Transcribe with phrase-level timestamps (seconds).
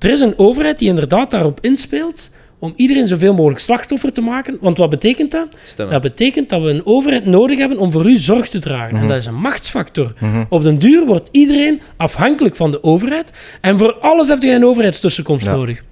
[0.00, 4.58] er is een overheid die inderdaad daarop inspeelt om iedereen zoveel mogelijk slachtoffer te maken.
[4.60, 5.48] Want wat betekent dat?
[5.64, 5.92] Stemmen.
[5.92, 8.94] Dat betekent dat we een overheid nodig hebben om voor u zorg te dragen.
[8.94, 9.02] Mhm.
[9.02, 10.12] En dat is een machtsfactor.
[10.48, 13.30] Op den duur wordt iedereen afhankelijk van de overheid.
[13.60, 15.52] En voor alles heb je een overheidstussenkomst Ja.
[15.54, 15.82] nodig.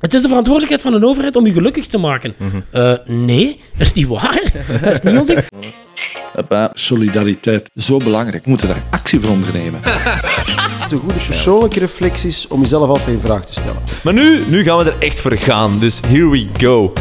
[0.00, 2.34] Het is de verantwoordelijkheid van een overheid om je gelukkig te maken.
[2.36, 2.56] Mhm.
[2.70, 4.42] Eh, nee, dat is niet waar.
[4.82, 5.44] dat is niet onze...
[6.36, 6.70] Hoppa.
[6.74, 7.70] Solidariteit.
[7.74, 8.44] Zo belangrijk.
[8.44, 9.80] We moeten daar actie voor ondernemen.
[10.90, 13.82] Een goede persoonlijke reflecties om jezelf altijd in vraag te stellen.
[14.04, 15.78] Maar nu, nu gaan we er echt voor gaan.
[15.78, 16.92] Dus here we go.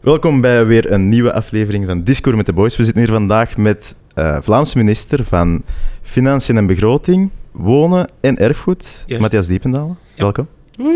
[0.00, 2.76] Welkom bij weer een nieuwe aflevering van Discours met de Boys.
[2.76, 5.62] We zitten hier vandaag met eh Vlaamse minister van
[6.02, 9.22] Financiën en Begroting, Wonen en Erfgoed, Juist.
[9.22, 9.98] Matthias Diependalen.
[10.14, 10.22] Ja.
[10.22, 10.48] Welkom.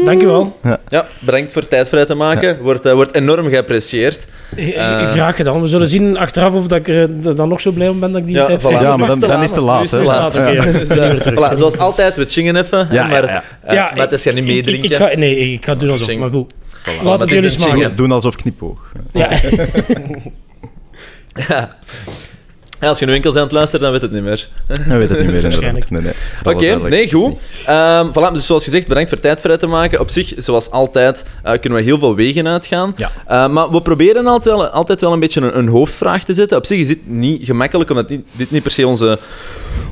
[0.04, 0.58] Dankjewel.
[0.88, 2.58] Ja, bedankt voor tijd vrij te maken.
[2.62, 4.26] Wordt, eh, wordt enorm geapprecieerd.
[4.56, 5.10] Eh, Eh.
[5.10, 5.60] Graag gedaan.
[5.60, 8.20] We zullen zien achteraf of dat ik er dan nog zo blij om ben dat
[8.20, 8.64] ik die Ja, tijd voilà.
[8.80, 9.90] Ja, maar dan, dan is het te laat.
[9.90, 10.02] Hè.
[10.02, 10.34] laat.
[10.34, 11.52] Ja.
[11.52, 12.88] Voilà, zoals altijd, we chingen even.
[12.90, 13.72] Ja, maar, ja, ja.
[13.74, 14.90] Ja, maar het is gaan niet ik- ik- meedrinken.
[14.90, 16.52] Ik, ga, nee, ik ga doen alsof, maar goed.
[16.54, 17.96] Voilà, Laat het jullie smaken.
[17.96, 18.92] Doen alsof knipoog.
[19.12, 19.28] Ja.
[22.84, 22.90] Ja.
[22.90, 24.48] Als je nu enkels aan het luisteren, dan weet het niet meer.
[24.68, 25.42] Ik weet het niet meer inderdaad.
[25.42, 25.90] Waarschijnlijk.
[25.90, 26.54] Nee, nee.
[26.54, 27.34] Oké, nee, goed.
[27.66, 30.00] Ehm voilà, dus zoals gezegd, bedankt voor tijd vrij te maken.
[30.00, 32.92] Op zich, zoals altijd, eh, kunnen we heel veel wegen uitgaan.
[32.96, 33.12] Ja.
[33.26, 36.56] Eh, maar we proberen altijd wel, altijd wel een beetje een, een hoofdvraag te zetten.
[36.56, 39.18] Op zich is dit niet gemakkelijk, omdat dit, dit niet per se onze,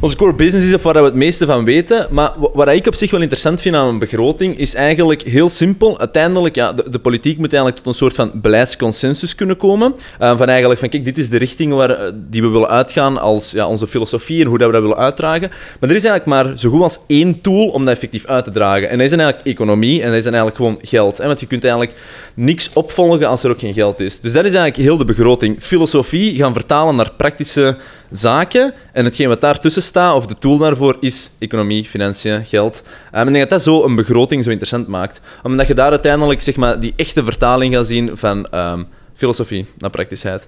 [0.03, 2.07] onze core business is of waar we het meeste van weten.
[2.11, 5.49] Maar wa- wat ik op zich wel interessant vind aan een begroting, is eigenlijk heel
[5.49, 5.99] simpel.
[5.99, 9.95] Uiteindelijk, ja, de, politiek moet eigenlijk tot een soort van beleidsconsensus kunnen komen.
[10.19, 13.21] Eh, van eigenlijk van, kijk, dit is de richting waar, eh, die we willen uitgaan
[13.21, 15.51] als ja, onze filosofie en hoe dat we dat willen uitdragen.
[15.81, 18.51] Maar er is eigenlijk maar zo goed als één tool om dat effectief uit te
[18.51, 18.89] dragen.
[18.89, 21.19] En dat is eigenlijk economie en dat is eigenlijk gewoon geld.
[21.19, 21.27] Hè?
[21.27, 21.95] Want je kunt eigenlijk
[22.35, 24.21] niks opvolgen als er ook geen geld is.
[24.21, 25.57] Dus dat is eigenlijk heel de begroting.
[25.61, 27.77] Filosofie gaan vertalen naar praktische
[28.13, 28.75] zaken.
[28.93, 32.83] En hetgeen wat daartussen staat, of de tool daarvoor, is economie, financiën, geld.
[32.87, 35.21] Um, en ik denk dat dat zo een begroting zo interessant maakt.
[35.43, 38.83] Omdat je daar uiteindelijk zeg maar, die echte vertaling gaat zien van ehm,
[39.15, 40.47] filosofie naar praktischheid.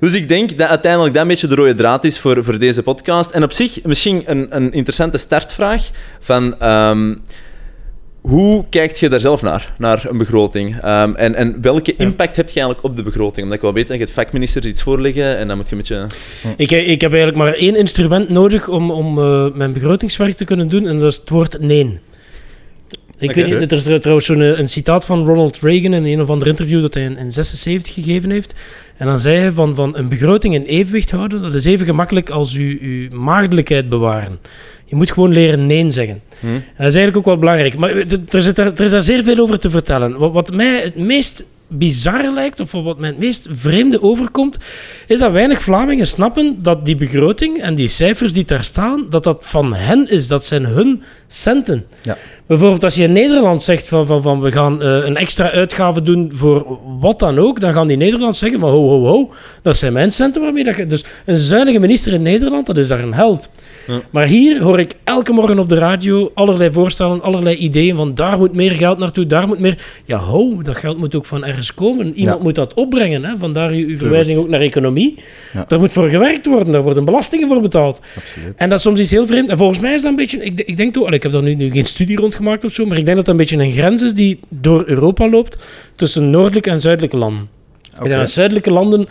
[0.00, 2.82] Dus ik denk dat uiteindelijk dat een beetje de rode draad is voor, voor deze
[2.82, 3.30] podcast.
[3.30, 5.90] En op zich misschien een, een interessante startvraag
[6.20, 6.60] van...
[6.60, 7.14] ehm,
[8.20, 10.76] hoe kijkt je daar zelf naar, naar een begroting?
[10.76, 13.42] Ehm, en, en welke impact heb je eigenlijk op de begroting?
[13.42, 15.80] Omdat ik wel weet dat je het vakministers iets voorleggen en dan moet je een
[15.80, 16.06] beetje...
[16.56, 20.68] Ik, ik heb eigenlijk maar één instrument nodig om, om eh, mijn begrotingswerk te kunnen
[20.68, 21.98] doen, en dat is het woord nee.
[23.18, 26.20] Ik weet niet, er is trouwens zo'n eh, een citaat van Ronald Reagan in een
[26.20, 28.54] of ander interview dat hij in, in 76 gegeven heeft.
[28.96, 32.30] En dan zei hij van, van een begroting in evenwicht houden, dat is even gemakkelijk
[32.30, 34.38] als uw, uw maagdelijkheid bewaren.
[34.90, 36.22] Je moet gewoon leren nee zeggen.
[36.40, 36.46] Hm?
[36.46, 37.76] En dat is eigenlijk ook wel belangrijk.
[37.76, 40.18] Maar er, er zit er is daar zeer veel over te vertellen.
[40.18, 44.58] Wat, wat mij het meest bizar lijkt, of wat mij het meest vreemde overkomt,
[45.06, 49.24] is dat weinig Vlamingen snappen dat die begroting en die cijfers die daar staan, dat
[49.24, 50.28] dat van hen is.
[50.28, 51.02] Dat zijn hun
[51.32, 51.86] centen.
[52.02, 52.16] Ja.
[52.46, 56.02] Bijvoorbeeld als je in Nederland zegt van, van, van we gaan eh, een extra uitgave
[56.02, 59.30] doen voor wat dan ook, dan gaan die Nederlanders zeggen, maar ho, ho, ho,
[59.62, 60.86] dat zijn mijn centen waarmee dat je...
[60.86, 63.50] Dus een zuinige minister in Nederland, dat is daar een held.
[63.86, 64.00] Ja.
[64.10, 68.38] Maar hier hoor ik elke morgen op de radio allerlei voorstellen, allerlei ideeën van daar
[68.38, 69.78] moet meer geld naartoe, daar moet meer...
[70.04, 72.14] Ja, ho, dat geld moet ook van ergens komen.
[72.14, 72.42] Iemand Ja.
[72.42, 73.24] moet dat opbrengen.
[73.24, 73.34] Hè?
[73.38, 75.18] Vandaar uw, uw verwijzing ook naar economie.
[75.52, 75.64] Ja.
[75.68, 78.00] Daar moet voor gewerkt worden, daar worden belastingen voor betaald.
[78.16, 78.56] Absoluut.
[78.56, 79.48] En dat is soms iets heel vreemd.
[79.48, 80.44] En volgens mij is dat een beetje...
[80.44, 81.06] Ik, ik denk toch...
[81.20, 83.26] Ik heb daar nu, nu geen studie rond gemaakt of zo, maar ik denk dat
[83.26, 85.56] dat een beetje een grens is die door Europa loopt
[85.96, 87.48] tussen noordelijke en zuidelijke landen.
[87.98, 88.08] Oké.
[88.08, 89.08] dat zuidelijke landen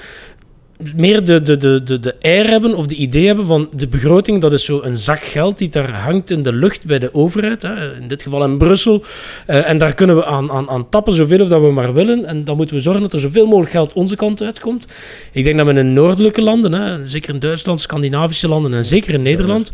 [0.96, 4.42] meer de, de, de, de, de air hebben of de idee hebben van de begroting,
[4.42, 7.62] dat is zo een zak geld die daar hangt in de lucht bij de overheid,
[7.62, 9.04] hè, in dit geval in Brussel.
[9.46, 12.26] Eh, en daar kunnen we aan, aan, aan tappen zoveel of dat we maar willen.
[12.26, 14.88] En dan moeten we zorgen dat er zoveel mogelijk geld onze kant uitkomt.
[15.32, 19.14] Ik denk dat we in noordelijke landen, hè, zeker in Duitsland, Scandinavische landen en zeker
[19.14, 19.72] in Nederland,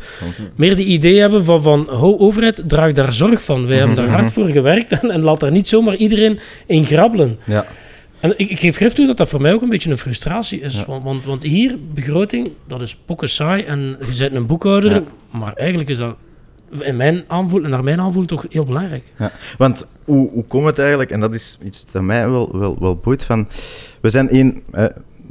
[0.55, 3.67] meer de idee hebben van, van ho, overheid, draag daar zorg van.
[3.67, 7.39] Wij hebben daar hard voor gewerkt en, en laat daar niet zomaar iedereen in grabbelen.
[7.43, 7.65] Ja.
[8.25, 10.59] En ik, ik geef grif toe dat dat voor mij ook een beetje een frustratie
[10.61, 10.75] is.
[10.75, 10.85] Ja.
[10.85, 14.91] Want, want, want hier, begroting, dat is pokken saai en je bent een boekhouder.
[14.91, 15.03] Ja.
[15.31, 16.15] Maar eigenlijk is dat
[16.79, 19.03] in mijn aanvoel, en naar mijn aanvoel toch heel belangrijk.
[19.17, 22.77] Ja, want hoe, hoe komt het eigenlijk, en dat is iets dat mij wel, wel,
[22.79, 23.47] wel boeit, van,
[24.01, 24.85] we zijn één, eh,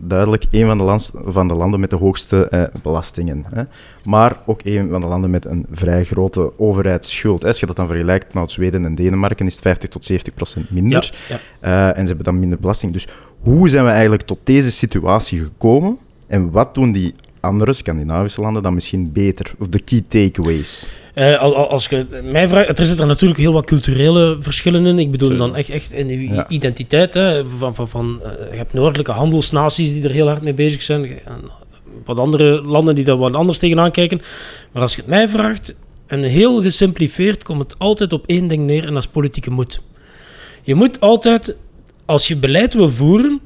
[0.07, 3.63] duidelijk een van de, lands, van de landen met de hoogste eh, belastingen, hè,
[4.05, 7.43] maar ook een van de landen met een vrij grote overheidsschuld.
[7.43, 7.49] hè.
[7.49, 10.71] Als je dat dan vergelijkt met Zweden en Denemarken, is het 50 tot 70 procent
[10.71, 11.15] minder.
[11.29, 12.93] Ja, Eh, en ze hebben dan minder belasting.
[12.93, 13.09] Dus
[13.41, 15.99] hoe zijn we eigenlijk tot deze situatie gekomen?
[16.27, 17.15] En wat doen die
[17.45, 19.53] andere Scandinavische landen dan misschien beter?
[19.59, 20.87] Of de key takeaways?
[21.15, 24.99] Eh, al- al- als je mij vraagt, er zitten natuurlijk heel wat culturele verschillen in.
[24.99, 26.49] Ik bedoel dan echt, echt in uw Ja.
[26.49, 27.15] identiteit.
[27.15, 30.83] Hè, van, van, van, eh, je hebt noordelijke handelsnaties die er heel hard mee bezig
[30.83, 31.05] zijn.
[31.05, 31.41] En
[32.05, 34.21] wat andere landen die daar wat anders tegenaan kijken.
[34.73, 35.75] Maar als je het mij vraagt,
[36.07, 39.81] En heel gesimplifieerd komt het altijd op één ding neer en dat is politieke moed.
[40.63, 41.57] Je moet altijd,
[42.05, 43.41] als je beleid wil voeren,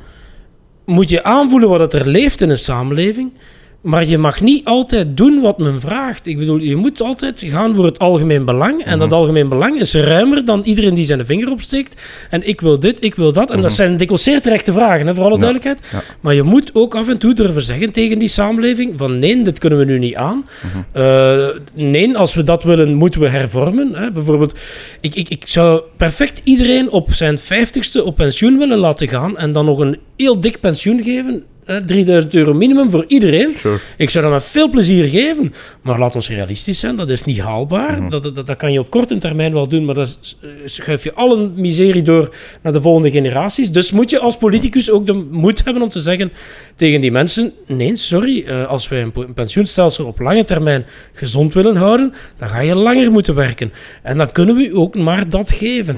[0.87, 3.33] moet je aanvoelen wat er leeft in een samenleving.
[3.81, 6.27] Maar je mag niet altijd doen wat men vraagt.
[6.27, 8.85] Ik bedoel, je moet altijd gaan voor het algemeen belang.
[8.85, 12.03] En dat algemeen belang is ruimer dan iedereen die zijn vinger opsteekt.
[12.31, 13.51] En ik wil dit, ik wil dat.
[13.51, 15.81] En dat zijn dikwijls zeer terechte vragen, hè, voor alle duidelijkheid.
[15.93, 16.03] ja.
[16.21, 19.59] Maar je moet ook af en toe durven zeggen tegen die samenleving: van nee, dit
[19.59, 20.47] kunnen we nu niet aan.
[20.93, 23.95] Eh, nee, als we dat willen, moeten we hervormen.
[23.95, 24.11] Hè.
[24.11, 24.59] Bijvoorbeeld,
[25.01, 29.39] ik, ik, ik zou perfect iedereen op zijn vijftigste op pensioen willen laten gaan.
[29.39, 31.45] En dan nog een heel dik pensioen geven.
[31.69, 33.50] Hè, 3000 euro minimum voor iedereen.
[33.56, 33.79] Sure.
[33.97, 35.53] Ik zou dat met veel plezier geven.
[35.82, 38.11] Maar laat ons realistisch zijn, dat is niet haalbaar.
[38.11, 41.15] dat, dat, dat kan je op korte termijn wel doen, maar dan s- schuif je
[41.15, 43.70] alle miserie door naar de volgende generaties.
[43.73, 46.32] Dus moet je als politicus ook de moed hebben om te zeggen
[46.76, 51.76] tegen die mensen: nee, sorry, eh, als wij een, pensioenstelsel op lange termijn gezond willen
[51.76, 53.73] houden, dan ga je langer moeten werken.
[54.03, 55.97] En dan kunnen we u ook maar dat geven.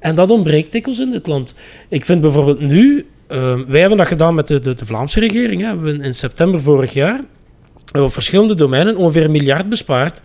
[0.00, 1.54] En dat ontbreekt dikwijls in dit land.
[1.88, 5.60] Ik vind bijvoorbeeld nu, eh, wij hebben dat gedaan met de, de, de Vlaamse regering.
[5.60, 5.78] Hè.
[5.78, 7.20] We hebben in september vorig jaar
[7.84, 10.20] hebben op verschillende domeinen ongeveer een miljard bespaard.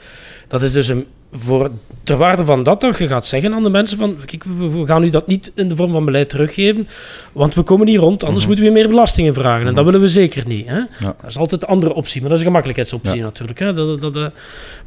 [0.48, 1.72] Dat is dus een, voor,
[2.04, 5.04] ter waarde van dat dat je gaat zeggen aan de mensen van kijk, we, gaan
[5.04, 6.88] u dat niet in de vorm van beleid teruggeven,
[7.32, 9.68] want we komen niet rond, anders moeten we meer belastingen vragen.
[9.68, 10.68] En dat willen we zeker niet.
[10.68, 10.82] Hè?
[11.00, 13.24] Dat is altijd de andere optie, maar dat is een gemakkelijkheidsoptie Ja.
[13.24, 13.60] natuurlijk.
[13.60, 13.74] Hè?
[13.74, 14.34] Dat, dat, dat,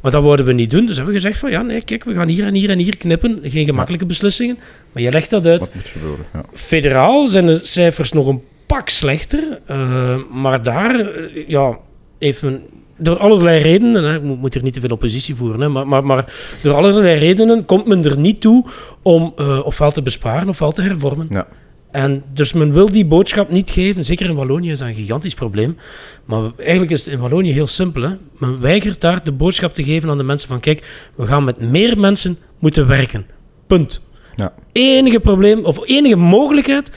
[0.01, 0.85] maar dat wouden we niet doen.
[0.85, 2.97] Dus hebben we gezegd van ja, nee, kijk, we gaan hier en hier en hier
[2.97, 3.39] knippen.
[3.43, 4.57] Geen gemakkelijke beslissingen,
[4.91, 5.59] maar je legt dat uit.
[5.59, 6.25] Wat moet gebeuren?
[6.53, 9.59] Federaal zijn de cijfers nog een pak slechter.
[9.65, 11.77] eh, maar daar eh, ja,
[12.19, 12.61] heeft men
[13.01, 16.05] door allerlei redenen, hè, ik moet, hier niet te veel oppositie voeren, hè, maar, maar,
[16.05, 18.65] maar door allerlei redenen komt men er niet toe
[19.01, 21.27] om eh, ofwel te besparen ofwel te hervormen.
[21.29, 21.47] Ja.
[21.91, 24.05] En dus men wil die boodschap niet geven.
[24.05, 25.77] Zeker in Wallonië is dat een gigantisch probleem.
[26.25, 28.01] Maar eigenlijk is het in Wallonië heel simpel.
[28.01, 28.09] Hè?
[28.37, 31.59] Men weigert daar de boodschap te geven aan de mensen van kijk, we gaan met
[31.59, 33.25] meer mensen moeten werken.
[33.67, 34.01] Punt.
[34.35, 34.53] Ja.
[34.71, 36.91] Enige probleem, of enige mogelijkheid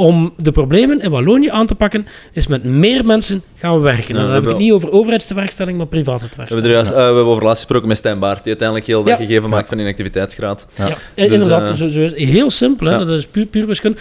[0.00, 4.08] om de problemen in Wallonië aan te pakken, is met meer mensen gaan we werken.
[4.08, 6.66] en dan we heb ik het niet over overheidstewerkstelling, maar private We hebben, tewerkstelling.
[6.66, 9.18] er, juist- eh, we hebben over laatst gesproken met Stijn Baart, die uiteindelijk heel dat
[9.18, 9.24] Ja.
[9.26, 10.66] gegeven maakt van inactiviteitsgraad.
[10.74, 10.94] Ja, Ja.
[11.14, 11.68] eh, Dus, inderdaad.
[11.70, 12.92] eh, zo, zo is heel simpel, hè?
[12.92, 12.98] ja.
[12.98, 13.98] dat is puur, puur wiskunde.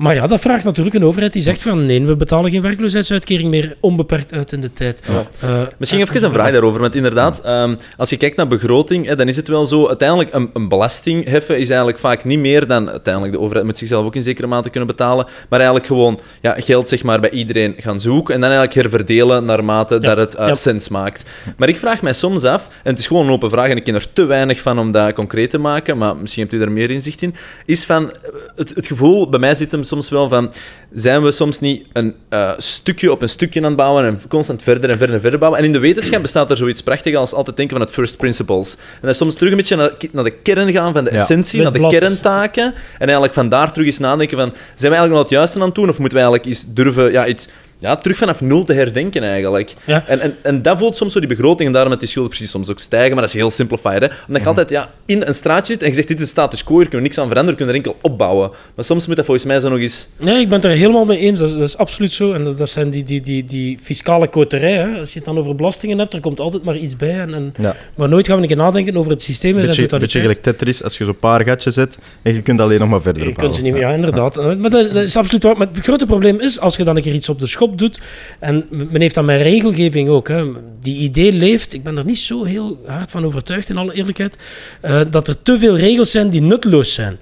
[0.00, 3.50] Maar ja, dat vraagt natuurlijk een overheid die zegt van nee, we betalen geen werkloosheidsuitkering
[3.50, 5.02] meer onbeperkt uit in de tijd.
[5.08, 5.26] Ja.
[5.48, 9.06] Eh, Misschien eh, even een vraag daarover, want inderdaad, ehm, als je kijkt naar begroting,
[9.06, 12.38] hè, dan is het wel zo, uiteindelijk een, een belasting heffen is eigenlijk vaak niet
[12.38, 15.86] meer dan, uiteindelijk de overheid moet zichzelf ook in zekere mate kunnen betalen, maar eigenlijk
[15.86, 20.16] gewoon ja, geld zeg maar, bij iedereen gaan zoeken en dan eigenlijk herverdelen naarmate dat
[20.16, 20.54] het ja.
[20.54, 21.24] sens maakt.
[21.56, 23.84] Maar ik vraag mij soms af, en het is gewoon een open vraag en ik
[23.84, 26.72] ken er te weinig van om dat concreet te maken, maar misschien hebt u daar
[26.72, 28.10] meer inzicht in, is van,
[28.56, 30.52] het, het gevoel, bij mij zit hem soms wel van,
[30.94, 34.62] zijn we soms niet een eh, stukje op een stukje aan het bouwen en constant
[34.62, 35.60] verder en verder en verder bouwen.
[35.60, 38.76] En in de wetenschap bestaat er zoiets prachtigs als altijd denken van het first principles.
[39.02, 41.16] En is soms terug een beetje naar, naar de kern gaan van de Ja.
[41.16, 42.64] essentie, naar de kerntaken.
[42.74, 45.64] En eigenlijk van daar terug eens nadenken van, zijn we eigenlijk nog het juiste aan
[45.66, 45.88] het doen?
[45.88, 47.48] Of moeten we eigenlijk eens durven ja, iets
[47.80, 49.74] ja, terug vanaf nul te herdenken eigenlijk?
[49.86, 50.04] Ja.
[50.06, 52.50] En, en, en dat voelt soms zo die begroting en daarom dat die schulden precies
[52.50, 53.10] soms ook stijgen.
[53.10, 54.08] Maar dat is heel simplified, hè.
[54.26, 56.64] Omdat je altijd ja, in een straatje zit en je zegt, dit is de status
[56.64, 58.50] quo, hier kunnen we niks aan veranderen, we kunnen er enkel opbouwen.
[58.74, 60.08] Maar soms moet dat volgens mij zo nog eens...
[60.16, 61.38] Nee, ik ben het er helemaal mee eens.
[61.38, 62.32] Dat is, dat is absoluut zo.
[62.32, 64.72] En dat, dat zijn die, die, die, die fiscale koterij.
[64.72, 64.98] Hè.
[64.98, 67.20] Als je het dan over belastingen hebt, er komt altijd maar iets bij.
[67.20, 67.76] En, en, Ja.
[67.94, 70.82] Maar nooit gaan we een keer nadenken over het systeem zijn Beetje, beetje gelijk Tetris,
[70.82, 73.54] als je zo'n paar gatjes zet en je kunt alleen nog maar verder Je kunt
[73.54, 74.36] ze niet meer, ja, inderdaad.
[74.38, 75.56] Eh, Maar dat, dat is absoluut waar.
[75.56, 78.00] Maar het grote probleem is, als je dan een keer iets op de schop doet,
[78.38, 80.44] en men heeft dat met regelgeving ook, hè,
[80.80, 84.38] die idee leeft, ik ben er niet zo heel hard van overtuigd, in alle eerlijkheid,
[84.80, 87.18] eh, dat er te veel regels zijn die nutteloos zijn.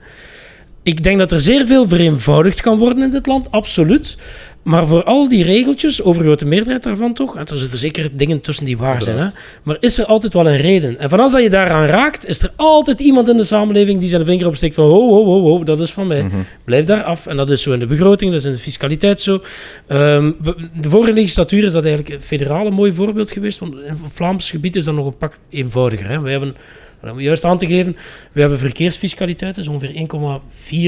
[0.83, 4.17] Ik denk dat er zeer veel vereenvoudigd kan worden in dit land, absoluut.
[4.63, 8.65] Maar voor al die regeltjes, overgrote meerderheid daarvan toch, en er zitten zeker dingen tussen
[8.65, 9.27] die waar zijn, hè,
[9.63, 10.99] maar is er altijd wel een reden.
[10.99, 14.09] En van als dat je daaraan raakt, is er altijd iemand in de samenleving die
[14.09, 16.27] zijn vinger opsteekt van ho, ho, ho, ho, dat is van mij.
[16.65, 17.27] Blijf daar af.
[17.27, 19.43] En dat is zo in de begroting, dat is in de fiscaliteit zo.
[19.87, 20.33] Ehm,
[20.81, 24.51] de vorige legislatuur is dat eigenlijk federaal een mooi voorbeeld geweest, want in het Vlaams
[24.51, 26.09] gebied is dat nog een pak eenvoudiger.
[26.09, 26.21] Hè.
[26.21, 26.57] We hebben...
[27.03, 27.97] Om juist aan te geven,
[28.33, 30.07] we hebben verkeersfiscaliteit, dat is ongeveer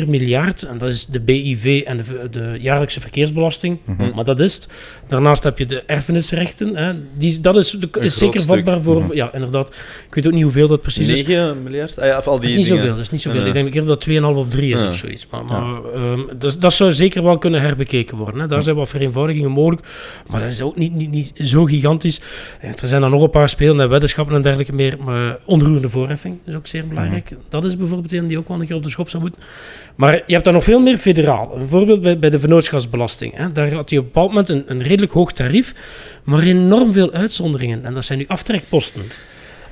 [0.05, 0.63] 1,4 miljard.
[0.63, 3.79] En dat is de BIV en de, de jaarlijkse verkeersbelasting.
[4.15, 4.69] Maar dat is het.
[5.09, 6.77] Daarnaast heb je de erfenisrechten.
[6.77, 6.93] Hè.
[7.17, 8.55] Die, dat is, de, zeker stuk.
[8.55, 9.15] vatbaar voor...
[9.15, 9.69] Ja, inderdaad.
[10.09, 11.27] Ik weet ook niet hoeveel dat precies is.
[11.27, 11.99] 9 miljard?
[11.99, 12.81] Ah ja, of al Dat die is niet dingen.
[12.81, 13.41] zoveel, dat is niet zoveel.
[13.41, 13.47] Ja.
[13.47, 14.87] Ik denk eerder dat 2,5 of 3 is Ja.
[14.87, 15.27] of zoiets.
[15.31, 18.41] Maar, maar ehm, dus, dat zou zeker wel kunnen herbekeken worden.
[18.41, 18.47] Hè.
[18.47, 19.83] Daar zijn wat vereenvoudigingen mogelijk.
[20.27, 22.21] Maar dat is ook niet, niet, niet zo gigantisch.
[22.61, 24.97] En er zijn dan nog een paar spelen, weddenschappen en dergelijke meer.
[25.05, 27.31] Maar onroerende voorheffing is ook zeer belangrijk.
[27.49, 29.43] Dat is bijvoorbeeld een die ook wel een keer op de schop zou moeten.
[29.95, 31.57] Maar je hebt daar nog veel meer federaal.
[31.57, 33.37] Een voorbeeld bij, bij de vennootschapsbelasting.
[33.37, 33.53] Hè.
[33.53, 35.75] Daar had je op een bepaald moment een, een redelijk hoog tarief,
[36.25, 37.85] maar enorm veel uitzonderingen.
[37.85, 39.03] En dat zijn nu aftrekposten.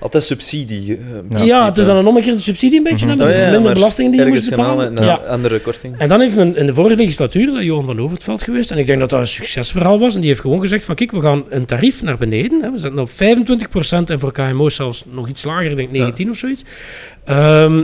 [0.01, 0.99] Altijd subsidie.
[1.33, 3.17] eh, Ja, het is dan een omgekeerde subsidie een beetje, Mhm.
[3.17, 4.97] dus Oh, ja, minder belastingen die je moet betalen.
[5.05, 5.15] Ja.
[5.15, 5.99] andere korting.
[5.99, 8.79] En dan heeft men in de vorige legislatuur, is dat Johan van Overtveld geweest, en
[8.79, 11.21] ik denk dat dat een succesverhaal was, en die heeft gewoon gezegd van, kijk, we
[11.21, 15.29] gaan een tarief naar beneden, hè, we zetten op 25% en voor KMO's zelfs nog
[15.29, 16.65] iets lager, ik denk 19 of zoiets.
[17.25, 17.77] Ehm,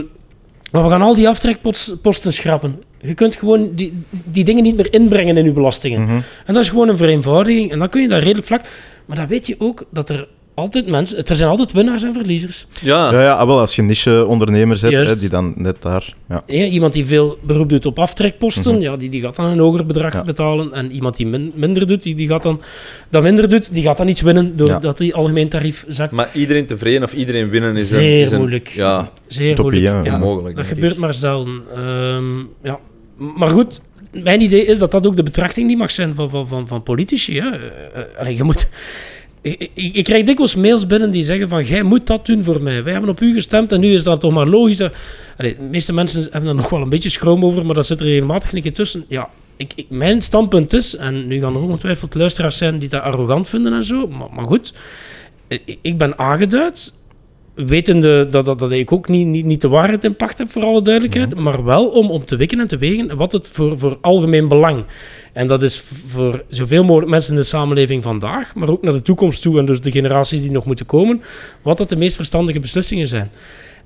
[0.71, 2.81] maar we gaan al die aftrekposten schrappen.
[3.01, 6.01] Je kunt gewoon die, die dingen niet meer inbrengen in je belastingen.
[6.01, 6.11] Mhm.
[6.45, 8.61] En dat is gewoon een vereenvoudiging, en dan kun je dat redelijk vlak...
[9.05, 11.25] Maar dan weet je ook dat er altijd mensen...
[11.25, 12.65] Er zijn altijd winnaars en verliezers.
[12.81, 15.09] Ja, Ja, ja, ah, wel, als je niche-ondernemers hebt, Juist.
[15.13, 16.13] hè, die dan net daar...
[16.29, 16.43] Ja.
[16.47, 18.81] Ja, iemand die veel beroep doet op aftrekposten, Mhm.
[18.81, 20.21] ja, die, die gaat dan een hoger bedrag Ja.
[20.23, 20.73] betalen.
[20.73, 22.61] En iemand die min- minder doet, die, die gaat dan
[23.09, 26.11] dat minder doet, die gaat dan iets winnen doordat die algemeen tarief zakt.
[26.11, 27.97] maar iedereen tevreden of iedereen winnen is een...
[27.99, 28.67] Zeer is een- moeilijk.
[28.67, 30.05] Ja, Zeer Utopie, moeilijk.
[30.05, 30.11] ja.
[30.11, 30.55] Ja, onmogelijk.
[30.55, 30.99] dat gebeurt ik.
[30.99, 31.61] maar zelden.
[31.75, 32.79] Ehm, ja.
[33.35, 33.81] Maar goed,
[34.11, 36.83] mijn idee is dat dat ook de betrachting niet mag zijn van, van, van, van
[36.83, 37.39] politici.
[37.39, 37.49] Hè.
[37.49, 37.55] Eh,
[37.93, 38.69] eh, allee, je moet...
[39.45, 42.83] Ik, ik, krijg dikwijls mails binnen die zeggen van, jij moet dat doen voor mij.
[42.83, 44.77] Wij hebben op u gestemd en nu is dat toch maar logisch.
[44.77, 44.91] de
[45.69, 48.53] meeste mensen hebben er nog wel een beetje schroom over, maar dat zit er regelmatig
[48.53, 49.05] een keer tussen.
[49.07, 53.01] Ja, ik, ik- mijn standpunt is, en nu gaan er ongetwijfeld luisteraars zijn die dat
[53.01, 54.73] arrogant vinden en zo, maar, maar goed,
[55.81, 56.93] ik ben aangeduid,
[57.55, 60.63] wetende dat, dat, dat ik ook niet, niet, niet de waarheid in pacht heb, voor
[60.63, 63.97] alle duidelijkheid, maar wel om, om te wikken en te wegen wat het voor, voor
[64.01, 64.83] algemeen belang.
[65.33, 69.01] En dat is voor zoveel mogelijk mensen in de samenleving vandaag, maar ook naar de
[69.01, 71.21] toekomst toe en dus de generaties die nog moeten komen,
[71.61, 73.31] wat dat de meest verstandige beslissingen zijn.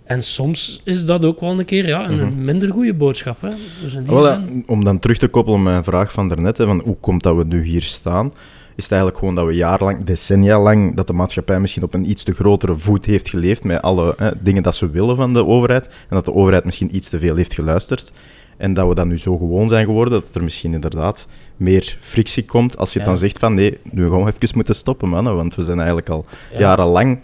[0.04, 3.42] En soms is dat ook wel een keer ja, een, een minder goede boodschap.
[3.42, 3.50] Hè?
[3.84, 6.28] Dus in die Wel, ja, zin- om dan terug te koppelen op mijn vraag van
[6.28, 8.34] daarnet, hè, van hoe komt dat we nu hier staan,
[8.80, 12.10] is het eigenlijk gewoon dat we jarenlang, decennia lang, dat de maatschappij misschien op een
[12.10, 15.46] iets te grotere voet heeft geleefd met alle hè, dingen dat ze willen van de
[15.46, 18.12] overheid, en dat de overheid misschien iets te veel heeft geluisterd.
[18.58, 22.46] En dat we dan nu zo gewoon zijn geworden, dat er misschien inderdaad meer frictie
[22.46, 23.06] komt als je Ja.
[23.06, 26.10] dan zegt van nee, nu gaan we even moeten stoppen, mannen, want we zijn eigenlijk
[26.10, 26.60] al ja.
[26.60, 27.20] jarenlang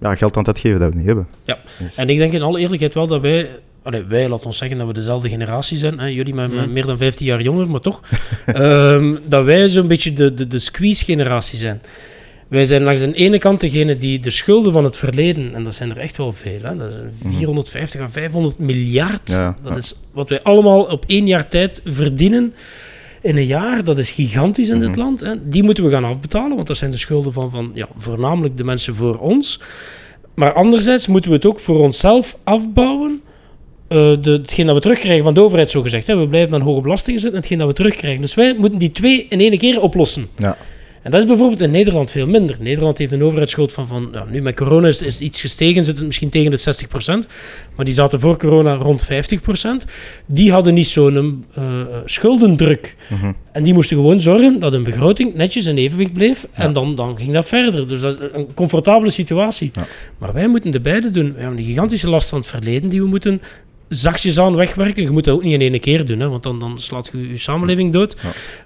[0.00, 1.28] ja, geld aan het uitgeven dat we niet hebben.
[1.44, 1.58] Ja.
[1.78, 4.78] Dus- En ik denk in alle eerlijkheid wel dat wij, allee, wij laten ons zeggen
[4.78, 6.72] dat we dezelfde generatie zijn, hè, jullie met Mhm.
[6.72, 8.00] meer dan 15 jaar jonger, maar toch,
[8.46, 11.80] ehm, dat wij zo'n beetje de, de, de squeeze-generatie zijn.
[12.48, 15.74] Wij zijn langs de ene kant degene die de schulden van het verleden, en dat
[15.74, 16.94] zijn er echt wel veel, hè, dat is
[17.30, 19.38] 450 à 500 miljard, Mhm.
[19.38, 19.78] Ja, dat ja.
[19.78, 22.54] is wat wij allemaal op één jaar tijd verdienen
[23.22, 24.98] in een jaar, dat is gigantisch in dit Mhm.
[24.98, 25.20] land.
[25.20, 25.34] Hè.
[25.48, 28.64] Die moeten we gaan afbetalen, want dat zijn de schulden van, van ja, voornamelijk de
[28.64, 29.60] mensen voor ons.
[30.34, 33.20] Maar anderzijds moeten we het ook voor onszelf afbouwen.
[33.90, 36.06] Eh, de, hetgeen dat we terugkrijgen van de overheid, zo gezegd.
[36.06, 36.16] Hè.
[36.16, 38.20] We blijven aan hoge belastingen zitten en hetgeen dat we terugkrijgen.
[38.20, 40.28] Dus wij moeten die twee in één keer oplossen.
[40.36, 40.56] Ja.
[41.02, 42.56] En dat is bijvoorbeeld in Nederland veel minder.
[42.60, 45.96] Nederland heeft een overheidsschuld van, van ja, nu met corona is, is iets gestegen, zit
[45.96, 47.28] het misschien tegen de 60%,
[47.76, 49.08] maar die zaten voor corona rond 50%.
[50.26, 51.64] Die hadden niet zo'n eh,
[52.04, 52.96] schuldendruk.
[53.08, 53.32] Mhm.
[53.52, 56.46] En die moesten gewoon zorgen dat hun begroting netjes in evenwicht bleef.
[56.52, 57.88] En dan, dan ging dat verder.
[57.88, 59.70] Dus dat is een comfortabele situatie.
[59.74, 59.86] Ja.
[60.18, 61.32] Maar wij moeten de beide doen.
[61.32, 63.40] We hebben een gigantische last van het verleden die we moeten
[63.90, 65.02] zachtjes aan wegwerken.
[65.02, 67.28] Je moet dat ook niet in één keer doen, hè, want dan, dan slaat je
[67.28, 68.16] je samenleving dood.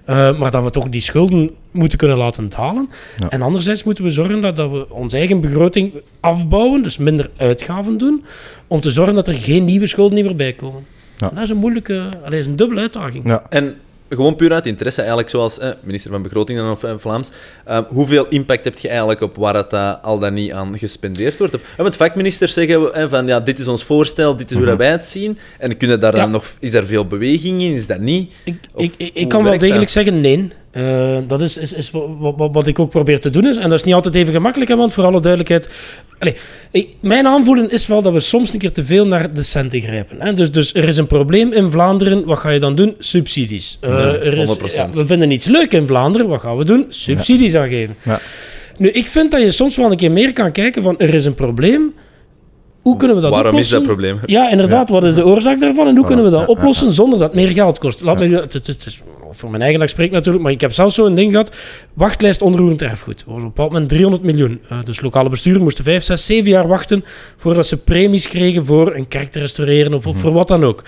[0.05, 2.89] Eh, maar dat we toch die schulden moeten kunnen laten dalen.
[3.17, 3.29] Ja.
[3.29, 7.97] En anderzijds moeten we zorgen dat, dat we onze eigen begroting afbouwen, dus minder uitgaven
[7.97, 8.25] doen,
[8.67, 10.85] om te zorgen dat er geen nieuwe schulden meer bij komen.
[11.17, 11.29] Ja.
[11.29, 13.27] En Dat is een moeilijke, dat is een dubbele uitdaging.
[13.29, 13.43] Ja.
[13.49, 13.75] En
[14.09, 17.31] gewoon puur uit interesse, eigenlijk zoals eh, minister van Begroting dan of eh, Vlaams,
[17.65, 21.37] eh, hoeveel impact heb je eigenlijk op waar het eh, al dan niet aan gespendeerd
[21.37, 21.55] wordt?
[21.55, 24.91] Of, want vakministers zeggen van ja, dit is ons voorstel, dit is hoe dat wij
[24.91, 25.37] het zien.
[25.59, 26.21] En kunnen daar Ja.
[26.21, 27.73] dan nog, is er veel beweging in?
[27.73, 28.33] Is dat niet?
[28.43, 29.91] Ik, Of ik, ik, kan wel degelijk dat?
[29.91, 30.51] zeggen nee.
[30.75, 33.47] Eh, dat is, is, is wat, wat, wat ik ook probeer te doen.
[33.47, 35.69] Is, en dat is niet altijd even gemakkelijk, hè, want voor alle duidelijkheid...
[36.19, 36.35] Allee,
[36.71, 39.81] ik- mijn aanvoelen is wel dat we soms een keer te veel naar de centen
[39.81, 40.21] grijpen.
[40.21, 40.33] Hè.
[40.33, 42.95] Dus, dus er is een probleem in Vlaanderen, wat ga je dan doen?
[42.99, 43.77] Subsidies.
[43.81, 44.61] Ja, er is, 100%.
[44.75, 46.85] ja, we vinden iets leuk in Vlaanderen, wat gaan we doen?
[46.89, 47.95] Subsidies aangeven.
[48.03, 48.19] Ja.
[48.77, 51.25] Nu, ik vind dat je soms wel een keer meer kan kijken van, er is
[51.25, 51.93] een probleem,
[52.85, 54.19] hoe kunnen we dat Waarom is dat probleem?
[54.25, 54.89] Ja, inderdaad.
[54.89, 57.47] Wat is de oorzaak daarvan en hoe Voilà, kunnen we dat oplossen zonder dat meer
[57.47, 58.01] geld kost?
[58.01, 59.01] Laat me, het, het, het is
[59.31, 61.55] voor mijn eigen dag spreek natuurlijk, maar ik heb zelfs zo'n ding gehad.
[61.93, 63.17] Wachtlijst onroerend erfgoed.
[63.17, 64.61] Dat was op een bepaald moment 300 miljoen.
[64.69, 67.05] Eh, dus lokale besturen moesten 5, 6, 7 jaar wachten
[67.37, 70.83] voordat ze premies kregen voor een kerk te restaureren of, of voor wat dan ook.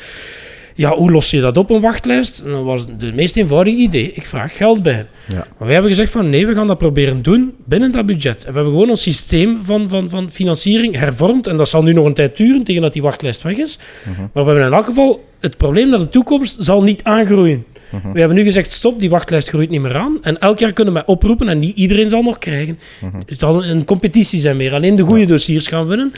[0.77, 2.43] Ja, hoe los je dat op, een wachtlijst?
[2.45, 4.11] Dat was de meest eenvoudige idee.
[4.11, 5.05] Ik vraag geld bij.
[5.27, 5.35] Ja.
[5.35, 8.45] Maar wij hebben gezegd van nee, we gaan dat proberen doen binnen dat budget.
[8.45, 11.47] En we hebben gewoon ons systeem van, van, van financiering hervormd.
[11.47, 13.79] En dat zal nu nog een tijd duren tegen dat die wachtlijst weg is.
[14.05, 17.65] Maar we hebben in elk geval het probleem naar de toekomst zal niet aangroeien.
[17.89, 18.11] Mhm.
[18.11, 20.17] We hebben nu gezegd, stop, die wachtlijst groeit niet meer aan.
[20.21, 22.79] En elk jaar kunnen we oproepen en niet iedereen zal nog krijgen.
[23.01, 23.17] Mhm.
[23.25, 24.73] Het zal een competitie zijn meer.
[24.73, 26.13] Alleen de goede dossiers gaan winnen.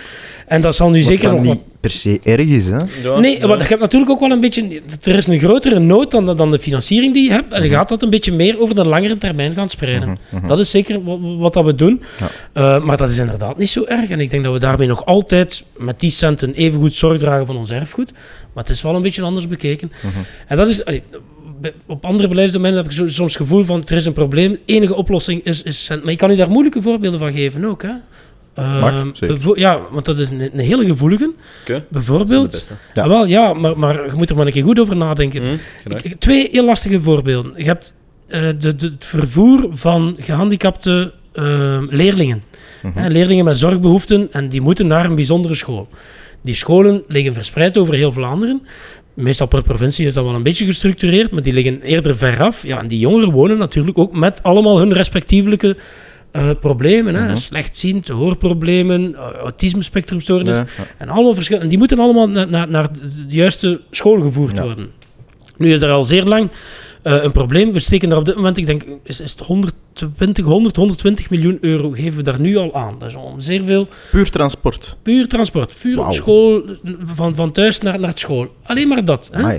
[0.47, 1.55] En dat zal nu Wat zeker dan nog wat...
[1.55, 2.77] niet per se erg is, hè?
[3.03, 3.47] Ja, Nee, ja.
[3.47, 4.81] maar je hebt natuurlijk ook wel een beetje...
[5.03, 7.53] Er is een grotere nood dan, dan de financiering die je hebt.
[7.53, 10.09] En je gaat dat een beetje meer over de langere termijn gaan spreiden.
[10.09, 10.47] Mhm, mhm.
[10.47, 12.01] Dat is zeker wat, wat dat we doen.
[12.19, 12.29] Ja.
[12.53, 14.09] Eh, maar dat is inderdaad niet zo erg.
[14.09, 17.45] En ik denk dat we daarmee nog altijd met die centen even goed zorg dragen
[17.45, 18.11] van ons erfgoed.
[18.53, 19.91] Maar het is wel een beetje anders bekeken.
[20.01, 20.19] Mhm.
[20.47, 20.85] En dat is...
[20.85, 21.03] allee,
[21.85, 24.57] op andere beleidsdomeinen heb ik zo- soms het gevoel van er is een probleem.
[24.65, 26.01] enige oplossing is, is cent.
[26.03, 27.81] Maar je kan u daar moeilijke voorbeelden van geven ook.
[27.81, 27.91] Hè?
[28.53, 31.23] Eh, Mag, bevo- ja, want dat is een, een hele gevoelige.
[31.25, 31.33] Oké,
[31.65, 32.51] dat is de Bijvoorbeeld...
[32.51, 32.73] beste.
[32.93, 33.01] Ja.
[33.01, 35.59] Ah, wel, ja, maar, maar je moet er maar een keer goed over nadenken.
[35.85, 36.03] Graag.
[36.03, 37.53] Ik- ik- twee heel lastige voorbeelden.
[37.55, 37.93] Je hebt
[38.27, 42.43] eh, de, de, het vervoer van gehandicapte eh, leerlingen.
[42.83, 43.07] Mhm.
[43.07, 45.87] Leerlingen met zorgbehoeften en die moeten naar een bijzondere school.
[46.41, 48.61] Die scholen liggen verspreid over heel Vlaanderen.
[49.19, 52.63] Meestal per provincie is dat wel een beetje gestructureerd, maar die liggen eerder veraf.
[52.63, 55.77] Ja, en die jongeren wonen natuurlijk ook met allemaal hun respectievelijke
[56.31, 57.15] eh, problemen.
[57.15, 57.25] Hè.
[57.25, 57.35] Mhm.
[57.35, 60.55] Slechtziend, hoorproblemen, uh, autisme-spectrumstoornis.
[60.55, 60.83] Ja, ja.
[60.97, 61.65] En allemaal verschillende.
[61.65, 64.63] En die moeten allemaal naar, de de juiste school gevoerd Ja.
[64.63, 64.89] worden.
[65.57, 66.49] Nu is er al zeer lang
[67.01, 67.71] eh, een probleem.
[67.71, 71.57] We steken daar op dit moment, ik denk, is, is het 120, 100, 120 miljoen
[71.61, 72.95] euro geven we daar nu al aan.
[72.99, 73.87] Dat is al zeer veel.
[74.11, 74.97] Puur transport.
[75.01, 75.73] Puur transport.
[75.81, 76.11] Puur Wauw.
[76.11, 76.63] school,
[77.05, 78.47] van, van thuis naar, naar school.
[78.63, 79.29] Alleen maar dat.
[79.31, 79.57] Hè?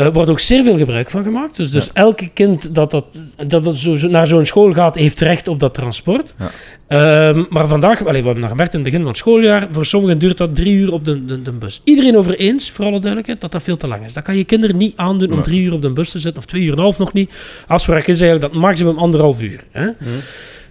[0.00, 1.56] Er wordt ook zeer veel gebruik van gemaakt.
[1.56, 5.48] Dus, dus elke kind dat, dat, dat, dat zo, naar zo'n school gaat, heeft recht
[5.48, 6.34] op dat transport.
[6.38, 6.50] Ja.
[6.86, 10.18] Ehm, maar vandaag, we hebben dat gemerkt in het begin van het schooljaar, voor sommigen
[10.18, 11.80] duurt dat drie uur op de, de, de bus.
[11.84, 14.12] Iedereen over eens, voor alle duidelijkheid, dat dat veel te lang is.
[14.12, 16.48] Dat kan je kinderen niet aandoen om drie uur op de bus te zitten, of
[16.48, 17.34] twee uur en een half nog niet.
[17.66, 19.60] Afspraak is eigenlijk dat maximum anderhalf uur.
[19.70, 19.88] Hè?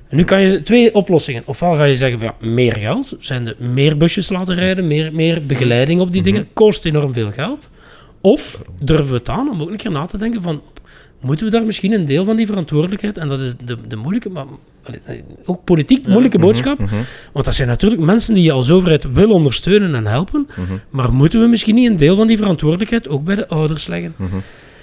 [0.10, 1.44] En nu kan je twee oplossingen.
[1.46, 5.14] Ofwel ga je zeggen van ja, meer geld, zijn de meer busjes laten rijden, meer,
[5.14, 7.70] meer begeleiding op die dingen, kost enorm veel geld.
[8.22, 10.62] Of durven we het aan om ook een keer na te denken van,
[11.22, 14.30] moeten we daar misschien een deel van die verantwoordelijkheid, en dat is de, de moeilijke,
[14.30, 14.46] maar
[15.46, 16.96] ook politiek moeilijke boodschap, Mhm,
[17.34, 21.14] want dat zijn natuurlijk mensen die je als overheid wil ondersteunen en helpen, mhm, maar
[21.14, 24.14] moeten we misschien niet een deel van die verantwoordelijkheid ook bij de ouders leggen?
[24.18, 24.36] mhm.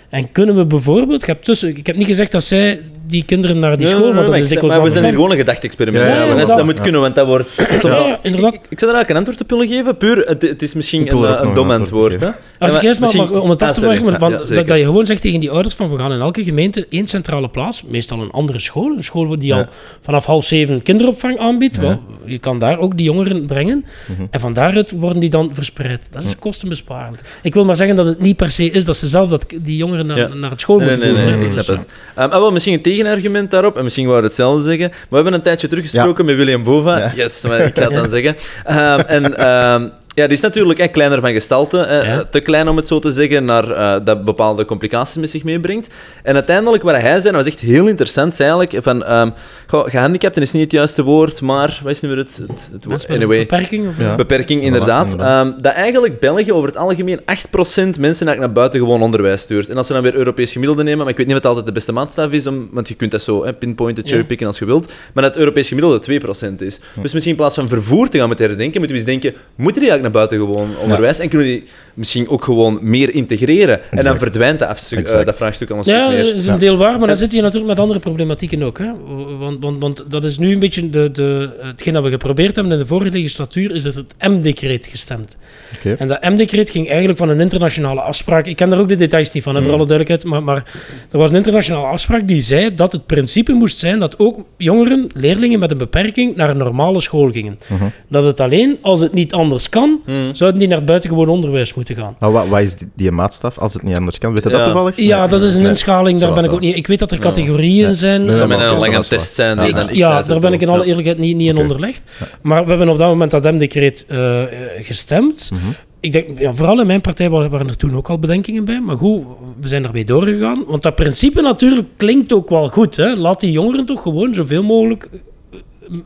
[0.09, 3.59] En kunnen we bijvoorbeeld, ik heb, tussen, ik heb niet gezegd dat zij die kinderen
[3.59, 5.05] naar die Nee, school, nee, want dat maar is ik zeg- dikwijls maar we zijn
[5.05, 6.05] hier gewoon een gedachte-experiment.
[6.05, 7.49] Ja, ja, dat moet kunnen, want dat wordt...
[7.69, 8.55] Soms Ja, al- ja, inderdaad.
[8.55, 9.97] Ik, ik zou daar eigenlijk een antwoord op willen geven.
[9.97, 12.29] Puur, het, het is misschien Ik een, dom antwoord Hè?
[12.59, 14.67] Als Ja, ik eerst maar, mag- om het af Ah, te Ja, van, ja, dat,
[14.67, 17.49] dat je gewoon zegt tegen die ouders van we gaan in elke gemeente één centrale
[17.49, 19.67] plaats, meestal een andere school, een school die al
[20.03, 21.81] vanaf half zeven kinderopvang aanbiedt, Ja.
[21.83, 24.23] wel, je kan daar ook die jongeren brengen Mhm.
[24.31, 26.09] en van daaruit worden die dan verspreid.
[26.13, 27.21] Dat is kostenbesparend.
[27.43, 29.77] Ik wil maar zeggen dat het niet per se is dat ze zelf dat, die
[29.77, 30.27] jongeren naar, Ja.
[30.35, 31.57] naar het school Nee, nee, moeten nee, nee, voeren.
[31.57, 31.87] ik snap het.
[32.25, 34.89] Um, wel, misschien een tegenargument daarop, en misschien wou we hetzelfde zeggen.
[34.89, 36.99] Maar we hebben een tijdje teruggesproken met William Bova.
[36.99, 37.13] Ja.
[37.15, 38.37] Yes, maar ik ga het dan zeggen.
[38.71, 41.79] Um, en ehm, ja, die is natuurlijk eh, kleiner van gestalte.
[41.79, 42.25] eh, Ja.
[42.31, 45.95] Te klein om het zo te zeggen, naar, eh, dat bepaalde complicaties met zich meebrengt.
[46.23, 49.31] En uiteindelijk, wat hij zei, dat was echt heel interessant, zei eigenlijk, van, ehm
[49.67, 52.85] goh, gehandicapten is niet het juiste woord, maar, wat is nu weer het, het, het
[52.85, 53.09] woord?
[53.09, 53.89] Met Anyway, beperking.
[53.89, 54.15] Of, Ja.
[54.15, 55.11] beperking, inderdaad.
[55.11, 55.47] inderdaad.
[55.47, 59.69] Ehm, dat eigenlijk België over het algemeen 8% mensen naar buitengewoon onderwijs stuurt.
[59.69, 61.73] En als we dan weer Europees gemiddelde nemen, maar ik weet niet het altijd de
[61.73, 64.11] beste maatstaf is, om, want je kunt dat zo hè, pinpointen, Ja.
[64.11, 66.79] cherrypicken als je wilt, maar dat het Europees gemiddelde 2% is.
[67.03, 69.81] Dus misschien in plaats van vervoer te gaan moeten herdenken, moeten we eens denken, moeten
[69.83, 71.65] die eigenlijk naar buitengewoon onderwijs en kunnen we die
[71.95, 73.81] misschien ook gewoon meer integreren?
[73.91, 76.35] En dan verdwijnt dat, afstuk, eh, dat vraagstuk al een Ja, stuk dat meer.
[76.35, 76.59] is een Ja.
[76.59, 78.79] deel waar, maar dan En- zit je natuurlijk met andere problematieken ook.
[78.79, 78.91] Hè?
[79.39, 82.73] Want, want, want dat is nu een beetje de, de, hetgeen dat we geprobeerd hebben
[82.73, 85.37] in de vorige legislatuur, is dat het M-decreet gestemd.
[85.77, 85.95] Oké.
[85.99, 88.47] En dat M-decreet ging eigenlijk van een internationale afspraak.
[88.47, 89.77] Ik ken daar ook de details niet van, hè, voor Mm.
[89.79, 90.33] alle duidelijkheid.
[90.33, 90.65] Maar, maar
[91.11, 95.11] er was een internationale afspraak die zei dat het principe moest zijn dat ook jongeren,
[95.15, 97.59] leerlingen met een beperking, naar een normale school gingen.
[97.67, 97.85] Mhm.
[98.09, 100.35] Dat het alleen, als het niet anders kan, Hmm.
[100.35, 102.17] zouden die naar buitengewoon onderwijs moeten gaan.
[102.19, 104.33] Maar wat, wat is die, die maatstaf als het niet anders kan?
[104.33, 104.97] Weet je dat toevallig?
[104.97, 105.29] Ja, Nee.
[105.29, 105.69] dat is een Nee.
[105.71, 106.77] inschaling, daar ben ik ook niet...
[106.77, 108.25] Ik weet dat er categorieën zijn.
[108.25, 109.95] Nee, Dat een lange test zijn.
[109.95, 110.23] Ja.
[110.23, 112.03] daar ben ik in alle eerlijkheid niet, niet in onderlegd.
[112.43, 114.49] Maar we hebben op dat moment dat M-decreet eh, eh,
[114.85, 115.51] gestemd.
[115.53, 115.63] Mhm.
[116.01, 118.81] Ik denk, ja, vooral in mijn partij wa- waren er toen ook al bedenkingen bij.
[118.81, 119.23] Maar goed,
[119.61, 120.65] we zijn ermee doorgegaan.
[120.67, 122.97] Want dat principe natuurlijk klinkt ook wel goed.
[122.97, 123.15] Hè?
[123.17, 125.09] Laat die jongeren toch gewoon zoveel mogelijk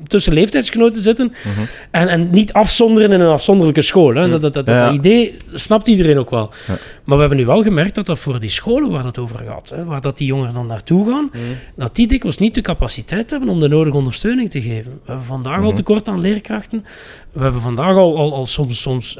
[0.06, 1.26] tussen leeftijdsgenoten zitten.
[1.44, 1.60] Mhm.
[1.90, 4.14] En, en niet afzonderen in een afzonderlijke school.
[4.14, 4.28] Hè?
[4.28, 4.84] Dat, dat, dat, Ja.
[4.86, 6.50] dat idee snapt iedereen ook wel.
[6.66, 6.74] Ja.
[7.04, 9.68] Maar we hebben nu wel gemerkt dat dat voor die scholen waar het over gaat,
[9.74, 11.30] hè, waar dat die jongeren dan naartoe gaan,
[11.76, 14.92] dat die dikwijls niet de capaciteit hebben om de nodige ondersteuning te geven.
[14.92, 15.74] We hebben vandaag al Mhm.
[15.74, 16.84] tekort aan leerkrachten.
[17.32, 19.18] We hebben vandaag al, al, al soms, soms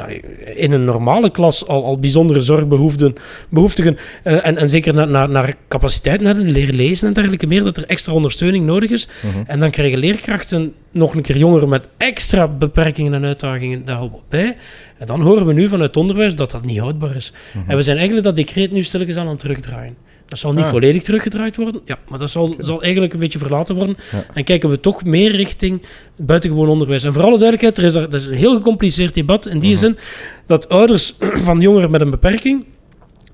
[0.54, 3.14] in een normale klas al, al bijzondere zorgbehoeften,
[3.48, 7.64] behoeftigen, eh, en, en zeker naar, naar, naar capaciteit, naar leren lezen en dergelijke meer,
[7.64, 9.08] dat er extra ondersteuning nodig is.
[9.22, 9.42] Mhm.
[9.46, 14.56] En dan krijgen leerkrachten nog een keer jongeren met extra beperkingen en uitdagingen daarop bij.
[14.98, 17.32] En dan horen we nu vanuit het onderwijs dat dat niet houdbaar is.
[17.52, 17.70] Mhm.
[17.70, 19.96] En we zijn eigenlijk dat decreet nu stilletjes aan aan het terugdraaien.
[20.30, 20.70] Dat zal niet Ah.
[20.70, 23.96] volledig teruggedraaid worden, ja, maar dat zal, zal eigenlijk een beetje verlaten worden.
[24.12, 24.24] Ja.
[24.34, 25.82] En kijken we toch meer richting
[26.16, 27.04] buitengewoon onderwijs.
[27.04, 29.70] En voor alle duidelijkheid, er is, daar, dat is een heel gecompliceerd debat in die
[29.70, 29.78] Mhm.
[29.80, 29.96] zin
[30.46, 31.14] dat ouders
[31.46, 32.64] van jongeren met een beperking.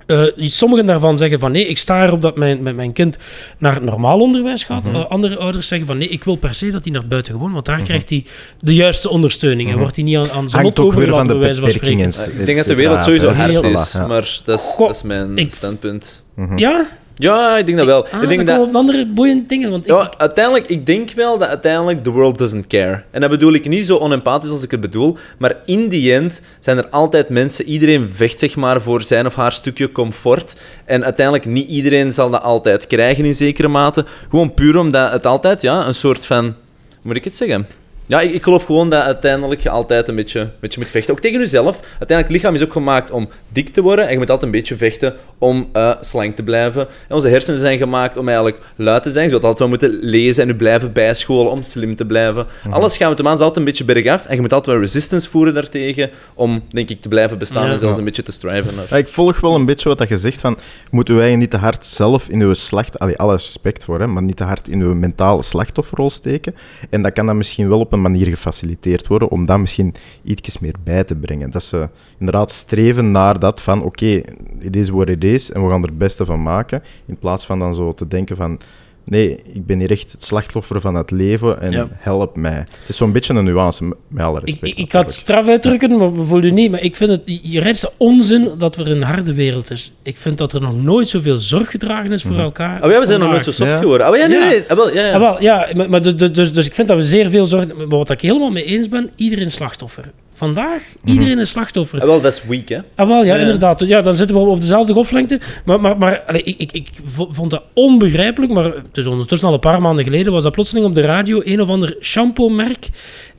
[0.06, 3.18] Eh, sommigen daarvan zeggen van nee, ik sta erop dat mijn, mijn, mijn kind
[3.58, 4.84] naar normaal onderwijs gaat.
[4.84, 4.94] Mhm.
[4.94, 7.66] Eh, andere ouders zeggen van nee, ik wil per se dat hij naar buitengewoon, want
[7.66, 8.24] daar krijgt hij
[8.60, 9.64] de juiste ondersteuning.
[9.66, 9.80] En Mhm.
[9.80, 11.96] wordt hij niet aan, aan zijn lot overgelaten, de bij wijze van spreken.
[11.96, 12.32] beperkingen.
[12.34, 14.06] Eh, ik denk dat de wereld sowieso hard Heel- is, ja.
[14.06, 16.24] maar dat is, dat is mijn ik- standpunt.
[16.34, 16.58] Mhm.
[16.58, 16.86] Ja?
[17.18, 18.08] Ja, ik denk dat wel.
[18.08, 18.60] Ah, ik denk dat...
[18.60, 19.70] op andere boeiende dingen.
[19.70, 23.02] Want ik, Ja, uiteindelijk, ik denk wel dat uiteindelijk the world doesn't care.
[23.10, 26.42] En dat bedoel ik niet zo onempathisch als ik het bedoel, maar in die end
[26.60, 30.56] zijn er altijd mensen, iedereen vecht zeg maar voor zijn of haar stukje comfort.
[30.84, 34.04] En uiteindelijk, niet iedereen zal dat altijd krijgen in zekere mate.
[34.30, 36.44] Gewoon puur omdat het altijd, ja, een soort van...
[36.44, 36.54] Hoe
[37.02, 37.66] moet ik het zeggen?
[38.08, 41.12] Ja, ik, ik geloof gewoon dat uiteindelijk je altijd een beetje, een beetje moet vechten.
[41.14, 41.80] Ook tegen jezelf.
[41.80, 44.04] Uiteindelijk, het lichaam is ook gemaakt om dik te worden.
[44.06, 46.80] En je moet altijd een beetje vechten om eh, slank te blijven.
[47.08, 49.24] En onze hersenen zijn gemaakt om eigenlijk luid te zijn.
[49.24, 52.46] Je zult altijd wel moeten lezen en je blijven bijscholen om slim te blijven.
[52.70, 54.26] Alles gaat met de maan altijd een beetje bergaf.
[54.26, 57.72] En je moet altijd wel resistance voeren daartegen om, denk ik, te blijven bestaan Ja.
[57.72, 57.98] en zelfs Ja.
[57.98, 58.74] een beetje te striven.
[58.74, 60.58] naar- Ja, ik volg wel een beetje wat dat je zegt van,
[60.90, 64.22] moeten wij niet te hard zelf in uw slacht, allee, alles respect voor, hè, maar
[64.22, 66.54] niet te hard in uw mentale slachtofferrol steken.
[66.90, 70.58] En dat kan dan misschien wel op een manier gefaciliteerd worden, om dat misschien iets
[70.58, 71.50] meer bij te brengen.
[71.50, 74.22] Dat ze inderdaad streven naar dat van, oké,
[74.58, 77.46] it is what it is, en we gaan er het beste van maken, in plaats
[77.46, 78.58] van dan zo te denken van,
[79.06, 81.88] nee, ik ben hier echt het slachtoffer van het leven en Ja.
[81.92, 82.52] help mij.
[82.52, 84.72] Het is zo'n beetje een nuance, met alle ik, respect.
[84.72, 86.70] ik, ik ga het straf uitdrukken, maar voel je niet.
[86.70, 89.92] Maar ik vind het je redste onzin dat er een harde wereld is.
[90.02, 92.40] Ik vind dat er nog nooit zoveel zorg gedragen is voor Mhm.
[92.40, 92.84] elkaar.
[92.84, 93.76] Oh ja, we zijn nog nooit zo soft Ja.
[93.76, 94.08] geworden.
[94.08, 94.44] Oh ja, nee, Ja.
[94.48, 94.58] nee.
[94.58, 94.68] nee.
[94.70, 95.18] Ah, wel, ja, ja.
[95.18, 97.74] Wel, ja maar, maar dus, dus, dus ik vind dat we zeer veel zorg...
[97.76, 100.04] Maar wat ik helemaal mee eens ben, iedereen slachtoffer.
[100.36, 102.00] Vandaag, iedereen is slachtoffer.
[102.00, 102.78] Ah, wel, dat is weak, hè.
[102.94, 103.40] Ah, wel, ja, Ja.
[103.40, 103.80] inderdaad.
[103.80, 105.40] Ja, dan zitten we op dezelfde golflengte.
[105.64, 108.52] Maar, maar, maar allee, ik, ik, ik vo- vond dat onbegrijpelijk.
[108.52, 110.32] Maar het is ondertussen al een paar maanden geleden.
[110.32, 111.40] Was dat plotseling op de radio.
[111.44, 112.88] Een of ander shampoo-merk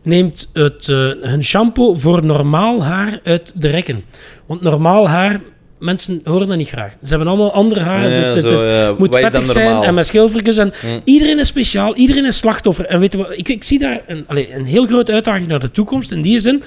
[0.01, 4.01] neemt het, eh, hun shampoo voor normaal haar uit de rekken.
[4.47, 5.41] Want normaal haar,
[5.79, 6.91] mensen horen dat niet graag.
[7.03, 8.09] Ze hebben allemaal andere haren.
[8.09, 8.95] Ja, dus het zo, is, ja.
[8.97, 10.57] moet dan vettig zijn en met schilfertjes.
[10.57, 10.87] En Hm.
[11.03, 12.85] Iedereen is speciaal, iedereen is slachtoffer.
[12.85, 15.59] En weet je wat, ik, ik zie daar een, allee, een heel grote uitdaging naar
[15.59, 16.11] de toekomst.
[16.11, 16.63] In die zin,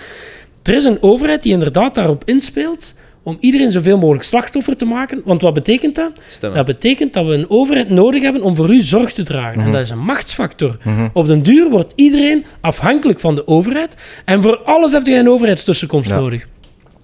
[0.62, 5.20] er is een overheid die inderdaad daarop inspeelt om iedereen zoveel mogelijk slachtoffer te maken.
[5.24, 6.12] Want wat betekent dat?
[6.28, 6.56] Stemmen.
[6.58, 9.56] Dat betekent dat we een overheid nodig hebben om voor u zorg te dragen.
[9.58, 9.66] Mhm.
[9.66, 10.76] En dat is een machtsfactor.
[11.12, 13.96] Op den duur wordt iedereen afhankelijk van de overheid.
[14.24, 16.16] En voor alles heb je een overheidstussenkomst Ja.
[16.18, 16.46] nodig.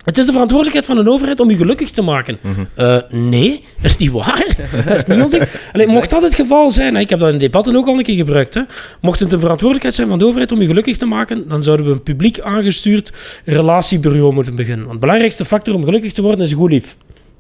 [0.06, 2.38] Het is de verantwoordelijkheid van een overheid om je gelukkig te maken.
[2.40, 2.60] Mhm.
[2.74, 4.56] Eh, nee, dat is niet waar.
[4.86, 5.42] dat is niet onzin.
[5.72, 8.02] Allee, mocht dat het geval zijn, hè, ik heb dat in debatten ook al een
[8.02, 8.62] keer gebruikt, hè,
[9.00, 11.86] mocht het de verantwoordelijkheid zijn van de overheid om je gelukkig te maken, dan zouden
[11.86, 13.12] we een publiek aangestuurd
[13.44, 14.84] relatiebureau moeten beginnen.
[14.86, 16.96] Want de belangrijkste factor om gelukkig te worden is goed lief.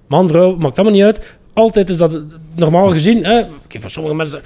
[0.08, 1.36] Man, vrouw, maakt allemaal niet uit.
[1.52, 2.20] Altijd is dat
[2.54, 3.24] normaal gezien.
[3.24, 4.40] Hè, oké, voor sommige mensen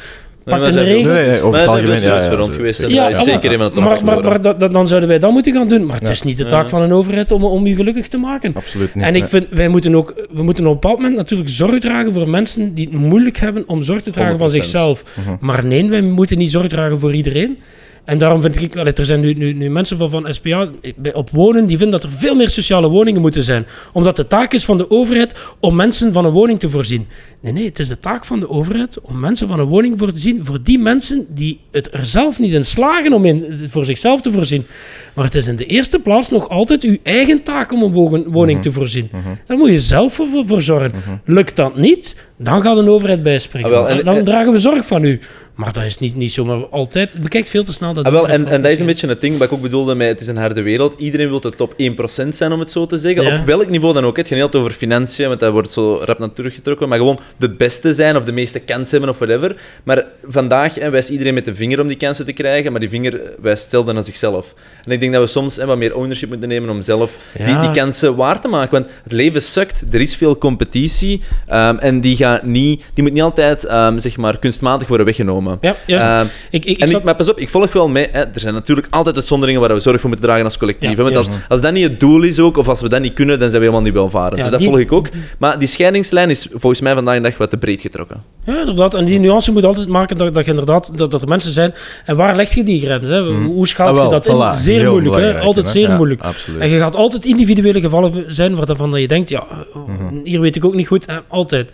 [0.50, 1.12] pakt maar in de zijn veel- regel.
[1.12, 2.80] Nee, nee, over Maar het er algemeen, ja, ja, rond geweest.
[2.80, 4.42] En Ja, dat is maar- zeker een van de Maar, maar, topsporten.
[4.42, 5.86] maar dat- dan zouden wij dat moeten gaan doen.
[5.86, 6.68] Maar het is niet de taak Ja.
[6.68, 8.54] van een overheid om, om je gelukkig te maken.
[8.54, 9.04] Absoluut niet.
[9.04, 12.12] En ik vind, wij moeten ook, we moeten op een bepaald moment natuurlijk zorg dragen
[12.12, 14.64] voor mensen die het moeilijk hebben om zorg te dragen van 100%.
[14.64, 15.04] zichzelf.
[15.16, 15.36] Mhm.
[15.40, 17.58] Maar nee, wij moeten niet zorg dragen voor iedereen.
[18.04, 20.68] En daarom vind ik, er zijn nu, nu, nu mensen van, van SPA
[21.12, 23.66] op wonen die vinden dat er veel meer sociale woningen moeten zijn.
[23.92, 27.06] Omdat de taak is van de overheid om mensen van een woning te voorzien.
[27.40, 30.12] Nee, nee, het is de taak van de overheid om mensen van een woning voor
[30.12, 33.84] te zien voor die mensen die het er zelf niet in slagen om in, voor
[33.84, 34.66] zichzelf te voorzien.
[35.14, 37.92] Maar het is in de eerste plaats nog altijd uw eigen taak om een
[38.30, 38.60] woning Mhm.
[38.60, 39.10] te voorzien.
[39.46, 40.14] Daar moet je zelf
[40.46, 40.92] voor, zorgen.
[41.24, 43.68] Lukt dat niet, dan gaat een overheid bijspringen.
[43.70, 45.20] Ah, wel, en- dan dan en- dragen we zorg van u.
[45.55, 47.22] Maar dat is niet, niet zomaar altijd.
[47.22, 48.05] Bekijkt veel te snel dat.
[48.05, 50.09] Ah, wel, en, en dat is een beetje het ding wat ik ook bedoelde met
[50.09, 50.94] het is een harde wereld.
[50.98, 53.22] Iedereen wil de top 1% zijn, om het zo te zeggen.
[53.24, 53.38] Ja.
[53.40, 54.16] Op welk niveau dan ook.
[54.16, 56.88] Het gaat niet altijd over financiën, want dat wordt zo rap naar teruggetrokken.
[56.88, 59.57] Maar gewoon de beste zijn of de meeste kansen hebben of whatever.
[59.85, 62.90] Maar vandaag hè, wijst iedereen met de vinger om die kansen te krijgen, maar die
[62.90, 64.55] vinger wijst stelden naar zichzelf.
[64.85, 67.46] En ik denk dat we soms hè, wat meer ownership moeten nemen om zelf die,
[67.46, 67.61] Ja.
[67.61, 68.70] die kansen waar te maken.
[68.72, 73.12] Want het leven sukt, er is veel competitie ehm, en die, gaat niet, die moet
[73.12, 75.58] niet altijd ehm, zeg maar, kunstmatig worden weggenomen.
[75.60, 76.04] Ja, juist.
[76.04, 78.08] Ehm, ik, ik, ik en ik, zat- maar pas op, ik volg wel mee.
[78.12, 78.20] Hè.
[78.20, 80.90] Er zijn natuurlijk altijd uitzonderingen waar we zorg voor moeten dragen als collectief.
[80.90, 81.02] Ja, hè.
[81.02, 83.38] Want als, als dat niet het doel is ook, of als we dat niet kunnen,
[83.38, 84.36] dan zijn we helemaal niet welvarend.
[84.36, 85.08] Ja, dus dat die- volg ik ook.
[85.38, 88.22] Maar die scheidingslijn is volgens mij vandaag de dag wat te breed getrokken.
[88.44, 88.94] Ja, inderdaad.
[88.94, 91.74] En die nuance moet altijd maken dat, dat je inderdaad dat, dat er mensen zijn.
[92.04, 93.08] En waar leg je die grens?
[93.08, 93.20] Hè?
[93.32, 94.52] Hoe schaalt Ah, je dat in?
[94.54, 95.20] Zeer Heel moeilijk, hè?
[95.20, 96.20] belangrijk, Altijd zeer Ja, moeilijk.
[96.22, 96.60] Absoluut.
[96.60, 100.14] En je gaat altijd individuele gevallen zijn waarvan dat je denkt, ja, Mhm.
[100.24, 101.06] hier weet ik ook niet goed.
[101.06, 101.16] Hè?
[101.28, 101.70] Altijd.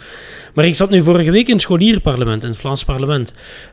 [0.56, 3.32] Maar ik zat nu vorige week in het scholierenparlement, in het Vlaams parlement.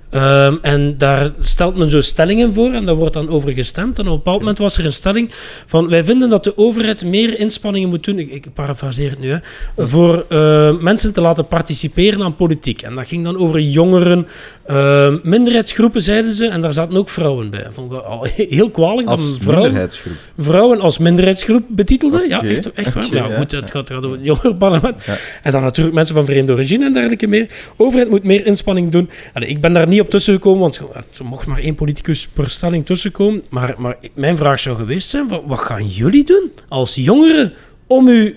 [0.10, 4.00] Ehm, en daar stelt men zo stellingen voor en daar wordt dan over gestemd.
[4.00, 5.30] En op een bepaald moment was er een stelling
[5.66, 5.90] van...
[5.90, 9.38] Wij vinden dat de overheid meer inspanningen moet doen, ik, ik parafraseer het nu, hè,
[9.78, 12.82] voor eh, mensen te laten participeren aan politiek.
[12.82, 14.28] En dat ging dan over jongeren,
[14.66, 16.48] ehm, minderheidsgroepen, zeiden ze.
[16.48, 17.68] En daar zaten ook vrouwen bij.
[17.72, 19.08] Vond ik al heel kwalijk.
[19.08, 20.14] Als vrouwen, minderheidsgroep.
[20.38, 22.26] vrouwen als minderheidsgroep betitelde.
[22.28, 23.06] Ja, Oké, echt, echt waar.
[23.06, 23.72] oké, ja, ja, goed, het ja.
[23.72, 25.06] gaat, gaat over het jongerenparlement.
[25.06, 25.16] Ja.
[25.44, 27.50] En dan natuurlijk mensen van vreemde origine en dergelijke meer.
[27.78, 29.10] Overheid moet meer inspanning doen.
[29.34, 30.78] Ik ben daar niet op tussengekomen, want
[31.18, 33.44] er mocht maar één politicus per stelling tussenkomen.
[33.50, 37.54] Maar, maar mijn vraag zou geweest zijn, wat gaan jullie doen als jongeren
[37.88, 38.36] om u,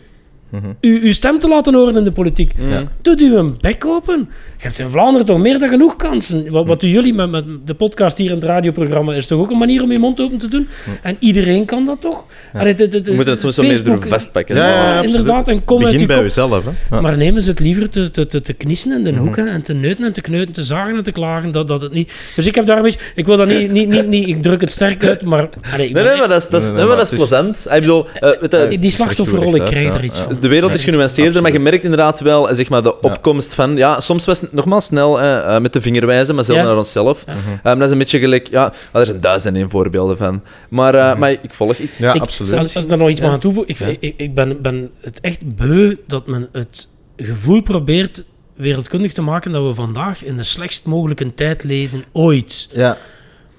[0.81, 2.53] U, uw stem te laten horen in de politiek?
[2.71, 2.83] Ja.
[3.03, 4.19] Doet u een bek open.
[4.57, 6.51] Je hebt in Vlaanderen toch meer dan genoeg kansen.
[6.51, 9.51] Wat, wat doen jullie met, met de podcast hier in het radioprogramma is toch ook
[9.51, 10.69] een manier om je mond open te doen?
[11.03, 12.25] En iedereen kan dat toch?
[12.55, 14.57] Allee, de, de, de, We moeten het soms wel meer vastpakken.
[14.57, 15.15] Ja, ja, Ja, absoluut.
[15.17, 15.49] inderdaad.
[15.49, 16.65] En kom uit Begin je bij jezelf.
[16.65, 16.71] Hè.
[16.97, 17.01] Ja.
[17.01, 19.21] Maar nemen ze het liever te, te, te, in de Mhm.
[19.21, 21.83] hoek hè, en te neuten en te kneuten, te zagen en te klagen dat, dat
[21.83, 22.13] het niet...
[22.37, 22.99] Dus ik heb daar een beetje...
[23.15, 23.73] Ik wil dat niet...
[23.73, 25.49] niet, niet, niet ik druk het sterk uit, maar...
[25.73, 27.67] Allee, ik Nee, ben- nee, maar dat is, dat is, Nee, maar dat is plezant.
[27.73, 30.25] Ik bedoel, eh, je, die slachtofferrol, ik krijg Ja, er iets ja.
[30.25, 30.36] van.
[30.41, 33.77] De wereld is genuanceerder, maar je merkt inderdaad wel eh, zeg maar, de opkomst van...
[33.77, 36.65] Ja, soms was het nogmaals snel eh, eh, met de vinger wijzen, maar zelf Ja.
[36.65, 37.25] naar onszelf.
[37.27, 37.33] Ja.
[37.63, 38.49] Ehm, dat is een beetje gelijk...
[38.49, 40.43] Ja, ah, er zijn duizenden in voorbeelden van.
[40.69, 41.73] Maar, eh, maar ik volg...
[41.77, 42.53] Ik, Ja, ik, absoluut.
[42.53, 43.25] Als, als ik daar nog iets Ja.
[43.25, 43.97] mag aan toevoegen, ik, Ja.
[44.01, 49.53] ik, ik ben, ben het echt beu dat men het gevoel probeert wereldkundig te maken
[49.53, 52.69] dat we vandaag in de slechtst mogelijke tijd leven ooit.
[52.73, 52.97] Ja.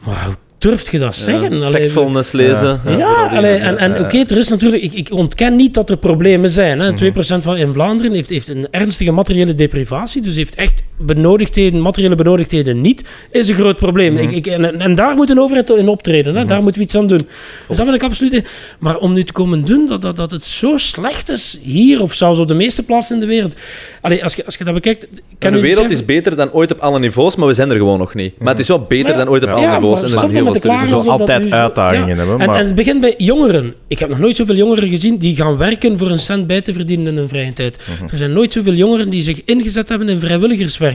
[0.06, 1.60] Maar hoe durft je dat zeggen?
[1.60, 2.82] ja, factfulness lezen.
[2.86, 3.28] Ja.
[3.28, 4.84] Allee, en, en oké, er is natuurlijk...
[4.84, 6.80] Ik, ik ontken niet dat er problemen zijn.
[6.80, 7.12] Hè.
[7.12, 12.16] 2% van in Vlaanderen heeft, heeft een ernstige materiële deprivatie, dus heeft echt benodigdheden, materiële
[12.16, 14.18] benodigdheden niet, is een groot probleem.
[14.18, 16.36] ik, ik, en, en daar moet een overheid in optreden.
[16.36, 16.46] Hè.
[16.46, 17.22] Daar moeten we iets aan doen.
[17.68, 18.46] Dus dat ben ik absoluut in.
[18.80, 22.14] Maar om nu te komen doen dat, dat, dat het zo slecht is hier, of
[22.14, 23.54] zelfs op de meeste plaatsen in de wereld...
[24.02, 25.08] Allee, als, je, als je dat bekijkt...
[25.40, 27.78] Kan de wereld zeggen- is beter dan ooit op alle niveaus, maar we zijn er
[27.78, 28.34] gewoon nog niet.
[28.40, 30.00] Maar het is wel beter Ja, dan ooit op ja, alle maar niveaus.
[30.00, 32.16] En er zijn heel veel alsof dat altijd uitdagingen ja.
[32.16, 33.74] hebben, En, maar- en het begint bij jongeren.
[33.88, 36.74] Ik heb nog nooit zoveel jongeren gezien die gaan werken voor een cent bij te
[36.74, 37.78] verdienen in hun vrije tijd.
[37.78, 38.12] Mhm.
[38.12, 40.87] Er zijn nooit zoveel jongeren die zich ingezet hebben in vrijwilligerswerk.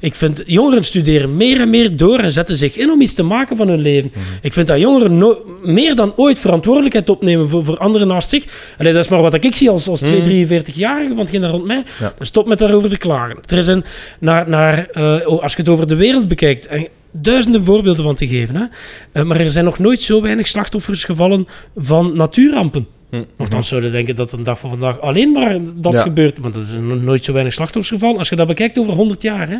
[0.00, 3.22] Ik vind jongeren studeren meer en meer door en zetten zich in om iets te
[3.22, 4.10] maken van hun leven.
[4.14, 4.22] Mhm.
[4.42, 8.44] Ik vind dat jongeren no- meer dan ooit verantwoordelijkheid opnemen voor, voor anderen naast zich.
[8.78, 11.64] Allee, dat is maar wat ik zie als, als 2, 43-jarige van hetgeen daar rond
[11.64, 11.84] mij.
[12.00, 12.14] Ja.
[12.18, 13.38] Dus stop met daarover te klagen.
[13.46, 13.84] Er is een,
[14.20, 18.14] naar, naar, eh, oh, als je het over de wereld bekijkt, en duizenden voorbeelden van
[18.14, 18.56] te geven.
[18.56, 18.64] Hè?
[19.12, 22.86] Eh, maar er zijn nog nooit zo weinig slachtoffers gevallen van natuurrampen.
[23.10, 23.22] Hm.
[23.36, 26.02] Nochtans zouden denken dat een dag van vandaag alleen maar dat Ja.
[26.02, 26.38] gebeurt.
[26.38, 28.18] Want er zijn nog nooit zo weinig slachtoffers gevallen.
[28.18, 29.48] Als je dat bekijkt over 100 jaar.
[29.48, 29.56] Hè?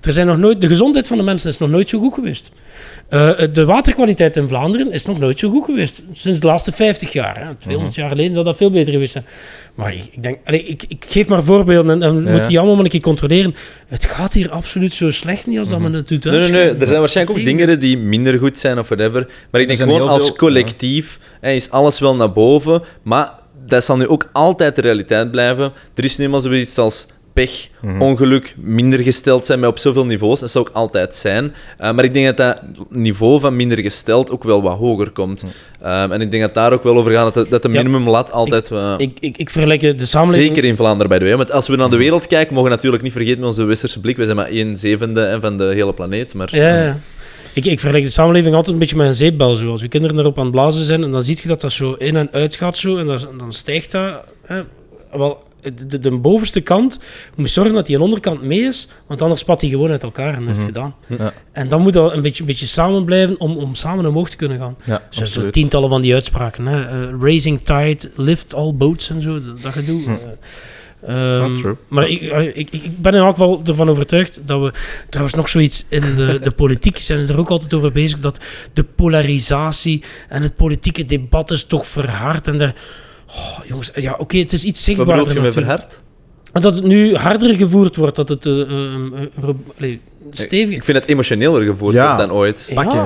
[0.00, 2.52] Er zijn nog nooit, de gezondheid van de mensen is nog nooit zo goed geweest.
[3.10, 6.02] Eh, de waterkwaliteit in Vlaanderen is nog nooit zo goed geweest.
[6.12, 7.38] Sinds de laatste 50 jaar.
[7.46, 7.54] Hè?
[7.58, 9.24] 200 jaar geleden zou dat veel beter geweest zijn.
[9.74, 12.30] Maar ik, ik denk, allee, ik, ik geef maar voorbeelden en, en Ja.
[12.30, 13.54] moet die allemaal maar een keer controleren.
[13.88, 16.74] Het gaat hier absoluut zo slecht niet als dat men het doet Nee, nee, nee.
[16.76, 19.26] Er zijn waarschijnlijk ook dingen die minder goed zijn of whatever.
[19.50, 22.82] Maar ik denk gewoon als veel- collectief hè, is alles wel naar boven.
[23.02, 23.32] Maar
[23.66, 25.72] dat zal nu ook altijd de realiteit blijven.
[25.94, 28.00] Er is nu eenmaal zoiets als pech, Mhm.
[28.02, 30.40] ongeluk, minder gesteld zijn, maar op zoveel niveaus.
[30.40, 31.44] Dat zal ook altijd zijn.
[31.44, 35.42] Uh, maar ik denk dat dat niveau van minder gesteld ook wel wat hoger komt.
[35.42, 38.32] Um, en ik denk dat daar ook wel over gaat, dat de, dat de minimumlat
[38.32, 38.68] altijd...
[38.68, 40.54] wat- Ik, ik, ik vergelijk de samenleving...
[40.54, 41.36] Zeker in Vlaanderen, bij de way.
[41.36, 44.00] Want als we naar de wereld kijken, mogen we natuurlijk niet vergeten met onze westerse
[44.00, 44.16] blik.
[44.16, 46.34] We zijn maar 1 zevende hè, van de hele planeet.
[46.34, 46.98] Maar, Ja, ja.
[47.54, 49.54] Ik, ik vergelijk de samenleving altijd een beetje met een zeepbel.
[49.54, 49.70] Zo.
[49.70, 51.92] Als je kinderen erop aan het blazen zijn, en dan zie je dat dat zo
[51.92, 54.14] in en uit gaat, zo, en dan, dan stijgt dat.
[54.46, 54.62] Hè.
[55.12, 55.42] Wel,
[55.86, 57.00] de, de, bovenste kant
[57.36, 60.34] moet zorgen dat die een onderkant mee is, want anders spat die gewoon uit elkaar
[60.34, 60.94] en is het gedaan.
[61.06, 61.32] Ja.
[61.52, 64.36] En dan moet dat een beetje, een beetje samen blijven om, om samen omhoog te
[64.36, 64.76] kunnen gaan.
[64.84, 65.52] Ja, Dus absoluut.
[65.52, 66.66] tientallen van die uitspraken.
[66.66, 66.80] Hè.
[66.86, 70.02] Eh, raising tide, lift all boats en zo, dat, dat gedoe.
[70.02, 70.10] Hm.
[71.00, 72.20] Eh, ehm, maar ik,
[72.54, 74.72] ik, ik, ik ben in elk geval ervan overtuigd dat we...
[75.08, 78.44] Trouwens, nog zoiets in de, de politiek zijn ze er ook altijd over bezig, dat
[78.72, 82.46] de polarisatie en het politieke debat is toch verhard.
[82.46, 82.74] En daar...
[83.36, 85.24] Oh, jongens, ja, oké, het is iets Wat zichtbaarder.
[85.24, 86.02] bedoel je met verhard?
[86.52, 90.74] Dat het nu harder gevoerd wordt, dat het ro- allee, stevig...
[90.74, 92.16] Ik vind het emotioneler gevoerd Ja.
[92.16, 92.70] dan ooit.
[92.74, 92.96] Pak je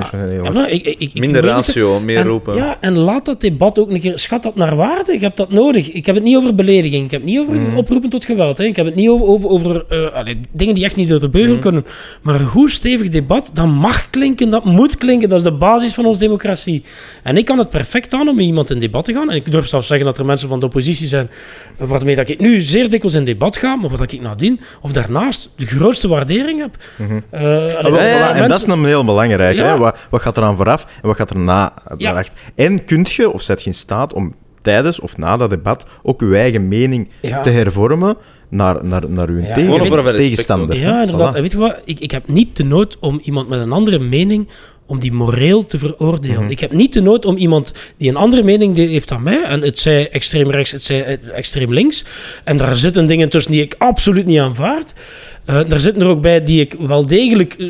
[0.43, 2.55] Ja, maar ik, ik, ik, ik Minder ratio, meer en, roepen.
[2.55, 4.19] Ja, en laat dat debat ook een keer...
[4.19, 5.13] Schat dat naar waarde.
[5.13, 5.91] Je hebt dat nodig.
[5.91, 7.05] Ik heb het niet over belediging.
[7.05, 7.77] Ik heb het niet over Mhm.
[7.77, 8.57] oproepen tot geweld.
[8.57, 8.63] Hè.
[8.63, 11.29] Ik heb het niet over, over, over eh, allee, dingen die echt niet door de
[11.29, 11.61] beugel Mhm.
[11.61, 11.85] kunnen.
[12.21, 15.29] Maar een goed stevig debat, dat mag klinken, dat moet klinken.
[15.29, 16.83] Dat is de basis van onze democratie.
[17.23, 19.29] En ik kan het perfect aan om met iemand in debat te gaan.
[19.29, 21.29] En ik durf zelfs zeggen dat er mensen van de oppositie zijn
[21.77, 25.49] waarmee dat ik nu zeer dikwijls in debat ga, maar wat ik nadien of daarnaast
[25.55, 26.75] de grootste waardering heb.
[27.07, 27.19] Mhm.
[27.29, 29.57] Eh, allee, Ah, wel, dat- voilà, mensen- En dat is een heel belangrijk.
[29.57, 29.65] Ja.
[29.65, 29.77] Hè?
[29.77, 32.33] Wat, wat gaat er aan vooraf en wat gaat er na daarachter?
[32.55, 36.21] En kun je, of zet je in staat om tijdens of na dat debat ook
[36.21, 37.41] uw eigen mening Ja.
[37.41, 38.17] te hervormen
[38.49, 40.79] naar, naar, naar uw Ja, tegen- tegenstander.
[40.81, 41.31] Ja, inderdaad.
[41.33, 41.35] Voilà.
[41.35, 41.75] En weet je wat?
[41.85, 44.47] Ik, ik heb niet de nood om iemand met een andere mening
[44.87, 46.41] om die moreel te veroordelen.
[46.41, 46.51] Mhm.
[46.51, 49.61] Ik heb niet de nood om iemand die een andere mening heeft dan mij, en
[49.61, 52.03] het zij extreem rechts, het zij eh, extreem links,
[52.43, 54.93] en daar zitten dingen tussen die ik absoluut niet aanvaard.
[55.45, 57.67] Eh daar zitten er ook bij die ik wel degelijk eh,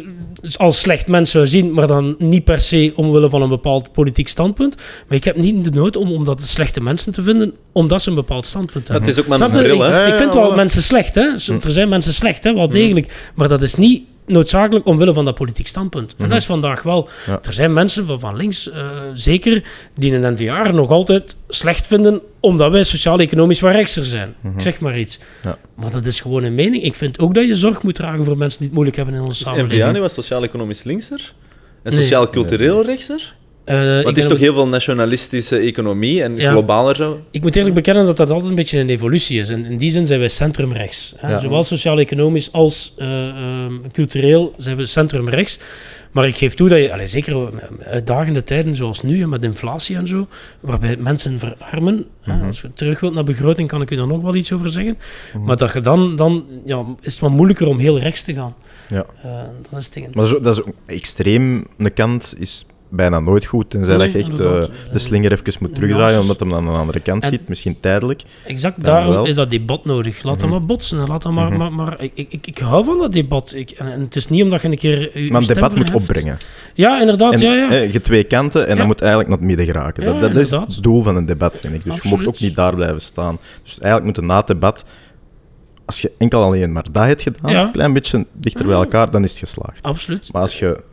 [0.57, 4.27] als slecht mens zou zien, maar dan niet per se omwille van een bepaald politiek
[4.27, 4.75] standpunt.
[5.07, 8.09] Maar ik heb niet de nood om, om dat slechte mensen te vinden, omdat ze
[8.09, 9.07] een bepaald standpunt hebben.
[9.07, 10.05] Het is ook maar een bril, ik, hè?
[10.05, 11.37] Ik ja, vind wel mensen slecht, hè.
[11.37, 13.31] Z- Er zijn mensen slecht, hè, wel degelijk.
[13.35, 16.15] Maar dat is niet noodzakelijk omwille van dat politiek standpunt.
[16.17, 17.09] En dat is vandaag wel.
[17.25, 17.39] Ja.
[17.43, 19.63] Er zijn mensen van, van links, eh, zeker,
[19.95, 24.35] die een NVA nog altijd slecht vinden, omdat wij sociaal-economisch wat rechtser zijn.
[24.55, 25.19] Ik zeg maar iets.
[25.43, 25.57] Ja.
[25.75, 26.83] Maar dat is gewoon een mening.
[26.83, 29.21] Ik vind ook dat je zorg moet dragen voor mensen die het moeilijk hebben in
[29.21, 29.81] onze Is samenleving.
[29.81, 31.33] NVA nu was sociaal-economisch linkser?
[31.83, 32.01] En Nee.
[32.01, 33.35] sociaal-cultureel rechtser?
[33.65, 36.51] Eh, Want ik het is toch heel veel nationalistische economie en Ja.
[36.51, 37.19] globaler zo?
[37.31, 39.49] Ik moet eerlijk bekennen dat dat altijd een beetje een evolutie is.
[39.49, 41.13] En in die zin zijn wij centrumrechts.
[41.17, 41.31] Hè.
[41.31, 41.39] Ja.
[41.39, 45.59] Zowel sociaal-economisch als eh, ehm, cultureel zijn we centrumrechts.
[46.11, 49.95] Maar ik geef toe dat je, allee, zeker met uitdagende tijden zoals nu, met inflatie
[49.95, 50.27] en zo,
[50.59, 52.05] waarbij mensen verarmen.
[52.21, 54.69] hè, als je terug wilt naar begroting, kan ik u daar nog wel iets over
[54.69, 54.97] zeggen.
[55.45, 58.55] Maar dat je dan, dan ja, is het wat moeilijker om heel rechts te gaan.
[58.89, 59.05] Ja.
[59.23, 59.31] Eh,
[59.69, 60.09] dan is het tegen.
[60.13, 61.65] Maar zo, dat is ook extreem.
[61.77, 65.53] Een kant is bijna nooit goed, tenzij Nee, dat je echt eh, de slinger even
[65.59, 68.21] moet terugdraaien, omdat hem aan de andere kant En- schiet, misschien tijdelijk.
[68.45, 69.25] Exact Dan daarom wel.
[69.25, 70.23] is dat debat nodig.
[70.23, 70.57] Laat dat Mhm.
[70.57, 70.99] maar botsen.
[70.99, 71.57] en Laat dat maar, Mhm.
[71.57, 73.53] maar, maar ik, ik, ik, hou van dat debat.
[73.55, 74.99] Ik, en, en het is niet omdat je een keer.
[75.13, 76.37] uw- uw Maar een debat moet opbrengen.
[76.73, 77.33] Ja, inderdaad.
[77.33, 77.69] En, ja, ja.
[77.69, 78.75] hè, je twee kanten en Ja.
[78.77, 80.03] dat moet eigenlijk naar het midden geraken.
[80.03, 81.83] Ja, dat, dat is het doel van een debat, vind ik.
[81.83, 83.37] Dus je mocht ook niet daar blijven staan.
[83.63, 84.85] Dus eigenlijk moet je na het debat,
[85.85, 87.61] als je enkel alleen maar dat hebt gedaan, Ja.
[87.65, 89.83] een klein beetje dichter bij elkaar, dan is het geslaagd.
[89.83, 90.29] Absoluut.
[90.31, 90.83] Maar als je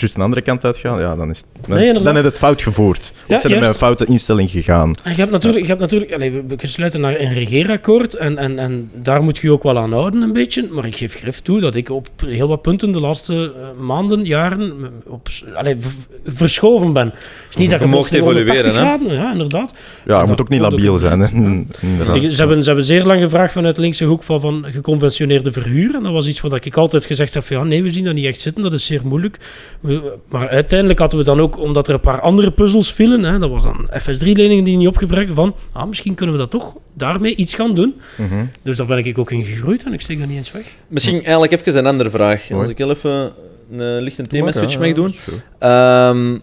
[0.00, 2.38] juist een andere kant uitgaat, ja, dan is het, dan, Nee, dan heb je het
[2.38, 3.12] fout gevoerd.
[3.14, 4.94] Of Ja, zijn er met een foute instelling gegaan.
[5.02, 8.38] En je hebt natuurlijk, je hebt natuurlijk allee, we, we sluiten naar een regeerakkoord en,
[8.38, 10.68] en, en daar moet je je ook wel aan houden een beetje.
[10.70, 14.24] Maar ik geef grif toe dat ik op heel wat punten de laatste eh, maanden,
[14.24, 14.72] jaren
[15.06, 15.86] op, allee, v-
[16.34, 17.06] verschoven ben.
[17.06, 17.16] Het
[17.50, 19.14] is niet dat je mocht evolueren, 180 hè?
[19.22, 19.72] ja, inderdaad.
[20.06, 21.20] Ja, je dat moet ook niet labiel zijn.
[21.20, 21.26] Hè.
[21.26, 21.40] Ja.
[21.40, 25.94] Mm, ze, hebben, ze hebben zeer lang gevraagd vanuit linkse hoek van, van geconventioneerde verhuur.
[25.94, 28.14] En dat was iets wat ik altijd gezegd heb van, ja, nee, we zien dat
[28.14, 29.38] niet echt zitten, dat is zeer moeilijk.
[29.84, 33.38] We- maar uiteindelijk hadden we dan ook, omdat er een paar andere puzzels vielen, hè,
[33.38, 37.34] dat was dan FS3-leningen die niet opgebruikt, van, ah, misschien kunnen we dat toch daarmee
[37.36, 37.94] iets gaan doen.
[38.16, 38.44] Mhm.
[38.62, 40.76] Dus daar ben ik ook in gegroeid en ik steek dat niet eens weg.
[40.88, 42.48] Misschien eigenlijk even een andere vraag.
[42.48, 42.62] Mooi.
[42.62, 43.32] Als ik heel even
[43.72, 45.14] een lichte Ja, thema-switch ja, mag doen.
[45.14, 46.40] sure.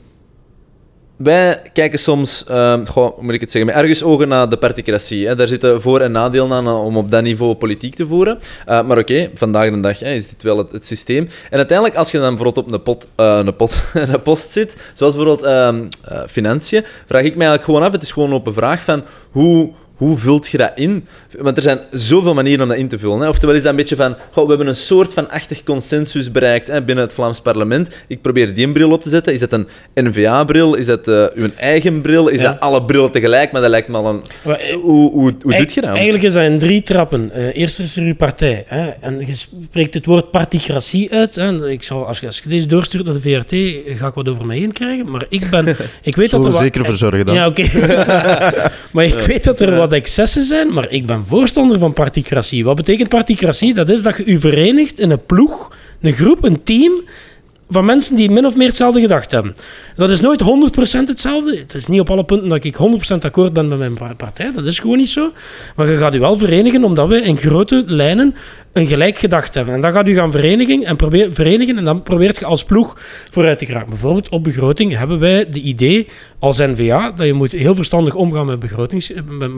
[1.24, 5.28] Wij kijken soms, ehm, hoe moet ik het zeggen, met ergens ogen naar de particratie.
[5.28, 5.36] Hè.
[5.36, 8.40] Daar zitten voor- en nadelen aan eh, om op dat niveau politiek te voeren.
[8.66, 11.30] Eh, maar oké, vandaag de dag hè, is dit wel het, het systeem.
[11.50, 14.78] En uiteindelijk, als je dan bijvoorbeeld op een, pot, eh, een, pot, een post zit,
[14.94, 18.36] zoals bijvoorbeeld ehm, eh, financiën, vraag ik mij eigenlijk gewoon af, het is gewoon een
[18.36, 19.72] open vraag van hoe...
[20.02, 21.08] Hoe vult je dat in?
[21.40, 23.20] Want er zijn zoveel manieren om dat in te vullen.
[23.20, 23.28] Hè.
[23.28, 26.68] Oftewel is dat een beetje van, goh, we hebben een soort van achtig consensus bereikt
[26.68, 28.04] hè, binnen het Vlaams parlement.
[28.08, 29.34] Ik probeer die een bril op te zetten.
[29.34, 30.74] Is dat een NVA-bril?
[30.76, 32.28] Is dat eh, uw eigen bril?
[32.28, 32.52] Is Ja.
[32.52, 33.52] dat alle brillen tegelijk?
[33.52, 34.22] Maar dat lijkt me al een...
[34.44, 35.90] Maar, eh, Hoe, hoe, hoe doet je dat?
[35.94, 37.32] Eigenlijk is dat in drie trappen.
[37.34, 38.64] Eh, eerst is er uw partij.
[38.68, 41.36] Hè, en je spreekt het woord particratie uit.
[41.36, 41.42] Hè.
[41.42, 43.52] En Ik zal, als, je, als je deze doorstuurt naar de VRT,
[44.00, 45.12] ga ik wat over mij heen krijgen.
[45.12, 45.66] Maar ik ben...
[46.02, 47.36] Ik weet dat er we wat- zeker voor zorgen dan.
[47.36, 47.64] Ja, oké.
[48.94, 52.64] maar ik weet dat er wat excessen zijn, maar ik ben voorstander van particratie.
[52.64, 53.74] Wat betekent particratie?
[53.74, 57.04] Dat is dat je je verenigt in een ploeg, een groep, een team
[57.72, 59.56] van mensen die min of meer hetzelfde gedacht hebben.
[59.96, 60.46] Dat is nooit 100%
[61.06, 61.58] hetzelfde.
[61.58, 62.78] Het is niet op alle punten dat ik 100%
[63.20, 64.52] akkoord ben met mijn par- partij.
[64.56, 65.32] Dat is gewoon niet zo.
[65.76, 68.36] Maar je gaat u wel verenigen omdat we in grote lijnen
[68.74, 69.74] een gelijk gedacht hebben.
[69.74, 72.94] En dan gaat u gaan verenigen en, probeer, verenigen en dan probeert je als ploeg
[73.32, 73.90] vooruit te geraken.
[73.90, 76.08] Bijvoorbeeld op begroting hebben wij de idee
[76.40, 79.12] als NVA dat je moet heel verstandig omgaan met, begrotings,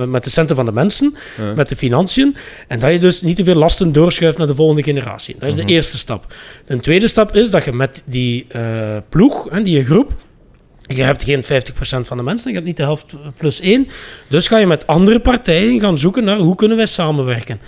[0.07, 1.53] met, de centen van de mensen, Ja.
[1.53, 2.35] met de financiën.
[2.67, 5.35] En dat je dus niet te veel lasten doorschuift naar de volgende generatie.
[5.39, 6.33] Dat is de eerste stap.
[6.65, 10.11] De tweede stap is dat je met die eh, ploeg, hè, die groep,
[10.87, 11.47] je hebt geen 50%
[12.07, 13.87] van de mensen, je hebt niet de helft plus één.
[14.29, 17.59] Dus ga je met andere partijen gaan zoeken naar hoe kunnen wij samenwerken.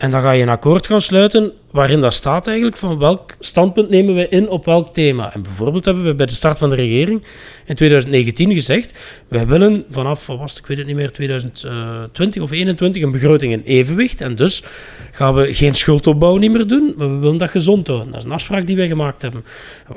[0.00, 3.88] En dan ga je een akkoord gaan sluiten waarin dat staat eigenlijk van welk standpunt
[3.88, 5.34] nemen wij in op welk thema.
[5.34, 7.22] En bijvoorbeeld hebben we bij de start van de regering
[7.66, 12.48] in 2019 gezegd, wij willen vanaf, wat was ik weet het niet meer, 2020 of
[12.48, 14.20] 2021 een begroting in evenwicht.
[14.20, 14.62] En dus
[15.12, 18.10] gaan we geen schuldopbouw niet meer doen, maar we willen dat gezond houden.
[18.10, 19.44] Dat is een afspraak die wij gemaakt hebben.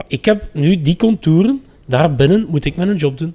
[0.07, 3.33] Ik heb nu die contouren, daarbinnen moet ik mijn job doen.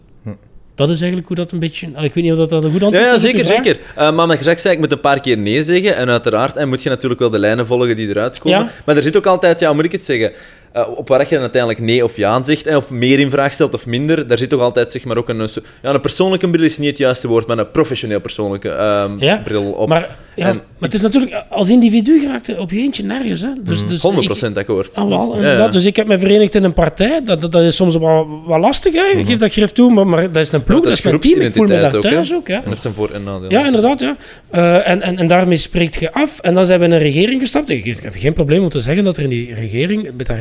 [0.79, 1.87] Dat is eigenlijk hoe dat een beetje...
[1.87, 3.79] Ik weet niet of dat, dat een goed Ja, antwoord ja is uw zeker, zeker.
[3.99, 5.97] Uh, maar met gezegd zei ik moet een paar keer nee zeggen.
[5.97, 8.59] En uiteraard en moet je natuurlijk wel de lijnen volgen die eruit komen.
[8.59, 8.71] Ja.
[8.85, 10.33] Maar er zit ook altijd, ja, hoe moet ik het zeggen?
[10.73, 13.31] Eh, op waar je dan uiteindelijk nee of ja aan zegt, hè, of meer in
[13.31, 15.49] vraag stelt of minder, daar zit toch altijd zeg maar, ook een,
[15.83, 19.41] ja, een persoonlijke bril is niet het juiste woord, maar een professioneel persoonlijke ehm, Ja,
[19.45, 19.89] bril op.
[19.89, 23.41] Maar, ja, En- maar het is natuurlijk, als individu geraakt op je eentje nergens.
[23.41, 23.49] Hè?
[23.65, 24.95] Dus, dus 100% ik- akkoord.
[24.95, 25.69] Ah, wel, Ja.
[25.69, 27.21] Dus ik heb me verenigd in een partij.
[27.25, 29.03] Dat, dat, dat is soms wel, wel lastig, hè.
[29.09, 29.19] Mhm.
[29.19, 31.21] Je geeft dat grif toe, maar, maar dat is een ploeg, dat dat is mijn
[31.21, 31.41] team.
[31.41, 32.01] Ik voel me daar hè?
[32.01, 32.57] thuis ook, ja.
[32.63, 33.51] En heeft zijn voor- en nadelen.
[33.51, 34.17] Ja, inderdaad, ja.
[34.51, 36.41] Eh, en, en, en daarmee spreekt je af.
[36.41, 37.71] En dan zijn we in een regering gestapt.
[37.71, 40.37] Ik, ik heb geen probleem om te zeggen dat er in die regering, met dat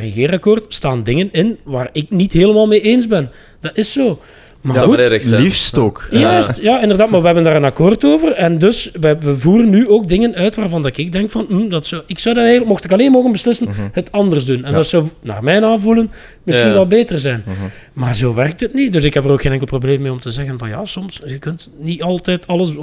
[0.68, 3.30] staan dingen in waar ik niet helemaal mee eens ben.
[3.60, 4.20] Dat is zo.
[4.60, 5.42] Maar Dat goed, zijn.
[5.42, 6.06] Liefst ook.
[6.10, 7.10] Juist, ja, inderdaad.
[7.10, 8.32] Maar we hebben daar een akkoord over.
[8.32, 11.46] En dus, we, we voeren nu ook dingen uit waarvan dat ik denk van...
[11.48, 14.64] hm, dat zou, ik zou dat eigenlijk, mocht ik alleen mogen beslissen, het anders doen.
[14.64, 14.76] En Ja.
[14.76, 16.10] dat zou, naar mijn aanvoelen,
[16.42, 16.72] misschien Ja.
[16.74, 17.42] wel beter zijn.
[17.46, 17.56] Mhm.
[17.92, 18.92] Maar zo werkt het niet.
[18.92, 20.68] Dus ik heb er ook geen enkel probleem mee om te zeggen van...
[20.68, 22.74] Ja, soms, je kunt niet altijd alles 100%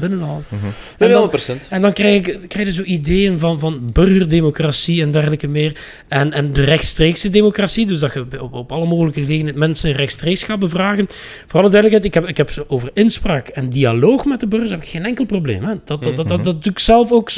[0.00, 0.44] binnenhalen.
[0.48, 0.60] Nee,
[0.98, 1.68] En dan- 100%.
[1.70, 5.76] En dan krijg, ik, krijg je zo ideeën van, van burgerdemocratie en dergelijke meer.
[6.08, 10.42] En, en de rechtstreekse democratie, dus dat je op, op alle mogelijke gelegenheden mensen rechtstreeks
[10.42, 11.06] gaat bevragen.
[11.46, 14.82] Voor alle duidelijkheid, ik heb, ik heb over inspraak en dialoog met de burgers heb
[14.82, 15.62] ik geen enkel probleem.
[15.64, 15.74] Hè.
[15.84, 17.30] Dat, dat, dat, dat, dat doe ik zelf ook.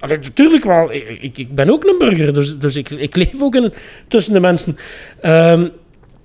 [0.00, 0.92] Allee, natuurlijk wel.
[0.92, 3.72] Ik, ik, ben ook een burger, dus, dus ik, ik leef ook in,
[4.08, 4.76] tussen de mensen.
[5.20, 5.68] Ehm,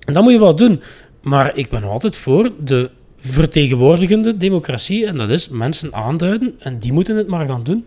[0.06, 0.82] en dat moet je wel doen.
[1.22, 2.90] Maar ik ben altijd voor de
[3.20, 5.06] vertegenwoordigende democratie.
[5.06, 7.84] En dat is mensen aanduiden en die moeten het maar gaan doen.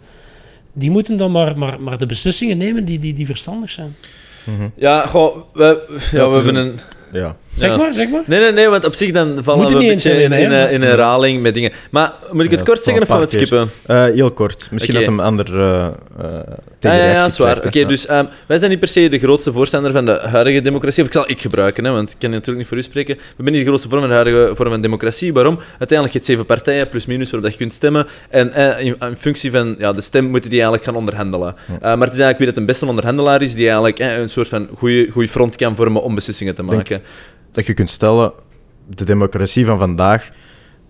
[0.73, 3.95] Die moeten dan maar, maar, maar de beslissingen nemen die, die, die verstandig zijn.
[4.75, 6.79] Ja, goh, we, ja, we hebben een- een...
[7.13, 7.35] Ja.
[7.57, 7.77] Zeg Ja.
[7.77, 8.21] maar, zeg maar.
[8.25, 10.71] Nee, nee, nee, want op zich dan vallen we een beetje in, zijn, in, eh,
[10.71, 11.71] in een herhaling met dingen.
[11.91, 13.69] Maar moet ik het Ja, kort zeggen of gaan we het skippen?
[13.85, 14.67] Eh, heel kort.
[14.71, 15.87] Misschien dat een ander uh,
[16.79, 17.65] Ja, ja, ja, zwaar.
[17.65, 21.01] Oké, dus ehm, wij zijn niet per se de grootste voorstander van de huidige democratie.
[21.01, 23.15] Of ik zal ik gebruiken, hè, want ik kan natuurlijk niet voor u spreken.
[23.15, 25.33] We zijn niet de grootste vorm van de huidige vorm van democratie.
[25.33, 25.55] Waarom?
[25.69, 28.07] Uiteindelijk je hebt zeven partijen, plus minus, waarop dat je kunt stemmen.
[28.29, 31.55] En eh, in, in functie van ja, de stem moeten die eigenlijk gaan onderhandelen.
[31.67, 34.29] Eh, maar het is eigenlijk wie dat een beste onderhandelaar is, die eigenlijk eh, een
[34.29, 37.01] soort van goede front kan vormen om beslissingen te Denk- maken.
[37.53, 38.33] Dat je kunt stellen,
[38.87, 40.29] de democratie van vandaag,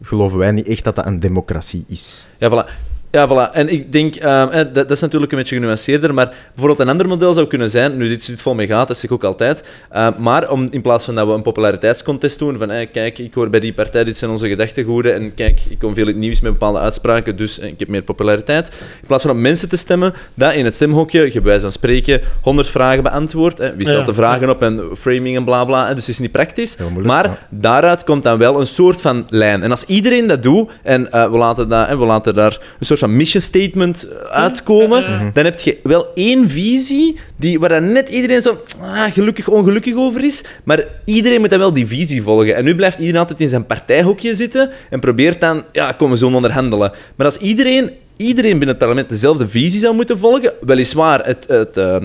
[0.01, 2.27] geloven wij niet echt dat dat een democratie is.
[2.37, 2.92] Ja, voilà.
[3.13, 3.51] Ja, voilà.
[3.51, 6.89] En ik denk, ehm, eh, dat, dat is natuurlijk een beetje genuanceerder, maar bijvoorbeeld een
[6.89, 9.23] ander model zou kunnen zijn, nu dit zit vol mee gaat, dat zeg ik ook
[9.23, 13.33] altijd, eh, maar om, in plaats van dat we een populariteitscontest doen, van kijk, ik
[13.33, 16.17] hoor bij die partij, dit zijn onze gedachtegoeden, en kijk, ik kom veel in het
[16.17, 18.67] nieuws met bepaalde uitspraken, dus eh, ik heb meer populariteit.
[19.01, 22.21] In plaats van op mensen te stemmen, dat in het stemhokje, je bij van spreken,
[22.41, 24.05] 100 vragen beantwoord, eh, wie stelt Ja.
[24.05, 27.25] de vragen op en framing en bla bla, dus het is niet praktisch, moeilijk, maar
[27.25, 27.37] ja.
[27.49, 29.63] daaruit komt dan wel een soort van lijn.
[29.63, 32.85] En als iedereen dat doet, en eh, we, laten dat, en we laten daar een
[32.85, 37.91] soort van mission statement eh, uitkomen, dan heb je wel één visie die, waar dan
[37.91, 42.21] net iedereen zo ah, gelukkig ongelukkig over is, maar iedereen moet dan wel die visie
[42.21, 42.55] volgen.
[42.55, 46.15] En nu blijft iedereen altijd in zijn partijhokje zitten en probeert dan, ja, kom, we
[46.15, 46.91] zullen onderhandelen.
[47.15, 51.77] Maar als iedereen iedereen binnen het parlement dezelfde visie zou moeten volgen, weliswaar het, het,
[51.77, 51.97] eh,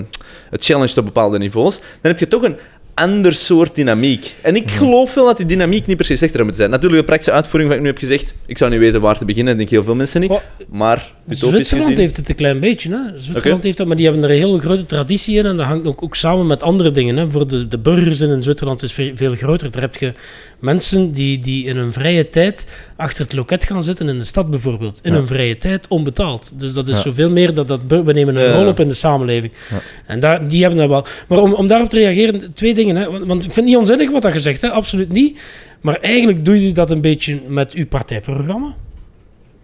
[0.49, 2.57] het challenge op bepaalde niveaus, dan heb je toch een
[2.99, 4.35] ander soort dynamiek.
[4.41, 6.69] En ik geloof wel dat die dynamiek niet per se slechter moet zijn.
[6.69, 9.25] Natuurlijk, de praktische uitvoering, wat ik nu heb gezegd, ik zou niet weten waar te
[9.25, 10.29] beginnen, denk heel veel mensen niet.
[10.29, 10.39] Oh,
[10.69, 11.97] Maar, Zwitserland gezien...
[11.97, 12.89] heeft het een klein beetje.
[12.89, 13.19] Hè?
[13.19, 15.45] Zwitserland heeft dat, maar die hebben er een hele grote traditie in.
[15.45, 17.17] En dat hangt ook, ook samen met andere dingen.
[17.17, 17.31] Hè?
[17.31, 19.71] Voor de, de burgers in Zwitserland is veel, veel groter.
[19.71, 20.13] Daar heb je
[20.59, 22.67] mensen die, die in hun vrije tijd
[22.99, 24.99] achter het loket gaan zitten in de stad bijvoorbeeld.
[25.03, 25.17] In Ja.
[25.17, 26.59] hun vrije tijd, onbetaald.
[26.59, 27.01] Dus dat is Ja.
[27.01, 28.55] zoveel meer dat, dat we nemen een Ja.
[28.55, 29.51] rol op in de samenleving.
[29.69, 29.77] Ja.
[30.05, 31.05] En daar, die hebben dat wel.
[31.27, 32.95] Maar om, om daarop te reageren, twee dingen.
[32.95, 33.11] Hè?
[33.11, 34.69] Want, want ik vind het niet onzinnig wat dat gezegd, hè?
[34.69, 35.41] absoluut niet.
[35.81, 38.75] Maar eigenlijk doe je dat een beetje met uw partijprogramma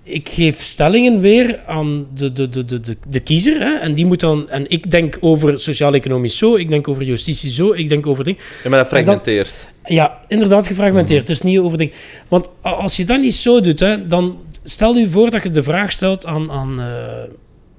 [0.08, 3.60] ik geef stellingen weer aan de, de, de, de, de, de kiezer.
[3.60, 4.50] Hè, en die moet dan.
[4.50, 8.38] En ik denk over sociaal-economisch zo, ik denk over justitie zo, ik denk over ding.
[8.64, 9.72] Ja, maar dat fragmenteert.
[9.86, 11.22] Ja, inderdaad gefragmenteerd.
[11.22, 11.92] Het is niet over ding.
[12.28, 15.64] Want als je dat niet zo doet, hè, dan stel je voor dat je de
[15.64, 16.52] vraag stelt aan.
[16.52, 17.24] aan eh,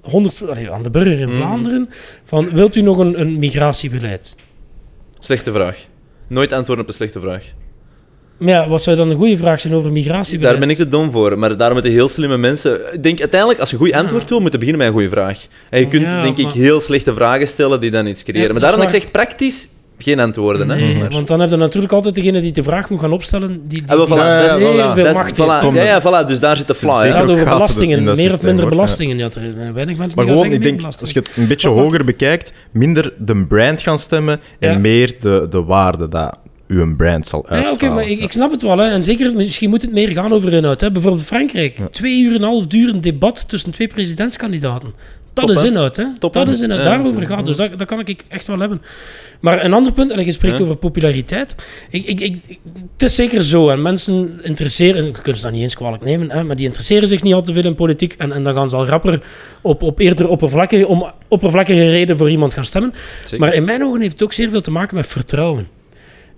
[0.01, 1.37] 100, allee, aan de burger in Mhm.
[1.37, 1.89] Vlaanderen:
[2.25, 4.37] van, wilt u nog een, een migratiebeleid?
[5.19, 5.87] Slechte vraag.
[6.27, 7.53] Nooit antwoorden op een slechte vraag.
[8.39, 10.51] Maar ja, wat zou dan een goede vraag zijn over migratiebeleid?
[10.59, 12.95] Daar ben ik te dom voor, maar daarom moeten heel slimme mensen...
[12.95, 15.15] Ik denk uiteindelijk, als je een goed antwoord wil, moet je beginnen met een goede
[15.17, 15.47] vraag.
[15.71, 18.47] En je kunt, Ja, denk ik, heel slechte vragen stellen die dan iets creëren.
[18.47, 19.03] Ja, maar daarom dat ik waar.
[19.03, 19.69] zeg, praktisch,
[19.99, 20.69] geen antwoorden.
[20.69, 20.77] Hè?
[20.77, 23.49] Nee, Maar- want dan heb je natuurlijk altijd degene die de vraag moet gaan opstellen,
[23.69, 24.95] die, die, Ah, voilà, dat is- heel voilà.
[24.95, 25.75] veel macht voilà, heeft.
[25.75, 26.91] ja, ja, voilà, dus daar zit de fly.
[26.91, 27.11] Het hè.
[27.11, 29.17] Gaat over belastingen, meer of minder belastingen.
[29.19, 32.05] Ja, er zijn weinig mensen Maar gewoon, ik denk, als je het een beetje hoger
[32.05, 34.79] bekijkt, minder de brand gaan stemmen en Ja.
[34.79, 37.95] meer de, de waarde dat uw brand zal Ja, oké, uitstralen.
[37.97, 38.79] maar ik, ik snap het wel.
[38.79, 38.89] Hè.
[38.91, 40.81] En zeker, misschien moet het meer gaan over inhoud.
[40.81, 40.91] Hè.
[40.93, 41.79] Bijvoorbeeld Frankrijk.
[41.79, 41.89] Ja.
[41.89, 44.93] Twee uur en een half duur een debat tussen twee presidentskandidaten.
[45.33, 46.05] Top, is inhoud, hè?
[46.19, 46.81] Top, dat is inhoud.
[46.85, 47.47] Ja, Daarover gaat.
[47.47, 48.83] Dus dat, dat kan ik echt wel hebben.
[49.41, 50.63] Maar een ander punt, en je spreekt Ja.
[50.65, 51.55] over populariteit.
[51.91, 52.59] Ik, ik, ik, ik-
[52.93, 53.69] het is zeker zo.
[53.69, 57.09] En mensen interesseren, je kunt ze dat niet eens kwalijk nemen, hè, maar die interesseren
[57.09, 58.15] zich niet al te veel in politiek.
[58.19, 59.23] En, en dan gaan ze al rapper
[59.63, 62.93] op, op eerder oppervlakkige, om oppervlakkige reden voor iemand gaan stemmen.
[63.25, 63.39] Zeker.
[63.39, 65.69] Maar in mijn ogen heeft het ook zeer veel te maken met vertrouwen.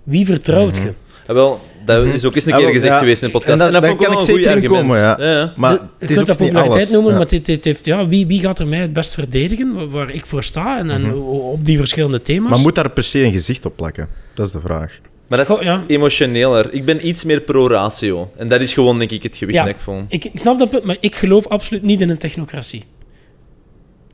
[0.09, 0.93] Wie vertrouwt je?
[1.27, 2.99] Ja, wel, dat is ook eens een Ah, keer wel, gezegd ja.
[2.99, 3.61] geweest in de podcast.
[3.61, 4.81] En dat- wel kan ik goed zeker in argument.
[4.81, 5.15] komen, ja.
[5.19, 5.53] ja.
[5.57, 7.17] Maar je het is kunt ook dat niet populariteit noemen, Ja.
[7.17, 10.25] maar het, het heeft, ja, wie, wie gaat er mij het best verdedigen, waar, ik
[10.25, 11.13] voor sta, en, en Mhm.
[11.27, 12.49] op die verschillende thema's.
[12.51, 14.07] Maar moet daar per se een gezicht op plakken?
[14.33, 14.99] Dat is de vraag.
[15.27, 15.83] Maar dat is Goh, ja.
[15.87, 16.73] emotioneler.
[16.73, 18.31] Ik ben iets meer pro-ratio.
[18.37, 19.63] En dat is gewoon, denk ik, het gewicht Ja.
[19.63, 20.03] dat ik voel.
[20.07, 22.83] Ik, ik snap dat punt, maar ik geloof absoluut niet in een technocratie.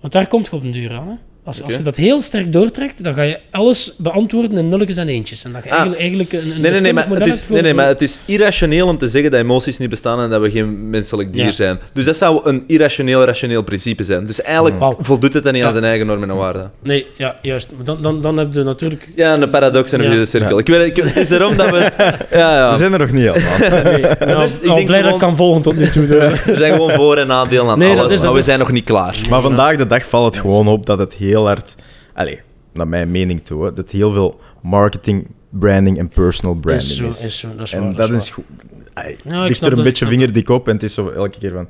[0.02, 1.08] Want daar komt je op een duur aan.
[1.08, 1.14] Hè?
[1.46, 5.08] Als, als je dat heel sterk doortrekt, dan ga je alles beantwoorden in nulletjes en
[5.08, 5.44] eentjes.
[5.44, 5.76] En dat je Ah.
[5.76, 8.18] eigenlijk, eigenlijk een, een Nee, nee, nee, maar het is, nee, nee, maar het is
[8.26, 11.52] irrationeel om te zeggen dat emoties niet bestaan en dat we geen menselijk dier Ja.
[11.52, 11.80] zijn.
[11.94, 14.26] Dus dat zou een irrationeel, rationeel principe zijn.
[14.26, 14.98] Dus eigenlijk Wauw.
[15.02, 15.68] voldoet het dan niet Ja.
[15.68, 16.72] aan zijn eigen normen en waarden.
[16.84, 17.70] Nee, ja, juist.
[17.84, 19.10] Dan, dan, dan heb je natuurlijk...
[19.16, 20.26] Ja, een paradox en een Ja.
[20.26, 20.58] cirkel.
[20.60, 21.96] Ik weet, ik, het is erom dat we het...
[22.32, 22.72] Ja, ja.
[22.72, 23.58] We zijn er nog niet allemaal.
[24.28, 26.06] Nou, dus ik nou, denk blij dat ik kan volgen tot nu toe.
[26.08, 26.22] dus.
[26.46, 29.16] Er zijn gewoon voor- en nadelen aan Nee, alles, maar we zijn nog niet klaar.
[29.30, 31.76] Maar vandaag de dag valt het gewoon op dat het heel hard...
[32.14, 32.42] Allee,
[32.74, 37.20] naar mijn mening toe, hè, dat heel veel marketing, branding en personal branding Is is.
[37.20, 38.46] zo, is zo, dat is en waar, dat is goed.
[38.94, 41.68] Het ligt er een beetje vingerdik op en het is zo elke keer van...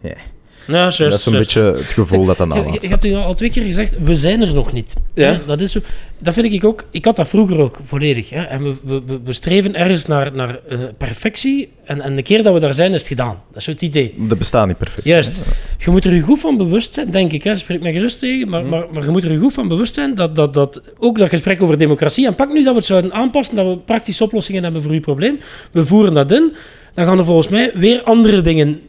[0.00, 0.34] waar.
[0.66, 1.54] Ja, juist, dat is zo'n juist.
[1.54, 2.82] beetje het gevoel dat dan je, nalaat.
[2.82, 4.94] je hebt nu al twee keer gezegd, we zijn er nog niet.
[5.14, 5.32] Ja.
[5.32, 5.80] Hè, Dat, is zo,
[6.18, 6.84] dat vind ik ook...
[6.90, 8.30] Ik had dat vroeger ook volledig.
[8.30, 11.68] Hè, en we, we, streven ergens naar, naar eh, perfectie.
[11.84, 13.42] En, en de keer dat we daar zijn, is het gedaan.
[13.48, 14.14] Dat is zo het idee.
[14.16, 15.06] Dat bestaat niet perfect.
[15.06, 15.42] Juist.
[15.78, 17.44] Je moet er je goed van bewust zijn, denk ik.
[17.44, 17.56] Hè.
[17.56, 18.48] Spreek me gerust tegen.
[18.48, 18.50] Mhm.
[18.50, 21.18] Maar, maar, maar je moet er je goed van bewust zijn dat, dat, dat ook
[21.18, 22.26] dat gesprek over democratie...
[22.26, 25.00] En pak nu dat we het zouden aanpassen, dat we praktische oplossingen hebben voor uw
[25.00, 25.38] probleem.
[25.70, 26.52] We voeren dat in.
[26.94, 28.80] Dan gaan er volgens mij weer andere dingen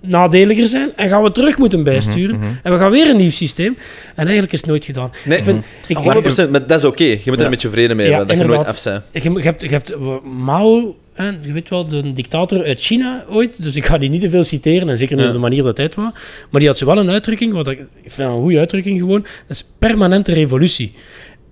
[0.00, 0.90] nadeliger zijn.
[0.96, 2.36] En gaan we terug moeten bijsturen.
[2.36, 3.76] Mhm, En we gaan weer een nieuw systeem.
[4.14, 5.10] En eigenlijk is het nooit gedaan.
[5.24, 7.04] Nee, Ik vind, ik, 100%, maar dat is oké.
[7.04, 7.44] Je moet er Ja.
[7.44, 9.24] een beetje vrede mee Ja, hebben, dat je nooit af bent.
[9.24, 9.98] je, je hebt, je hebt eh,
[10.44, 13.62] Mao, hè, je weet wel, de dictator uit China ooit.
[13.62, 15.30] Dus ik ga die niet te veel citeren, en zeker niet Ja.
[15.30, 16.10] op de manier dat hij het wou.
[16.50, 19.20] Maar die had zo wel een uitdrukking, wat ik, ik vind een goede uitdrukking gewoon.
[19.22, 20.92] Dat is permanente revolutie.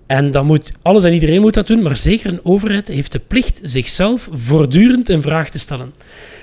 [0.06, 3.18] En dan moet, alles en iedereen moet dat doen, maar zeker een overheid heeft de
[3.26, 5.92] plicht zichzelf voortdurend in vraag te stellen.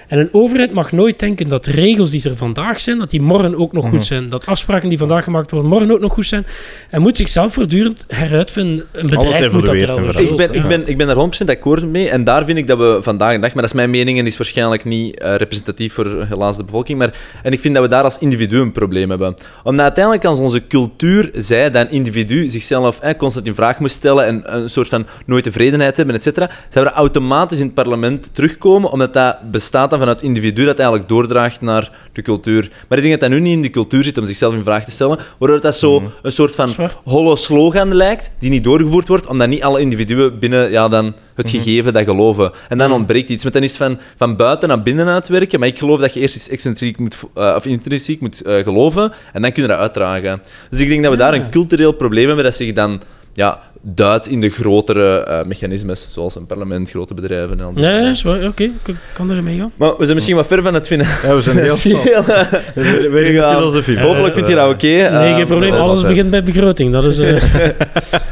[0.07, 3.57] En een overheid mag nooit denken dat regels die er vandaag zijn, dat die morgen
[3.57, 3.95] ook nog Mhm.
[3.95, 4.29] goed zijn.
[4.29, 6.45] Dat afspraken die vandaag gemaakt worden, morgen ook nog goed zijn.
[6.89, 8.85] En moet zichzelf voortdurend heruitvinden.
[8.91, 9.75] Een bedrijf moet dat
[10.19, 12.09] Ik ben, ik, ben, ik ben daar 100% akkoord mee.
[12.09, 14.25] En daar vind ik dat we vandaag de dag, maar dat is mijn mening en
[14.27, 16.97] is waarschijnlijk niet eh, representatief voor helaas de bevolking.
[16.97, 19.35] Maar, en ik vind dat we daar als individu een probleem hebben.
[19.63, 23.95] Omdat uiteindelijk als onze cultuur zei dat een individu zichzelf eh, constant in vraag moest
[23.95, 27.73] stellen en een soort van nooit tevredenheid hebben, et cetera, zouden we automatisch in het
[27.73, 32.69] parlement terugkomen, omdat dat bestaat vanuit het individu dat eigenlijk doordraagt naar de cultuur.
[32.87, 34.85] Maar ik denk dat dat nu niet in de cultuur zit om zichzelf in vraag
[34.85, 36.69] te stellen, waardoor dat zo een soort van
[37.03, 41.49] holle slogan lijkt, die niet doorgevoerd wordt, omdat niet alle individuen binnen ja, dan het
[41.49, 42.51] gegeven dat geloven.
[42.69, 43.43] En dan ontbreekt iets.
[43.43, 46.19] Maar dan is het van, van buiten naar binnen uitwerken, maar ik geloof dat je
[46.19, 49.77] eerst iets excentriek moet, eh, of intrinsiek moet eh, geloven, en dan kun je dat
[49.77, 50.41] uitdragen.
[50.69, 53.01] Dus ik denk dat we daar een cultureel probleem hebben dat zich dan
[53.37, 57.83] ja, duidt in de grotere eh, mechanismes, zoals een parlement, grote bedrijven en al die
[57.83, 58.45] Nee, is waar.
[58.47, 59.71] Oké, ik kan ermee gaan.
[59.75, 61.07] Maar we zijn misschien wat ver van het vinden.
[61.23, 62.01] Ja, we zijn heel snel.
[62.75, 63.95] De filosofie.
[63.97, 64.85] Ja, Hopelijk vind je dat oké.
[64.87, 65.73] Nee, Eh, geen probleem.
[65.73, 66.93] is Alles begint bij begroting.
[66.93, 67.17] Dat is...
[67.17, 67.43] eh,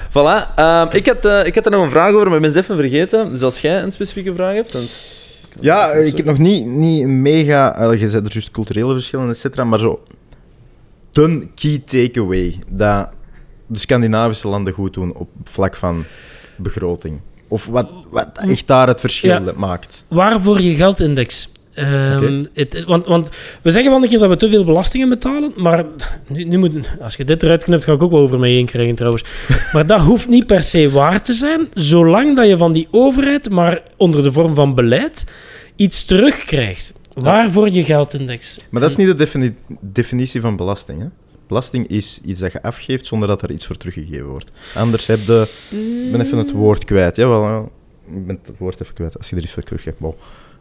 [0.10, 0.53] Voilà.
[0.56, 2.60] Ehm, ik, had, eh, ik had er nog een vraag over, maar ik ben ze
[2.60, 3.32] even vergeten.
[3.32, 4.82] Dus als jij een specifieke vraag hebt, dan...
[5.60, 7.76] Ja, ik heb nog niet, niet mega...
[7.78, 10.03] eh, je zei er juist culturele verschillen, et cetera, maar zo...
[11.12, 13.10] De key takeaway dat
[13.68, 16.03] de Scandinavische landen goed doen op vlak van
[16.55, 17.20] begroting.
[17.47, 19.53] Of wat, wat echt daar het verschil Ja.
[19.55, 20.05] maakt.
[20.09, 21.49] waarvoor je geldindex?
[21.74, 23.30] Ehm, het- want, want
[23.61, 25.86] we zeggen wel een keer dat we te veel belastingen betalen, maar
[26.28, 28.66] nu, nu moet, als je dit eruit knipt, ga ik ook wel over mij heen
[28.66, 29.24] krijgen trouwens.
[29.74, 33.49] Maar dat hoeft niet per se waar te zijn, zolang dat je van die overheid,
[33.49, 35.26] maar onder de vorm van beleid,
[35.76, 36.93] iets terugkrijgt.
[37.13, 38.57] Waarvoor je geldindex?
[38.70, 41.01] Maar dat is niet de defini- definitie van belasting.
[41.01, 41.07] Hè?
[41.48, 44.52] Belasting is iets dat je afgeeft zonder dat er iets voor teruggegeven wordt.
[44.76, 45.48] Anders heb je...
[46.06, 47.16] Ik ben even het woord kwijt.
[47.16, 47.64] Jawel, ja.
[48.06, 49.18] ik ben het woord even kwijt.
[49.18, 50.00] Als je er iets voor teruggeeft.
[50.00, 50.16] Wow.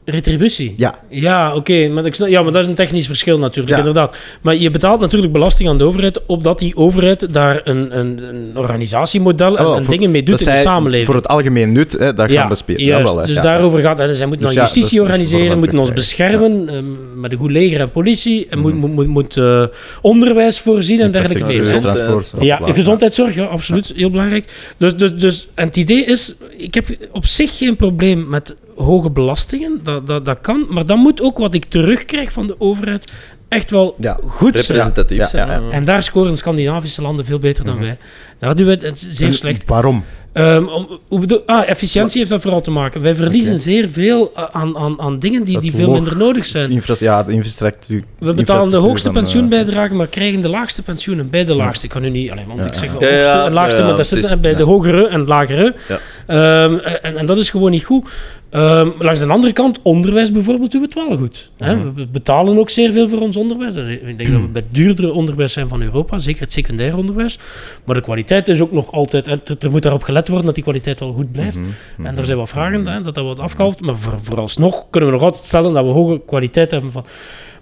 [0.04, 0.74] Retributie.
[0.76, 3.78] Ja, Ja, oké, maar, ik snap- ja, maar dat is een technisch verschil natuurlijk, Ja.
[3.78, 4.16] inderdaad.
[4.42, 8.50] Maar je betaalt natuurlijk belasting aan de overheid, opdat die overheid daar een, een, een
[8.54, 11.06] organisatiemodel en, Ah, wel, en voor- dingen mee doet in de samenleving.
[11.06, 12.82] Voor het algemeen nut, hè, dat gaan bespelen.
[12.84, 12.98] juist.
[13.06, 13.26] Jawel, hè.
[13.26, 14.16] dus Ja, daarover gaat het.
[14.16, 17.80] Zij moeten Dus dan ja, justitie organiseren, moeten ons beschermen ehm, met een goed leger
[17.80, 18.80] en politie, en moet, Mhm.
[18.80, 19.64] moet, moet, moet eh,
[20.02, 21.64] onderwijs voorzien en dergelijke meer.
[21.64, 21.96] Gezondheid.
[21.96, 22.32] transport.
[22.40, 23.92] Ja, gezondheidszorg, ja, absoluut.
[23.96, 24.44] Heel belangrijk.
[24.76, 29.10] Dus, dus, dus, en het idee is, ik heb op zich geen probleem met hoge
[29.10, 29.80] belastingen.
[29.82, 30.66] Dat, dat, dat kan.
[30.70, 33.12] Maar dan moet ook wat ik terugkrijg van de overheid
[33.48, 34.18] echt wel Ja.
[34.26, 34.66] goed zijn.
[34.66, 35.48] Representatief Ja, zijn.
[35.48, 35.70] ja, ja.
[35.70, 37.96] En daar scoren Scandinavische landen veel beter dan wij.
[38.38, 39.62] Daar doen we het zeer En slecht.
[39.66, 40.04] Waarom?
[40.32, 43.00] Ehm, om, hoe bedoel, ah, efficiëntie heeft dat vooral te maken.
[43.02, 46.46] Wij verliezen zeer veel eh, aan, aan, aan dingen die, Dat die veel minder nodig
[46.46, 46.70] zijn.
[46.70, 48.04] Infra ja, de infrastructuur.
[48.18, 51.84] We betalen de hoogste eh, pensioenbijdrage, maar krijgen de laagste pensioenen bij de laagste.
[51.84, 52.98] Ik kan nu niet, alleen, want Ja, ik zeg ja.
[52.98, 55.24] de Ja, ja, hoogste en laagste, ja, maar dat zit is- bij de hogere en
[55.26, 55.74] lagere.
[55.88, 55.98] Ja.
[56.26, 58.10] Ehm, en, en dat is gewoon niet goed.
[58.50, 61.50] Ehm, langs de andere kant, onderwijs bijvoorbeeld, doen we het wel goed.
[61.58, 61.76] Hè?
[61.76, 61.94] Mhm.
[61.94, 63.74] We betalen ook zeer veel voor ons onderwijs.
[63.76, 67.38] Ik denk dat we bij het duurdere onderwijs zijn van Europa, zeker het secundair onderwijs.
[67.84, 70.64] Maar de kwaliteit is ook nog altijd, en er moet daarop gelet worden dat die
[70.64, 71.58] kwaliteit wel goed blijft.
[71.58, 73.80] Mhm, En daar zijn wat vragen, hè, dat dat wat afkalft.
[73.80, 76.92] Maar voor, vooralsnog kunnen we nog altijd stellen dat we hoge kwaliteit hebben.
[76.92, 77.04] Van.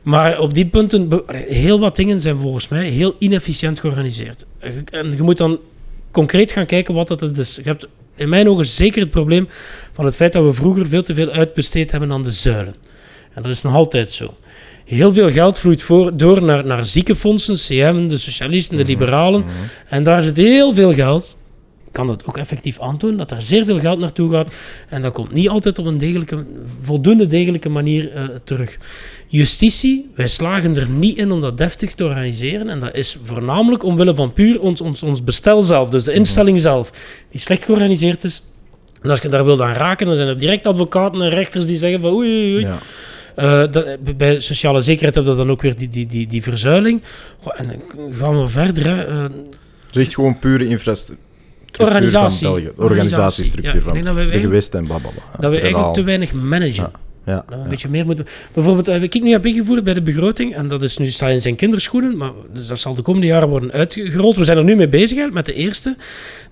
[0.03, 4.47] Maar op die punten, heel wat dingen zijn volgens mij heel inefficiënt georganiseerd.
[4.91, 5.59] En je moet dan
[6.11, 7.57] concreet gaan kijken wat dat is.
[7.57, 9.49] Je hebt in mijn ogen zeker het probleem
[9.93, 12.75] van het feit dat we vroeger veel te veel uitbesteed hebben aan de zuilen.
[13.35, 14.35] En dat is nog altijd zo.
[14.85, 19.45] Heel veel geld vloeit voor, door naar, naar ziekenfondsen, CM, de socialisten, de liberalen.
[19.89, 21.37] En daar zit heel veel geld.
[21.93, 24.53] Ik kan dat ook effectief aantonen, dat er zeer veel geld naartoe gaat.
[24.89, 26.45] En dat komt niet altijd op een degelijke,
[26.81, 28.79] voldoende degelijke manier eh, terug.
[29.27, 32.69] Justitie, wij slagen er niet in om dat deftig te organiseren.
[32.69, 36.61] En dat is voornamelijk omwille van puur ons, ons, ons bestel zelf, dus de instelling
[36.61, 36.93] zelf,
[37.31, 38.43] die slecht georganiseerd is.
[39.03, 41.77] En als je daar wilt aan raken, dan zijn er direct advocaten en rechters die
[41.77, 42.65] zeggen van oei, oei, oei.
[42.65, 42.79] Ja.
[43.35, 47.03] Eh, dat, bij sociale zekerheid hebben we dan ook weer die, die, die, die verzuiling.
[47.41, 48.87] Goh, en dan gaan we verder.
[48.87, 49.05] Hè.
[49.05, 49.31] Eh,
[49.91, 51.31] Dus echt gewoon pure infrastructuur
[51.81, 52.47] Organisatie.
[52.47, 52.69] van België.
[52.77, 52.85] Organisatie.
[52.85, 55.23] Organisatiestructuur Ja, van denk dat we de eigenlijk- gewest en blablabla.
[55.41, 56.91] dat we eigenlijk te weinig managen.
[57.27, 57.69] Ja, een ja.
[57.69, 58.27] beetje meer moeten.
[58.53, 61.43] Bijvoorbeeld, wat ik nu heb ingevoerd bij de begroting, en dat is nu sta in
[61.43, 64.37] zijn kinderschoenen, maar dus dat zal de komende jaren worden uitgerold.
[64.37, 65.97] We zijn er nu mee bezig met de eerste.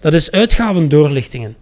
[0.01, 1.57] Dat is uitgavendoorlichtingen.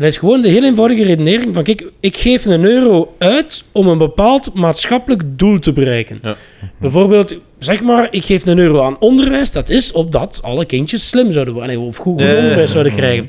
[0.00, 3.64] En dat is gewoon de heel eenvoudige redenering van, kijk, ik geef een euro uit
[3.72, 6.18] om een bepaald maatschappelijk doel te bereiken.
[6.22, 6.36] Ja.
[6.78, 11.32] Bijvoorbeeld, zeg maar, ik geef een euro aan onderwijs, dat is opdat alle kindjes slim
[11.32, 13.28] zouden worden, of goed, onderwijs zouden krijgen.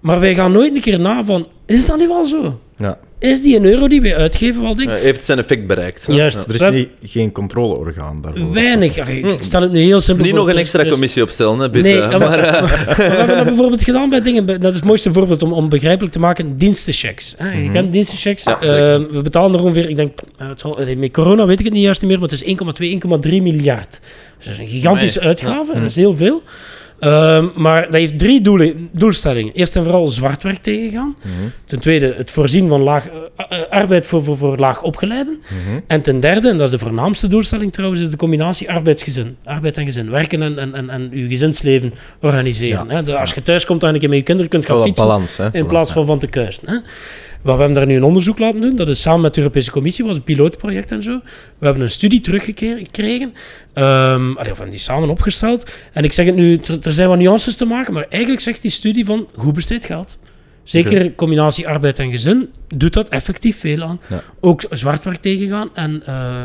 [0.00, 2.58] Maar wij gaan nooit een keer na van, is dat nu wel zo?
[2.76, 2.98] Ja.
[3.18, 4.90] Is die een euro die wij uitgeven wel ding?
[4.90, 6.06] Ja, heeft het zijn effect bereikt.
[6.06, 6.12] hè?
[6.12, 6.36] Juist.
[6.36, 6.42] Ja.
[6.48, 8.52] Er is We- niet, geen controleorgaan daarvoor.
[8.52, 8.98] Weinig.
[8.98, 11.58] Allee, ik stel het nu heel simpel Niet nog een Dus- extra dus- commissie opstellen,
[11.58, 14.46] hè, Bit, Nee, ja, maar- maar, eh, We hebben dat bijvoorbeeld gedaan bij dingen.
[14.46, 16.56] Dat is het mooiste voorbeeld om, om begrijpelijk te maken.
[16.56, 17.34] Dienstenchecks.
[17.36, 17.50] Hè?
[17.62, 18.42] Je kent dienstenchecks.
[18.42, 18.68] Ja, Eh,
[19.10, 21.82] we betalen er ongeveer, ik denk, eh, het zal, met corona weet ik het niet
[21.82, 24.00] juist meer, maar het is 1,2, 1,3 miljard.
[24.36, 25.72] Dus dat is een gigantische uitgave.
[25.74, 26.42] Dat is heel veel.
[27.00, 29.52] Ehm, maar dat heeft drie doelen, doelstellingen.
[29.54, 31.16] Eerst en vooral zwart werk tegengaan.
[31.64, 33.14] Ten tweede, het voorzien van laag, eh,
[33.48, 35.42] eh, arbeid voor, voor, voor laag opgeleiden.
[35.86, 39.36] En ten derde, en dat is de voornaamste doelstelling trouwens, is de combinatie arbeidsgezin.
[39.44, 40.10] Arbeid en gezin.
[40.10, 42.90] Werken en, en, en, en uw gezinsleven organiseren.
[42.90, 43.02] Hè?
[43.02, 45.04] De- als je thuis komt en een keer met je kinderen kunt gaan fietsen,
[45.52, 46.68] in plaats van van te kuisen.
[46.68, 46.76] Hè?
[47.42, 48.76] Maar we hebben daar nu een onderzoek laten doen.
[48.76, 51.20] Dat is samen met de Europese Commissie, was een pilootproject en zo.
[51.58, 53.34] We hebben een studie teruggekregen.
[53.72, 55.72] Ehm allee, hebben die samen opgesteld.
[55.92, 58.70] En ik zeg het nu, er, zijn wat nuances te maken, maar eigenlijk zegt die
[58.70, 60.18] studie van hoe besteed geld.
[60.62, 64.00] Zeker combinatie arbeid en gezin doet dat effectief veel aan.
[64.08, 64.22] Ja.
[64.40, 66.44] Ook zwart werk tegengaan en eh,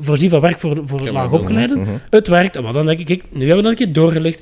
[0.00, 1.78] voorzien van werk voor, voor Ja, laag opgeleiden.
[1.78, 1.90] Mhm.
[2.10, 2.60] Het werkt.
[2.60, 4.40] Maar dan denk ik, nu hebben we dat een keer doorgelicht.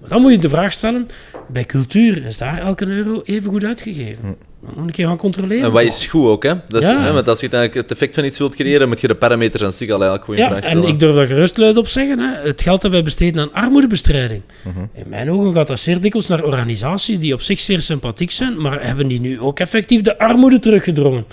[0.00, 1.08] Maar dan moet je de vraag stellen,
[1.48, 4.28] bij cultuur is daar elke euro even goed uitgegeven?
[4.28, 4.36] Ik
[4.76, 5.64] een keer gaan controleren.
[5.64, 6.52] en wat is goed ook, hè?
[6.68, 7.02] Dat is, Ja.
[7.02, 7.12] hè?
[7.12, 9.72] Want als je eigenlijk het effect van iets wilt creëren, moet je de parameters aan
[9.72, 10.88] zich al eigenlijk goed in Ja, vraag en stellen.
[10.88, 12.18] ik durf daar gerust luid op zeggen.
[12.18, 12.46] Hè.
[12.48, 14.42] Het geld dat wij besteden aan armoedebestrijding.
[14.62, 14.78] Mhm.
[14.94, 18.60] In mijn ogen gaat dat zeer dikwijls naar organisaties die op zich zeer sympathiek zijn,
[18.60, 21.24] maar hebben die nu ook effectief de armoede teruggedrongen?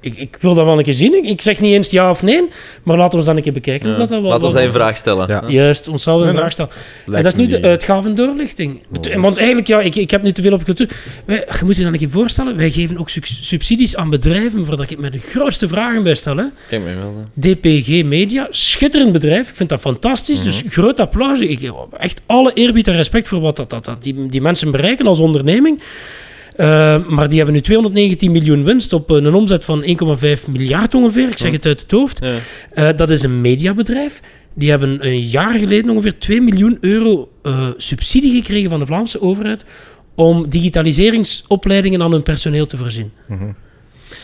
[0.00, 1.14] Ik, ik wil dat wel een keer zien.
[1.14, 2.48] Ik, ik zeg niet eens ja of nee,
[2.82, 3.88] maar laten we dan een keer bekijken.
[3.88, 4.02] Ja.
[4.22, 5.28] of dat in vraag stellen.
[5.28, 5.42] Ja.
[5.46, 7.16] Juist, ons zouden we Nee, een vraag stellen.
[7.16, 8.80] En dat is nu de uitgavendoorlichting.
[9.16, 10.88] Want eigenlijk, ja, ik, ik heb nu te veel op cultuur.
[11.24, 14.64] Wij, je moet je dan een keer voorstellen, wij geven ook sub- subsidies aan bedrijven
[14.64, 16.36] waar ik me de grootste vragen bij stel.
[16.36, 16.44] Hè.
[16.78, 17.28] Mij wel.
[17.34, 17.52] hè.
[17.52, 19.48] DPG Media, schitterend bedrijf.
[19.48, 20.42] Ik vind dat fantastisch.
[20.42, 21.40] Dus groot applaus.
[21.40, 25.06] Ik, echt alle eerbied en respect voor wat dat, dat, dat die, die mensen bereiken
[25.06, 25.82] als onderneming.
[26.60, 26.66] Uh,
[27.06, 31.28] maar die hebben nu 219 miljoen winst op een omzet van 1,5 miljard ongeveer.
[31.28, 32.24] Ik zeg het uit het hoofd.
[32.74, 32.90] Ja.
[32.90, 34.20] Uh, dat is een mediabedrijf.
[34.54, 39.20] Die hebben een jaar geleden ongeveer 2 miljoen euro uh, subsidie gekregen van de Vlaamse
[39.20, 39.64] overheid
[40.18, 43.12] om digitaliseringsopleidingen aan hun personeel te voorzien.
[43.26, 43.52] Mhm.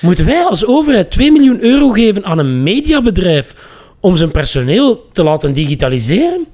[0.00, 3.54] Moeten wij als overheid 2 miljoen euro geven aan een mediabedrijf
[4.00, 6.46] om zijn personeel te laten digitaliseren?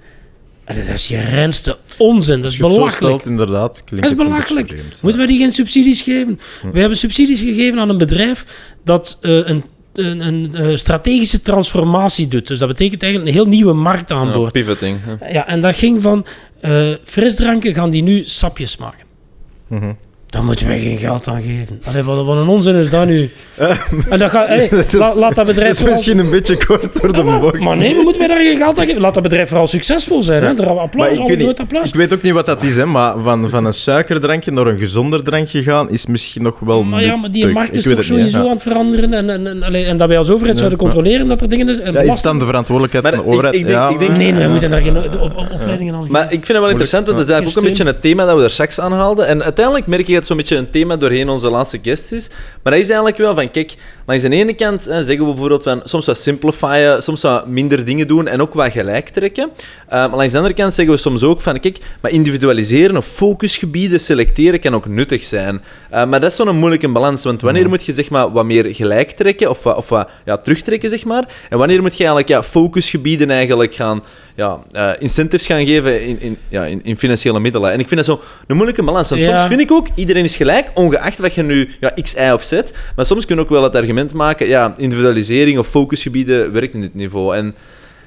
[0.65, 2.41] En dat is je reinste onzin.
[2.41, 2.95] Dat is belachelijk.
[2.95, 4.69] stelt, inderdaad, klinkt Dat is belachelijk.
[4.69, 5.03] vreemd.
[5.03, 6.41] Moeten wij die geen subsidies geven?
[6.73, 8.45] We hebben subsidies gegeven aan een bedrijf
[8.85, 12.47] dat uh, een, een, een uh, strategische transformatie doet.
[12.47, 14.55] Dus dat betekent eigenlijk een heel nieuwe markt aanboord.
[14.55, 14.99] Ja, pivoting.
[15.03, 15.29] hè.
[15.33, 16.27] Ja, en dat ging van
[16.63, 19.09] uh, frisdranken gaan die nu sapjes maken.
[19.71, 20.10] Mm-hmm.
[20.31, 21.81] Dan moeten wij geen geld aan geven.
[21.85, 23.31] Allee, wat, wat een onzin is dat nu?
[24.11, 26.31] En dat gaat, hey, Dat is- la- laat dat bedrijf Dat is vooral- misschien een
[26.31, 27.65] beetje kort door de Ja, maar, bocht.
[27.65, 29.01] maar nee, we moeten wij daar geen geld aan geven.
[29.01, 30.43] Laat dat bedrijf vooral succesvol zijn.
[30.43, 30.49] Hè?
[30.49, 31.85] Er Maar applaus, ik weet, niet, applaus.
[31.87, 34.79] ik weet ook niet wat dat is, hè, maar van, van een suikerdrankje naar een
[34.79, 37.95] gezonder drankje gaan is misschien nog wel Maar ja, maar die markt Ik is toch
[37.97, 39.13] niet, sowieso aan het veranderen.
[39.15, 40.59] En, en, en, allee, en dat wij als overheid Ja.
[40.59, 41.83] zouden controleren dat er dingen...
[41.83, 43.55] En Ja, is dan de verantwoordelijkheid Maar van de ik- overheid?
[43.61, 46.13] ik denk- ja, ik denk- Nee, wij moeten daar geen op, op, opleidingen aan geven.
[46.13, 48.25] Maar ik vind het wel interessant, want dat is eigenlijk ook een beetje het thema
[48.27, 49.27] dat we er straks aanhaalden.
[49.27, 52.29] En uiteindelijk merk je dat het zo'n beetje een thema doorheen onze laatste guest is.
[52.63, 53.75] Maar dat is eigenlijk wel van, kijk,
[54.07, 57.85] langs de ene kant hè, zeggen we bijvoorbeeld van soms wat simplifyen, soms wat minder
[57.85, 59.51] dingen doen en ook wat gelijk trekken.
[59.55, 63.07] Uh, maar langs de andere kant zeggen we soms ook van, kijk, maar individualiseren of
[63.07, 65.55] focusgebieden selecteren kan ook nuttig zijn.
[65.93, 68.75] Uh, maar dat is zo'n moeilijke balans, want wanneer moet je zeg maar wat meer
[68.75, 71.29] gelijk trekken of, wat- of wat ja, terugtrekken, zeg maar.
[71.51, 74.03] En wanneer moet je eigenlijk ja, focusgebieden eigenlijk gaan
[74.37, 77.73] ja, eh, incentives gaan geven in, in, ja, in, in financiële middelen.
[77.73, 79.09] En ik vind dat zo een moeilijke balans.
[79.11, 79.37] Want Ja.
[79.37, 82.45] soms vind ik ook, iedereen is gelijk, ongeacht wat je nu ja, X, Y of
[82.45, 82.61] Z.
[82.97, 86.81] Maar soms kun je ook wel het argument maken, ja, individualisering of focusgebieden werkt in
[86.81, 87.37] dit niveau.
[87.37, 87.55] En,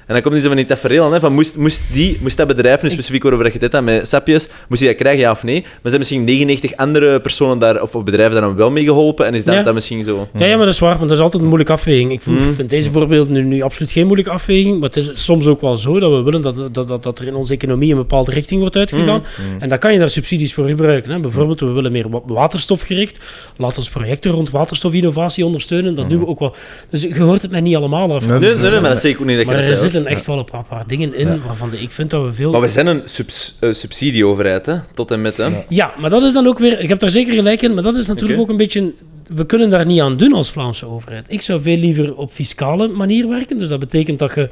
[0.06, 2.82] en dan komt iets van die tafereel, hè, van moest, moest, die, moest dat bedrijf,
[2.82, 5.60] nu specifiek waarover je het hebt met Sapiens, moest die dat krijgen, ja of nee?
[5.60, 9.26] Maar zijn misschien 99 andere personen daar, of, of bedrijven daar dan wel mee geholpen,
[9.26, 9.62] en is dat Ja.
[9.62, 10.28] dan misschien zo...
[10.38, 12.12] Ja, ja, maar dat is waar, maar dat is altijd een moeilijke afweging.
[12.12, 12.54] Ik vind, Mm.
[12.54, 15.76] vind deze voorbeeld nu, nu absoluut geen moeilijke afweging, maar het is soms ook wel
[15.76, 18.60] zo dat we willen dat, dat, dat, dat er in onze economie een bepaalde richting
[18.60, 19.22] wordt uitgegaan.
[19.58, 21.10] En dan kan je daar subsidies voor gebruiken.
[21.10, 21.20] Hè.
[21.20, 23.18] Bijvoorbeeld, we willen meer wa- waterstofgericht.
[23.56, 25.94] Laat ons projecten rond waterstofinnovatie ondersteunen.
[25.94, 26.54] Dat doen we ook wel.
[26.90, 28.26] Dus je hoort het mij niet allemaal af.
[28.26, 29.92] Nee, Nee, nee, nee, maar dat zeg ik ook niet dat je Maar dat.
[29.94, 32.50] Zitten echt wel een paar, paar dingen in waarvan de- ik vind dat we veel...
[32.50, 34.76] Maar we zijn een subs- eh, subsidieoverheid, hè?
[34.94, 35.36] tot en met.
[35.36, 35.48] Hè?
[35.68, 36.80] Ja, maar dat is dan ook weer...
[36.80, 38.92] Ik heb daar zeker gelijk in, maar dat is natuurlijk ook een beetje...
[39.34, 41.26] We kunnen daar niet aan doen als Vlaamse overheid.
[41.28, 43.58] Ik zou veel liever op fiscale manier werken.
[43.58, 44.48] Dus dat betekent dat je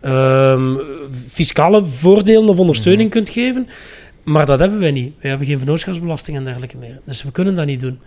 [0.00, 0.74] ehm,
[1.28, 3.68] fiscale voordelen of ondersteuning kunt geven.
[4.22, 5.12] Maar dat hebben wij niet.
[5.20, 7.00] We hebben geen vennootschapsbelasting en dergelijke meer.
[7.06, 7.98] Dus we kunnen dat niet doen.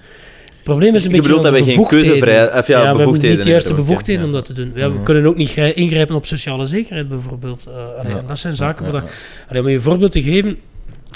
[0.68, 3.36] Probleem is een Je beetje bedoelt dat wij geen keuzevrijheid- of ja, we hebben bevoegdheden
[3.36, 4.28] niet de juiste bevoegdheden ja.
[4.28, 4.72] om dat te doen.
[4.76, 7.68] Ja, we kunnen ook niet ingrijpen op sociale zekerheid, bijvoorbeeld.
[7.68, 9.01] Eh, allee, dat zijn zaken waar...
[9.01, 9.11] dat-
[9.49, 10.57] Allee, om je een voorbeeld te geven...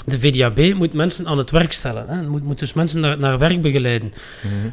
[0.06, 2.04] De VDAB moet mensen aan het werk stellen.
[2.08, 2.22] Hè.
[2.22, 4.12] Moet, moet dus mensen naar, naar werk begeleiden.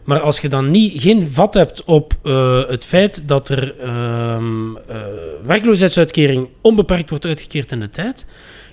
[0.03, 4.75] Maar als je dan niet, geen vat hebt op eh, het feit dat er ehm,
[4.88, 4.95] eh,
[5.45, 8.25] werkloosheidsuitkering onbeperkt wordt uitgekeerd in de tijd,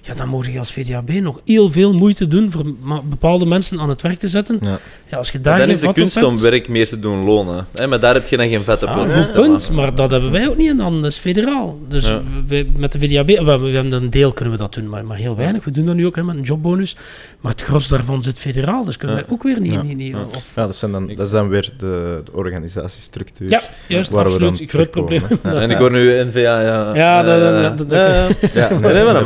[0.06, 2.64] ja, dan moet je als VDAB nog heel veel moeite doen voor
[3.04, 4.58] bepaalde mensen aan het werk te zetten.
[4.60, 4.78] Ja.
[5.06, 7.66] Ja, als je daar dan geen is de kunst om werk meer te doen lonen.
[7.74, 7.86] Hè?
[7.86, 8.88] Maar daar heb je dan geen vet op.
[8.88, 11.78] ja, systeem, punt, maar dat hebben wij ook niet en dan is het federaal.
[11.88, 12.22] Dus Ja.
[12.46, 15.16] wij, met de VDAB, we, we hebben een deel kunnen we dat doen, maar, maar
[15.16, 15.64] heel weinig.
[15.64, 16.96] We doen dat nu ook hè, met een jobbonus.
[17.40, 19.22] Maar het gros daarvan zit federaal, dus kunnen Ja.
[19.22, 19.72] wij ook weer niet...
[19.72, 19.82] Ja.
[19.82, 20.20] niet, niet Ja.
[20.22, 23.50] op- Ja, dat, zijn dan, dat is dan weer de, de organisatiestructuur.
[23.50, 24.58] ja, juist, waar we absoluut.
[24.58, 25.22] dan Groot probleem.
[25.42, 26.94] Ja, en ik hoor nu NVA, ja.
[26.94, 28.28] Ja, dat- eh, dat- dat- ja, ja.
[28.54, 29.24] Ja, Nee, nee, maar dat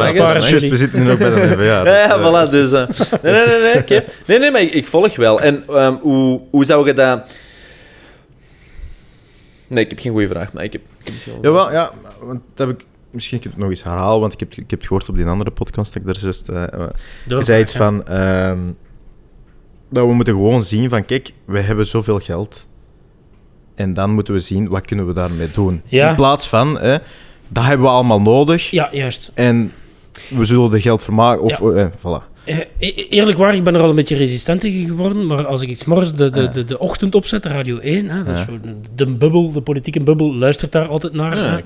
[0.71, 1.37] we zitten nu ook bij de.
[1.65, 2.51] Ja, dus, ja, eh, voilà.
[2.51, 2.89] Dus, eh,
[3.23, 4.05] nee, nee, nee, nee, oké.
[4.27, 5.41] nee, nee, maar ik, ik volg wel.
[5.41, 7.35] En ehm, hoe, hoe zou je dat...
[9.67, 10.83] Nee, ik heb geen goede vraag, maar ik heb...
[10.83, 11.91] ik heb misschien wel- Jawel, ja,
[12.23, 12.87] want dat heb ik...
[13.11, 15.17] Misschien kan ik het nog eens herhalen, want ik heb, ik heb het gehoord op
[15.17, 16.47] die andere podcast dat ik daar juist...
[17.27, 18.07] je zei iets van...
[18.07, 18.59] ehm,
[19.91, 22.67] dat we moeten gewoon zien van, kijk, we hebben zoveel geld.
[23.75, 25.83] En dan moeten we zien, wat kunnen we daarmee doen?
[25.85, 26.09] Ja.
[26.11, 26.97] In plaats van, hè,
[27.49, 28.71] dat hebben we allemaal nodig.
[28.71, 29.33] Ja, juist.
[29.35, 29.73] En
[30.29, 31.43] we zullen er geld voor maken.
[31.43, 32.30] Of, eh, voilà.
[32.45, 35.63] Eh, e- eerlijk waar, ik ben er al een beetje resistent tegen geworden, maar als
[35.63, 38.59] ik iets morgens de, de, de, de ochtend opzet, Radio 1, hè, dat is zo
[38.63, 41.37] de, de bubbel, de politieke bubbel, luistert daar altijd naar.
[41.37, 41.63] Ja.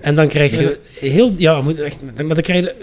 [0.00, 2.74] En dan krijg je heel, ja, moet echt, maar dan krijg je,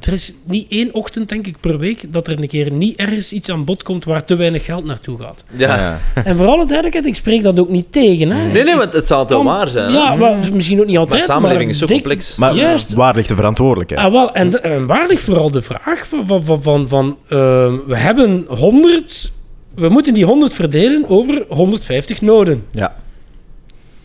[0.00, 3.32] er is niet één ochtend, denk ik, per week dat er een keer niet ergens
[3.32, 5.44] iets aan bod komt waar te weinig geld naartoe gaat.
[5.56, 5.76] Ja.
[5.76, 6.00] Ja.
[6.24, 8.30] En voor alle duidelijkheid, ik spreek dat ook niet tegen.
[8.30, 8.46] Hè.
[8.46, 9.92] Nee, nee, want het zal Kan- waar zijn.
[9.92, 9.98] hè?
[9.98, 11.18] Ja, maar misschien ook niet altijd.
[11.18, 12.36] Maar samenleving is zo complex.
[12.36, 12.92] Maar Juist.
[12.92, 14.00] waar ligt de verantwoordelijkheid?
[14.06, 17.96] Ah, wel, en, waar ligt vooral de vraag van, van, van, van, van ehm, we
[17.96, 19.32] hebben 100,
[19.74, 22.62] we moeten die 100 verdelen over 150 noden.
[22.70, 22.96] Ja.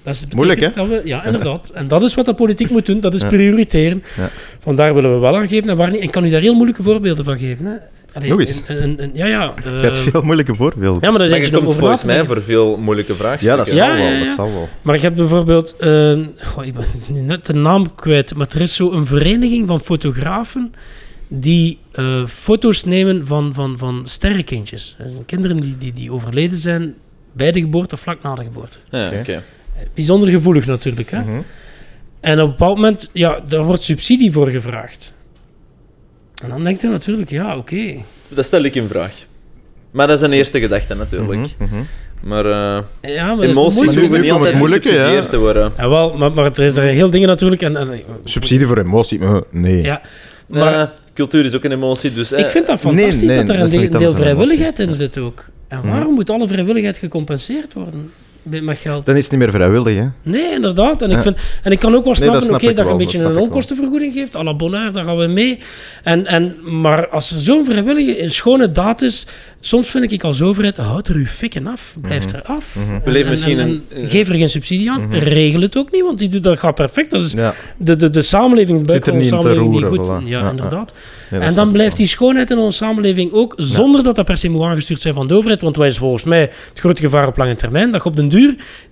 [0.04, 0.70] Dat is, Moeilijk, hè?
[0.70, 1.72] Dat we, ja, inderdaad.
[1.74, 3.28] En dat is wat de politiek moet doen, dat is Ja.
[3.28, 4.04] prioriteren.
[4.18, 4.30] Ja.
[4.60, 5.98] Vandaar willen we wel aangeven en waar niet.
[6.00, 7.66] En ik kan u daar heel moeilijke voorbeelden van geven.
[7.66, 7.74] Hè.
[8.14, 8.64] Allee, Nog eens.
[8.68, 9.54] een- een- een- ja, ja.
[9.64, 11.00] Je hebt ehm, veel moeilijke voorbeelden.
[11.02, 13.50] ja, maar daar Maar zit je komt volgens mij voor veel moeilijke vraagstukken.
[13.58, 14.06] Ja, dat zal ja, wel.
[14.06, 14.20] ja.
[14.20, 14.70] Dat zal wel.
[14.82, 18.62] Maar ik heb bijvoorbeeld, eh, goh, ik ben nu net de naam kwijt, maar er
[18.62, 20.74] is zo een vereniging van fotografen
[21.32, 24.96] die eh, foto's nemen van, van, van sterrenkindjes.
[25.00, 26.96] Eh, kinderen die, die, die overleden zijn
[27.32, 28.78] bij de geboorte of vlak na de geboorte.
[28.90, 29.18] Ja, Oké.
[29.20, 29.44] oké.
[29.94, 31.10] Bijzonder gevoelig natuurlijk.
[31.12, 31.20] Hè?
[31.20, 31.42] Mhm.
[32.20, 35.14] En op een bepaald moment, ja, daar wordt subsidie voor gevraagd.
[36.42, 37.96] En dan denkt je natuurlijk, ja, oké.
[38.28, 39.14] Dat stel ik in vraag.
[39.92, 41.40] Maar dat is een eerste gedachte natuurlijk.
[41.58, 41.84] Mhm, mhm.
[42.22, 42.84] Maar eh,
[43.16, 45.30] Ja, maar dat is de emoties hoeven niet altijd gesubsidieerd ja.
[45.30, 45.74] te worden.
[45.78, 47.62] Jawel, maar, maar er is er heel dingen natuurlijk.
[47.62, 49.20] En, en, Subsidie voor emotie?
[49.20, 49.82] eh, Nee.
[49.82, 50.02] Ja,
[50.50, 52.32] maar Maar cultuur is ook een emotie, dus...
[52.32, 55.46] eh, ik vind dat nee, fantastisch nee, dat er een deel, vrijwilligheid in zit ook.
[55.68, 58.12] En waarom moet alle vrijwilligheid gecompenseerd worden
[58.50, 59.06] met met geld?
[59.06, 60.06] Dan is het niet meer vrijwillig, hè?
[60.24, 61.02] Nee, inderdaad.
[61.02, 61.22] En ik, Ja.
[61.22, 62.98] vind, en ik kan ook wel Nee, snappen dat snap oké, ik dat je een
[62.98, 64.36] beetje een onkostenvergoeding geeft.
[64.36, 65.60] à la daar gaan we mee.
[66.04, 69.28] En, en, maar als er zo'n vrijwillige, een schone daad is...
[69.62, 71.96] Soms vind ik als overheid, houd er uw fikken af.
[72.02, 72.36] Blijf Mhm.
[72.36, 72.76] er af.
[73.06, 75.02] Leven en- misschien en- een- en geef er geen subsidie aan.
[75.02, 75.14] Mhm.
[75.18, 77.12] Regel het ook niet, want die doet, dat gaat perfect.
[77.12, 77.54] Dat is Ja.
[77.78, 80.24] de, de, de samenleving, de Zit er buitenlandse niet in te samenleving die roeren, goed...
[80.24, 80.44] voilà.
[80.44, 80.94] Ja, inderdaad.
[81.32, 81.98] Ja, en dan blijft wel.
[81.98, 85.28] die schoonheid in onze samenleving ook, zonder dat dat per se moet aangestuurd zijn van
[85.28, 85.62] de overheid.
[85.62, 88.30] Want wij is volgens mij het grote gevaar op lange termijn, dat je op den
[88.30, 88.39] duur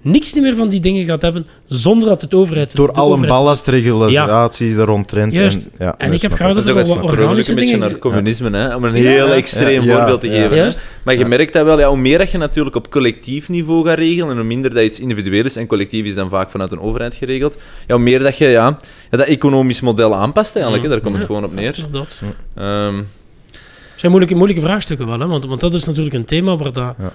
[0.01, 2.75] niks meer van die dingen gaat hebben, zonder dat het overheid...
[2.75, 5.33] Door alle overheid- ballastregulaties er rondtrent.
[5.33, 5.65] Juist.
[5.65, 7.13] En, ja, En dat ik heb graag Dat dat is er ook wel het wat
[7.13, 7.89] een organische beetje dingen...
[7.89, 8.75] naar communisme, hè?
[8.75, 9.33] om een Ja, heel ja.
[9.33, 10.33] extreem Ja, voorbeeld te ja.
[10.33, 10.49] geven.
[10.49, 10.55] hè.
[10.55, 10.85] Juist.
[11.03, 11.27] Maar je Ja.
[11.27, 14.35] merkt dat wel, ja, hoe meer dat je natuurlijk op collectief niveau gaat regelen en
[14.35, 17.57] hoe minder dat iets individueel is, en collectief is dan vaak vanuit een overheid geregeld,
[17.87, 18.77] ja, hoe meer dat je ja,
[19.11, 20.89] ja, dat economisch model aanpast eigenlijk, hè.
[20.89, 21.75] daar komt het Ja, gewoon op neer.
[21.85, 22.15] inderdaad.
[22.55, 25.27] Ehm, Het zijn moeilijke, moeilijke vraagstukken wel, hè?
[25.27, 27.11] Want, want dat is natuurlijk een thema waar dat ja,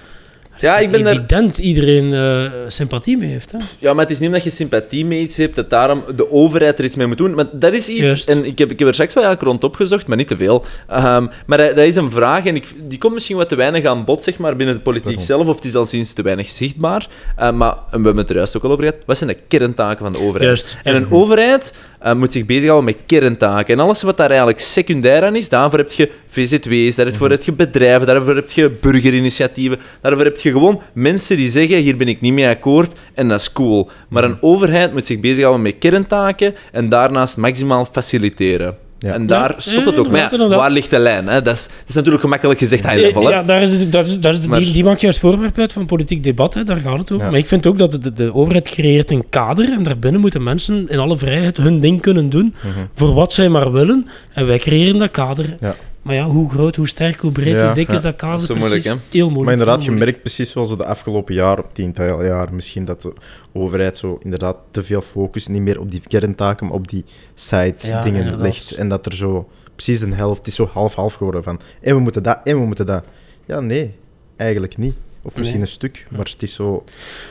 [0.63, 3.53] ik ben evident iedereen eh, sympathie mee heeft.
[3.53, 3.59] Hè?
[3.79, 6.79] ja, maar het is niet omdat je sympathie mee iets hebt, dat daarom de overheid
[6.79, 7.35] er iets mee moet doen.
[7.35, 8.29] Maar dat is iets, Juist.
[8.29, 10.65] en ik heb, ik heb er straks wel eigenlijk rond opgezocht, maar niet te veel.
[10.89, 13.85] Ehm, maar dat, dat is een vraag, en ik, die komt misschien wat te weinig
[13.85, 15.25] aan bod, zeg maar, binnen de politiek Waarom?
[15.25, 17.09] zelf, of het is al sinds te weinig zichtbaar.
[17.37, 19.39] Eh, maar en we hebben het er juist ook al over gehad, wat zijn de
[19.49, 20.43] kerntaken van de overheid?
[20.43, 20.79] Juist.
[20.83, 23.75] En een overheid eh, moet zich bezighouden met kerntaken.
[23.75, 27.53] En alles wat daar eigenlijk secundair aan is, daarvoor heb je VZW's, daarvoor heb je
[27.53, 32.21] bedrijven, daarvoor heb je burgerinitiatieven, daarvoor heb je gewoon mensen die zeggen, hier ben ik
[32.21, 33.91] niet mee akkoord, en dat is cool.
[34.09, 38.77] Maar een overheid moet zich bezighouden met kerntaken en daarnaast maximaal faciliteren.
[39.03, 39.13] Ja.
[39.13, 40.09] En daar Ja, stopt het ook.
[40.11, 41.27] Maar ja, waar ligt de lijn?
[41.27, 41.43] Hè?
[41.43, 43.25] Dat, is, dat is natuurlijk gemakkelijk gezegd high level.
[43.25, 43.31] Hè?
[43.31, 45.87] Ja, daar is, daar is, daar is, Maar- die, die maakt juist voorwerp uit van
[45.87, 47.25] politiek debat, hè, daar gaat het over.
[47.25, 47.31] Ja.
[47.31, 50.89] Maar ik vind ook dat de, de overheid creëert een kader en daarbinnen moeten mensen
[50.89, 52.69] in alle vrijheid hun ding kunnen doen Mhm.
[52.95, 54.07] voor wat zij maar willen.
[54.33, 55.55] En wij creëren dat kader.
[55.61, 55.75] Ja.
[56.03, 57.95] Maar ja, hoe groot, hoe sterk, hoe breed, Ja, hoe dik ja.
[57.95, 59.35] is dat kader Dat is Heel moeilijk.
[59.45, 63.13] Maar inderdaad, je merkt precies wel zo de afgelopen jaar, tiental jaar misschien, dat de
[63.53, 67.75] overheid zo inderdaad te veel focus niet meer op die kerntaken, maar op die side
[67.79, 68.47] Ja, dingen inderdaad.
[68.47, 68.73] legt.
[68.73, 72.01] En dat er zo precies een helft, het is zo half-half geworden van, en we
[72.01, 73.05] moeten dat, en we moeten dat.
[73.47, 73.95] Ja, nee,
[74.37, 74.95] eigenlijk niet.
[75.25, 75.68] Of misschien Nee.
[75.68, 76.85] een stuk, maar het is zo...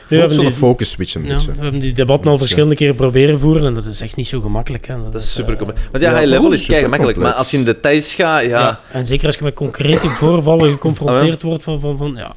[0.08, 1.52] we Ja, hebben zo de die- focus switch een Ja, beetje.
[1.52, 4.40] we hebben die debatten al verschillende keren proberen voeren en dat is echt niet zo
[4.40, 4.86] gemakkelijk.
[4.86, 5.02] Hè.
[5.02, 5.80] Dat is super eh, complex.
[5.90, 8.42] Want ja, ja, high level gewoon is kei gemakkelijk, maar als je in details gaat,
[8.42, 8.48] ja...
[8.48, 8.80] ja.
[8.92, 12.32] En zeker als je met concrete voorvallen geconfronteerd wordt van, van, van ja.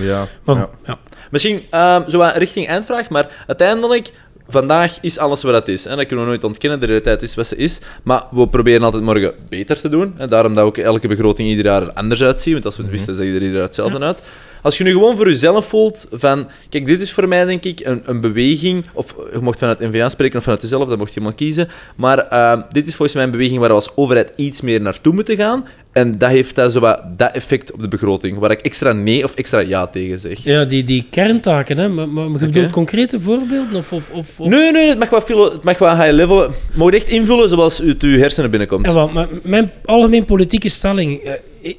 [0.00, 0.68] Ja, Maar, ja.
[0.86, 0.98] ja.
[1.30, 4.12] Misschien ehm, zo wat richting eindvraag, maar uiteindelijk,
[4.48, 5.86] vandaag is alles wat het is.
[5.86, 7.80] En dat kunnen we nooit ontkennen, de realiteit is wat ze is.
[8.02, 10.14] Maar we proberen altijd morgen beter te doen.
[10.16, 12.52] En daarom dat ook elke begroting ieder jaar er anders uitziet.
[12.52, 14.22] Want als we het wisten, zag ieder jaar hetzelfde uit.
[14.62, 16.48] Als je nu gewoon voor jezelf voelt van...
[16.68, 18.84] Kijk, dit is voor mij denk ik een, een beweging...
[18.92, 21.68] Of je mocht vanuit NVA spreken of vanuit jezelf, dat mocht je maar kiezen.
[21.96, 25.12] Maar ehm, dit is volgens mij een beweging waar we als overheid iets meer naartoe
[25.12, 25.66] moeten gaan.
[25.92, 28.38] En dat heeft dat, zo wat, dat effect op de begroting.
[28.38, 30.38] Waar ik extra nee of extra ja tegen zeg.
[30.44, 31.88] Ja, die, die kerntaken, hè.
[31.88, 33.76] Maar, maar je bedoelt concrete voorbeelden?
[33.76, 36.50] Of, of, of, Nee, nee, het mag wat, filo- het mag wat high level.
[36.74, 38.86] Mag echt invullen zoals het uw hersenen binnenkomt.
[38.86, 41.20] Ja, wel, maar mijn algemeen politieke stelling...
[41.20, 41.76] eh, ik,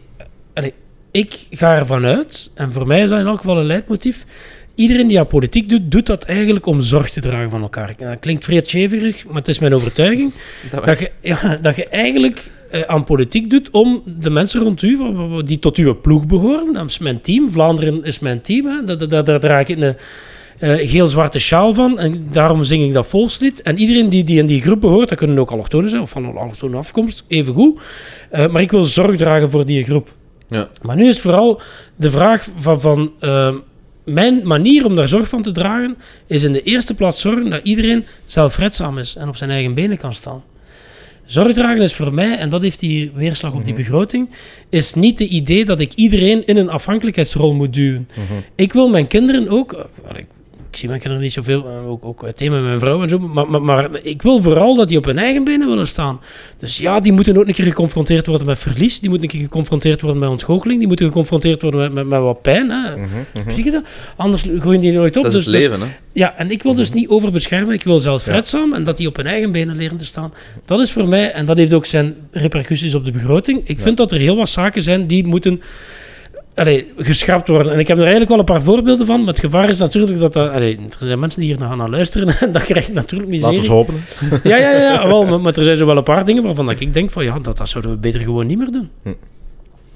[0.53, 0.74] allee,
[1.12, 4.26] ik ga ervan uit, en voor mij is dat in elk geval een leidmotief...
[4.76, 7.93] Iedereen die aan politiek doet, doet dat eigenlijk om zorg te dragen van elkaar.
[7.97, 10.32] Dat klinkt vrij cheverig, maar het is mijn overtuiging.
[10.72, 14.82] Dat Dat je, ja, dat je eigenlijk eh, aan politiek doet om de mensen rond
[14.82, 14.99] u,
[15.45, 19.39] die tot uw ploeg behoren, dat is mijn team, Vlaanderen is mijn team, hè, daar
[19.39, 19.95] draag ik een
[20.59, 23.61] eh, geel-zwarte sjaal van en daarom zing ik dat volkslied.
[23.61, 26.26] En iedereen die, die in die groep behoort, dat kunnen ook allochtonen zijn of van
[26.26, 27.82] een allochtone afkomst, even goed.
[28.30, 30.13] Eh, maar ik wil zorg dragen voor die groep.
[30.49, 30.67] Ja.
[30.82, 31.61] Maar nu is vooral
[31.95, 32.82] de vraag van...
[32.82, 33.11] van
[34.03, 35.97] mijn manier om daar zorg van te dragen,
[36.28, 39.97] is in de eerste plaats zorgen dat iedereen zelfredzaam is en op zijn eigen benen
[39.97, 40.43] kan staan.
[41.30, 44.30] Zorg dragen is voor mij, en dat heeft die weerslag op die begroting,
[44.69, 48.07] is niet het idee dat ik iedereen in een afhankelijkheidsrol moet duwen.
[48.55, 49.89] Ik wil mijn kinderen ook...
[50.70, 53.09] Ik, ik zie mijn kinderen niet zoveel, eh, ook, ook uiteen met mijn vrouw en
[53.09, 56.20] zo, maar, maar, maar ik wil vooral dat die op hun eigen benen willen staan.
[56.57, 59.45] Dus ja, die moeten ook een keer geconfronteerd worden met verlies, die moeten een keer
[59.45, 62.70] geconfronteerd worden met ontgoocheling, die moeten geconfronteerd worden met, met, met wat pijn.
[62.70, 62.95] Hè.
[62.95, 63.51] Mhm, mhm.
[63.51, 63.84] Zie je dat?
[64.15, 65.24] Anders groeien die nooit op.
[65.24, 65.93] Dat is dus, het dus- leven, hè.
[66.11, 67.74] ja, en ik wil dus niet overbeschermen.
[67.74, 70.34] Ik wil zelfredzaam en dat die op hun eigen benen leren te staan.
[70.65, 73.61] Dat is voor mij, en dat heeft ook zijn repercussies op de begroting.
[73.63, 75.61] Ik vind dat er heel wat zaken zijn die moeten
[76.60, 77.74] allee, geschrapt worden.
[77.74, 79.20] En ik heb er eigenlijk wel een paar voorbeelden van.
[79.20, 80.34] Maar het gevaar is natuurlijk dat...
[80.34, 83.32] dat allee, er zijn mensen die hier naar gaan luisteren en dat krijg je natuurlijk
[83.32, 83.68] Laten miserie.
[83.68, 84.03] we hopen.
[84.43, 84.93] Ja, ja, ja.
[84.93, 87.12] ja, wel, maar, maar er zijn zo wel een paar dingen waarvan dat ik denk
[87.12, 88.89] van ja, dat, dat zouden we beter gewoon niet meer doen.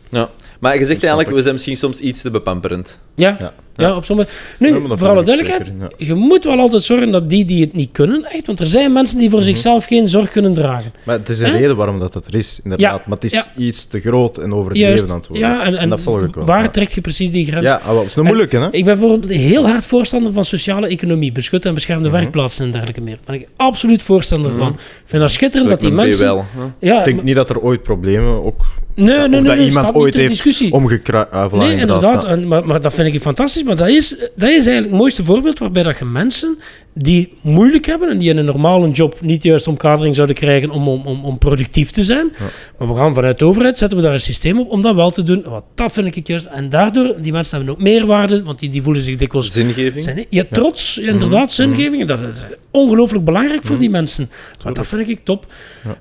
[0.10, 0.30] Ja.
[0.60, 1.36] Maar je zegt eigenlijk, ik.
[1.36, 3.00] we zijn misschien soms iets te bepamperend.
[3.16, 3.54] Ja, Ja.
[3.76, 4.30] Ja, op sommige...
[4.60, 7.74] Nu, dat voor alle duidelijkheid, zeker, je moet wel altijd zorgen dat die die het
[7.74, 9.48] niet kunnen, echt, want er zijn mensen die voor Mhm.
[9.48, 10.94] zichzelf geen zorg kunnen dragen.
[11.06, 13.06] Maar het is een reden waarom dat, dat er is, inderdaad.
[13.06, 15.48] Maar het is iets te groot en overdreven aan het worden.
[15.50, 16.46] Ja, en, en dat volg ik wel.
[16.46, 17.66] waar trekt je precies die grens?
[17.66, 18.66] Ja, ah, wel, het is een moeilijke, hè?
[18.66, 22.18] Ik ben bijvoorbeeld heel hard voorstander van sociale economie, beschutte en beschermde Mhm.
[22.18, 23.16] werkplaatsen en dergelijke meer.
[23.16, 24.60] Daar ben ik absoluut voorstander Mhm.
[24.60, 24.72] van.
[24.74, 26.36] Ik vind dat schitterend dat die Lijkt me mensen...
[26.62, 26.70] wel.
[26.80, 28.66] Ja, Ik denk maar- niet dat er ooit problemen ook...
[28.96, 30.74] nee, nee, nee, dat iemand ooit heeft discussie.
[30.74, 31.32] Omgekruid.
[31.32, 32.40] Ah, Nee, inderdaad.
[32.46, 33.63] maar, maar dat vind ik fantastisch.
[33.64, 36.60] Maar dat is, dat is eigenlijk het mooiste voorbeeld waarbij dat je mensen
[36.94, 40.88] die moeilijk hebben en die in een normale job niet juist omkadering zouden krijgen om,
[40.88, 42.34] om, om, om productief te zijn.
[42.40, 42.46] Ja.
[42.78, 45.12] Maar we gaan vanuit de overheid, zetten we daar een systeem op om dat wel
[45.12, 45.44] te doen.
[45.48, 46.46] Wat dat vind ik juist.
[46.46, 49.52] En daardoor, die mensen hebben ook meerwaarde, want die, die voelen zich dikwijls...
[49.52, 50.04] Zingeving.
[50.04, 52.08] Zijn, ja, trots, ja, inderdaad, zingeving.
[52.08, 54.30] Dat is ongelooflijk belangrijk voor die mensen.
[54.64, 55.46] Maar dat vind ik top.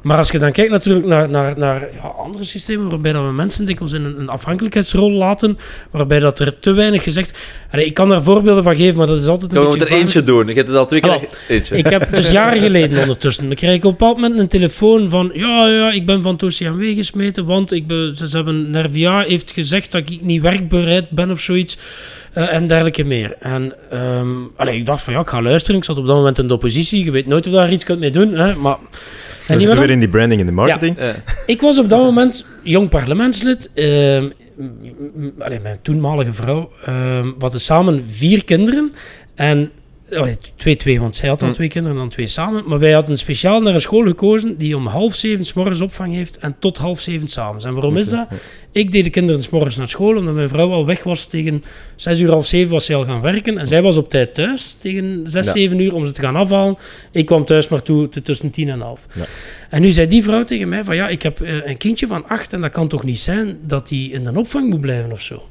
[0.03, 1.88] Maar als je dan kijkt natuurlijk naar, naar, naar
[2.18, 5.59] andere systemen waarbij dat we mensen dikwijls in een, een afhankelijkheidsrol laten,
[5.90, 7.38] waarbij dat er te weinig gezegd...
[7.70, 9.68] Allee, ik kan daar voorbeelden van geven, maar dat is altijd een beetje...
[9.68, 10.47] moeten er eentje doen.
[10.47, 11.11] Je hebt het al twee keer...
[11.11, 11.26] Hallo.
[11.49, 11.76] Eentje.
[11.76, 13.47] Ik heb dus jaren geleden ondertussen.
[13.47, 15.30] Dan krijg ik op een bepaald moment een telefoon van...
[15.35, 19.51] Ja, ja, ik ben van het OCMW gesmeten, want ik ben, ze hebben, Nervia heeft
[19.53, 21.78] gezegd dat ik niet werkbereid ben of zoiets.
[22.33, 23.37] eh, en dergelijke meer.
[23.41, 25.76] En ehm, allee, ik dacht van ja, ik ga luisteren.
[25.76, 27.05] Ik zat op dat moment in de oppositie.
[27.05, 28.35] Je weet nooit of daar iets kunt mee doen.
[28.35, 28.76] Hè, maar...
[29.47, 30.97] En wel- weer in die branding en de marketing.
[30.99, 31.14] Ja.
[31.47, 33.70] ik was op dat moment jong parlementslid.
[33.74, 34.28] ehm,
[35.39, 36.70] allee, mijn toenmalige vrouw.
[36.85, 38.93] ehm we hadden samen vier kinderen.
[39.35, 39.70] En
[40.57, 41.55] twee, twee, want zij had al Hm.
[41.55, 42.63] twee kinderen en dan twee samen.
[42.67, 46.15] Maar wij hadden speciaal naar een school gekozen die om half zeven 's morgens opvang
[46.15, 47.65] heeft en tot half zeven s'avonds.
[47.65, 48.27] En waarom is dat?
[48.73, 51.65] Ik deed de kinderen 's morgens naar school, omdat mijn vrouw al weg was tegen
[51.97, 53.59] zes uur, half zeven was zij al gaan werken.
[53.59, 55.53] En zij was op tijd thuis tegen zes, Ja.
[55.53, 56.77] zeven uur om ze te gaan afhalen.
[57.11, 59.07] Ik kwam thuis maar toe tussen tien en half.
[59.15, 59.25] Ja.
[59.71, 62.29] En nu zei die vrouw tegen mij van ja, ik heb eh, een kindje van
[62.29, 65.21] acht en dat kan toch niet zijn dat hij in de opvang moet blijven of
[65.21, 65.43] zo.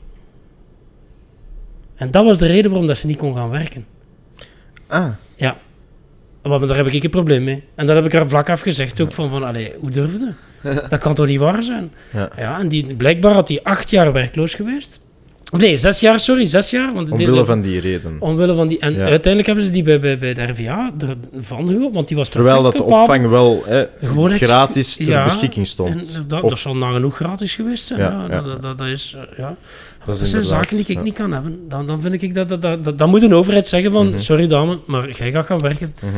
[1.96, 3.86] En dat was de reden waarom dat ze niet kon gaan werken.
[4.92, 5.58] Ah, Ja.
[6.44, 7.64] Maar daar heb ik een probleem mee.
[7.76, 10.34] En dat heb ik haar vlak af gezegd ook van, van allee, hoe durfde?
[10.90, 11.92] Dat kan toch niet waar zijn?
[12.38, 12.60] Ja.
[12.60, 15.00] en die, blijkbaar had hij acht jaar werkloos geweest.
[15.52, 16.94] Of Nee, zes jaar, sorry, zes jaar.
[16.94, 18.16] Want omwille van die reden.
[18.20, 18.80] Omwille van die...
[18.80, 19.00] En Ja.
[19.00, 20.92] uiteindelijk hebben ze die bij, bij, bij de RVA
[21.38, 25.66] ervan gehoord, want die was Terwijl dat de opvang wel hè, Gewoon gratis ter beschikking
[25.66, 26.30] En stond.
[26.30, 28.30] dat, Of- dat zal nagenoeg gratis geweest zijn.
[28.62, 29.16] Dat is...
[29.18, 29.56] eh, ja.
[30.06, 31.02] Dat Dat zijn zaken die ik ja.
[31.02, 31.60] niet kan hebben.
[31.70, 33.08] Dan, dan vind ik dat, dat, dat, dat...
[33.08, 34.08] Moet een overheid zeggen van...
[34.10, 34.18] Mhm.
[34.20, 35.96] Sorry dame, maar jij gaat gaan werken.
[36.00, 36.14] Mhm.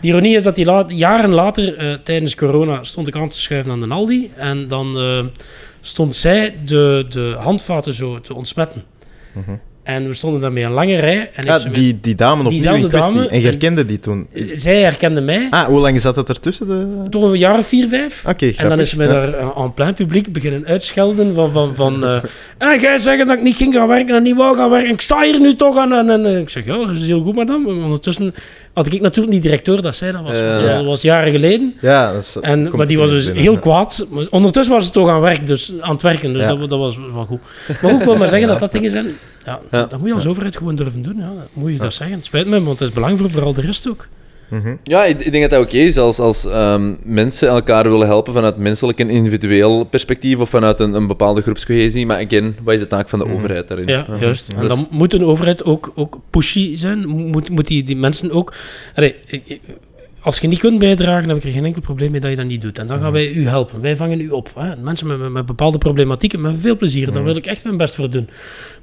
[0.00, 3.40] De ironie is dat die la- jaren later, eh, tijdens corona, stond ik aan te
[3.40, 4.30] schuiven aan de Aldi.
[4.36, 5.24] En dan eh,
[5.80, 8.84] stond zij de, de handvaten zo te ontsmetten.
[9.32, 9.50] Mhm.
[9.86, 11.30] En we stonden daar met een lange rij.
[11.34, 13.18] En Ja, die, die dame opnieuw in kwestie.
[13.18, 14.26] en je en- herkende die toen.
[14.52, 15.46] zij herkende mij.
[15.50, 16.66] Ah, hoe lang zat het ertussen?
[16.66, 17.08] De...
[17.10, 18.24] Toch een jaar of vier, vijf.
[18.28, 19.12] Oké, En dan is ze mij Ja.
[19.12, 21.52] daar eh, aan plein publiek beginnen uitschelden van...
[21.52, 22.22] van, van eh,
[22.72, 24.90] en jij zeggen dat ik niet ging gaan werken en niet wou gaan werken.
[24.90, 25.92] Ik sta hier nu toch aan.
[25.92, 27.68] En, en, eh, ik zeg, ja, dat is heel goed, madame.
[27.68, 28.34] Ondertussen
[28.76, 30.38] had ik natuurlijk niet direct door dat zij dat was.
[30.38, 31.74] Dat was jaren geleden.
[31.80, 33.58] Ja, dat is, En, maar die was dus binnen, heel ja.
[33.58, 34.06] kwaad.
[34.10, 36.54] Maar ondertussen was ze toch aan, werk, dus, aan het werken, dus Ja.
[36.54, 37.40] dat, dat was wel goed.
[37.82, 39.06] Maar ik wil maar zeggen dat dat dingen zijn...
[39.44, 39.84] Ja, Ja.
[39.84, 41.16] Dat moet je als overheid gewoon durven doen.
[41.16, 41.26] Ja.
[41.26, 42.16] Dat moet je dat zeggen.
[42.16, 44.06] Het spijt me, want het is belangrijk voor vooral de rest ook.
[44.48, 44.74] Mhm.
[44.82, 48.32] Ja, ik, ik denk dat dat oké is als, als ehm, mensen elkaar willen helpen
[48.32, 52.06] vanuit menselijk en individueel perspectief of vanuit een, een bepaalde groepscohesie.
[52.06, 53.34] Maar again, wat is de taak van de Mhm.
[53.34, 53.86] overheid daarin?
[53.88, 54.52] Ja, juist.
[54.52, 57.08] En Dus- dan moet een overheid ook, ook pushy zijn.
[57.08, 58.52] Moet, moet die, die mensen ook...
[58.94, 59.14] Allee,
[60.20, 62.36] als je niet kunt bijdragen, dan heb ik er geen enkel probleem mee dat je
[62.36, 62.78] dat niet doet.
[62.78, 63.80] En dan gaan wij u helpen.
[63.80, 64.50] Wij vangen u op.
[64.54, 64.76] Hè.
[64.76, 67.12] Mensen met, met, met bepaalde problematieken, met veel plezier.
[67.12, 68.28] Daar wil ik echt mijn best voor doen.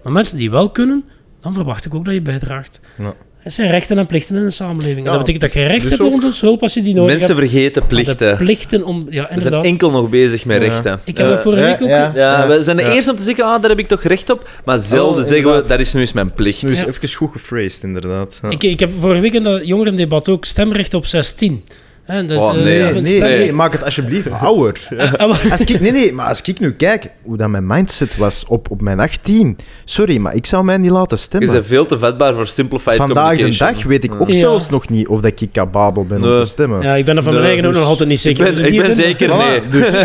[0.03, 1.03] Maar mensen die wel kunnen,
[1.41, 2.79] dan verwacht ik ook dat je bijdraagt.
[2.97, 3.13] Ja.
[3.43, 5.05] Het zijn rechten en plichten in een samenleving.
[5.05, 6.93] Ja, dat betekent dat je recht dus hebt ook- op ons hulp als je die
[6.93, 7.49] nodig Mensen hebt.
[7.49, 8.37] vergeten Maar de plichten.
[8.37, 9.01] plichten om...
[9.09, 10.67] Ja, We zijn enkel nog bezig met Ja.
[10.67, 10.99] rechten.
[11.03, 11.87] Ik heb Eh, dat vorige ja, week ook...
[11.89, 12.11] ja.
[12.15, 12.93] Ja, we zijn de Ja.
[12.93, 14.49] eerste om te zeggen, ah, daar heb ik toch recht op.
[14.65, 16.63] Maar zelden Oh, zeggen we, dat is nu eens mijn plicht.
[16.63, 16.87] Nu is Ja.
[16.87, 18.39] even goed gephrased, inderdaad.
[18.41, 18.49] Ja.
[18.49, 21.63] Ik, ik heb vorige week in dat jongerendebat ook stemrecht op 16.
[22.05, 24.87] Dus, Oh, eh, nee, Nee, nee, nee, maak het alsjeblieft ouder.
[25.17, 28.17] Ah, maar- Als ik, nee, nee, maar als ik nu kijk hoe dat mijn mindset
[28.17, 31.51] was op, op mijn 18, sorry, maar ik zou mij niet laten Je stemmen.
[31.51, 34.37] bent veel te vetbaar voor simplified Vandaag de dag weet ik ook Ja.
[34.37, 36.39] zelfs nog niet of dat ik capabel ben om Nee.
[36.39, 36.81] te stemmen.
[36.81, 38.43] Ja, ik ben er van mijn Nee, eigen ook dus- nog altijd niet Ik zeker.
[38.53, 39.69] ben, Dus ik ben zeker Voilà, nee.
[39.81, 39.93] dus-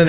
[0.00, 0.06] en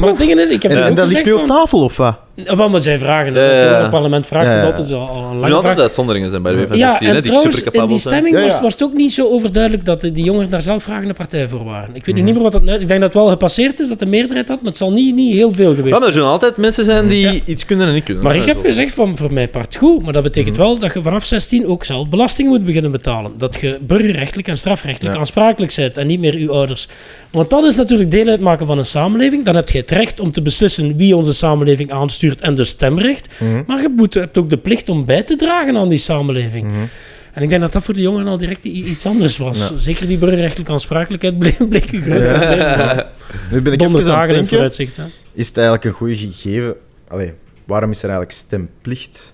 [0.00, 1.82] Maar het ding is, ik heb en, ook en dat ligt nu op van- tafel,
[1.82, 2.18] of wat?
[2.36, 3.34] Ja, wel, maar zij vragen.
[3.34, 3.76] Ja, ja, Het ja.
[3.76, 4.66] Europarlement vraagt Ja, het ja.
[4.68, 6.88] altijd al, al een Er lange zullen altijd uitzonderingen zijn bij de W van Ja,
[6.88, 8.14] 16, hè, en die trouwens, super in die capabel zijn.
[8.14, 8.62] stemming Ja, was, ja.
[8.62, 11.64] was het ook niet zo overduidelijk dat de, die jongeren daar zelf vragende partij voor
[11.64, 11.88] waren.
[11.92, 12.24] Ik weet nu Mhm.
[12.24, 12.62] niet meer wat dat...
[12.62, 15.14] Ik denk dat het wel gepasseerd is, dat de meerderheid had, maar het zal niet,
[15.14, 17.34] niet heel veel geweest Ja, maar er zullen altijd mensen zijn die Ja.
[17.46, 18.24] iets kunnen en niet kunnen.
[18.24, 21.02] Maar ik heb gezegd van voor mij part goed, maar dat betekent wel dat je
[21.02, 23.32] vanaf 16 ook zelf belasting moet beginnen betalen.
[23.38, 25.20] Dat je burgerrechtelijk en strafrechtelijk Ja.
[25.20, 26.88] aansprakelijk bent en niet meer uw ouders.
[27.30, 29.44] Want dat is natuurlijk deel uitmaken van een samenleving.
[29.44, 33.28] Dan heb je het recht om te beslissen wie onze samenleving aanstuurt en dus stemrecht.
[33.38, 33.62] Mhm.
[33.66, 36.66] Maar je moet, hebt ook de plicht om bij te dragen aan die samenleving.
[36.66, 36.76] Mhm.
[37.32, 39.58] En ik denk dat dat voor de jongeren al direct iets anders was.
[39.58, 39.70] Ja.
[39.78, 43.04] Zeker die burgerrechtelijke aansprakelijkheid bleek, bleek een groot probleem.
[43.50, 44.46] Nu ben ik Donder even aan dagen het in denken.
[44.48, 44.96] vooruitzicht.
[44.96, 45.02] Hè.
[45.32, 46.74] Is het eigenlijk een goed gegeven?
[47.08, 47.32] Allee,
[47.64, 49.33] waarom is er eigenlijk stemplicht?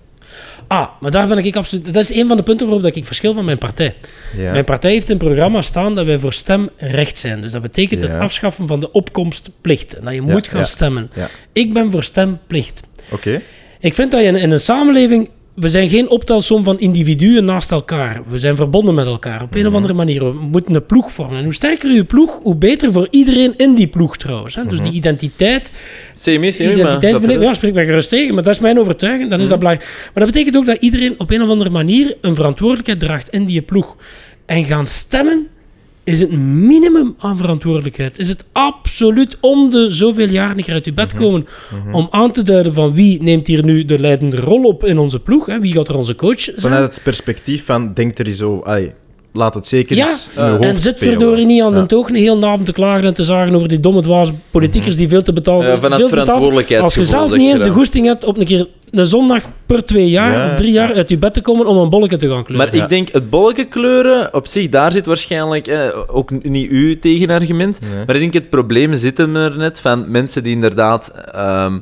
[0.67, 1.93] Ah, maar daar ben ik absoluut...
[1.93, 3.95] Dat is een van de punten waarop dat ik verschil van mijn partij.
[4.37, 4.51] Ja.
[4.51, 7.41] Mijn partij heeft het programma staan dat wij voor stemrecht zijn.
[7.41, 9.95] Dus dat betekent het afschaffen van de opkomstplicht.
[9.95, 11.11] En dat je moet gaan stemmen.
[11.53, 12.81] Ik ben voor stemplicht.
[13.09, 13.41] Oké.
[13.79, 15.29] Ik vind dat je in, in een samenleving...
[15.55, 18.21] We zijn geen optelsom van individuen naast elkaar.
[18.29, 19.69] We zijn verbonden met elkaar op een Mhm.
[19.69, 20.23] of andere manier.
[20.23, 21.37] We moeten een ploeg vormen.
[21.37, 24.55] En hoe sterker je ploeg, hoe beter voor iedereen in die ploeg trouwens.
[24.55, 24.65] Hè.
[24.65, 24.87] Dus Mhm.
[24.87, 25.71] die identiteit,
[26.13, 26.71] semi, maar...
[26.71, 29.29] identiteitsbeleving, ja, spreek mij gerust tegen, maar dat is mijn overtuiging.
[29.29, 29.89] Dan is dat belangrijk.
[30.13, 33.45] Maar dat betekent ook dat iedereen op een of andere manier een verantwoordelijkheid draagt in
[33.45, 33.95] die ploeg.
[34.45, 35.47] En gaan stemmen
[36.03, 38.19] is het minimum aan verantwoordelijkheid.
[38.19, 41.45] Is het absoluut om de zoveel jaar niet uit je bed komen
[41.91, 45.19] om aan te duiden van wie neemt hier nu de leidende rol op in onze
[45.19, 45.45] ploeg.
[45.45, 45.59] Hè?
[45.59, 46.59] Wie gaat er onze coach zijn?
[46.59, 48.63] Vanuit het perspectief van, denk er eens zo...
[49.33, 51.13] Laat het zeker Ja, eens hoofd En zit spelen.
[51.19, 51.79] verdorie niet aan Ja.
[51.79, 54.95] de toog een hele avond te klagen en te zagen over die domme dwaze politiekers
[54.95, 55.79] die veel te betalen Ja, zijn.
[55.81, 56.81] te betalen zijn.
[56.81, 60.09] Als je zelf niet eens de goesting hebt op een keer een zondag per twee
[60.09, 60.95] jaar Ja, of drie jaar ja.
[60.95, 62.67] uit je bed te komen om een bolletje te gaan kleuren.
[62.71, 66.99] Maar ik denk, het bolken kleuren, op zich, daar zit waarschijnlijk eh, ook niet uw
[66.99, 67.79] tegenargument.
[68.05, 71.77] Maar ik denk, het probleem zit hem er net van mensen die inderdaad ehm,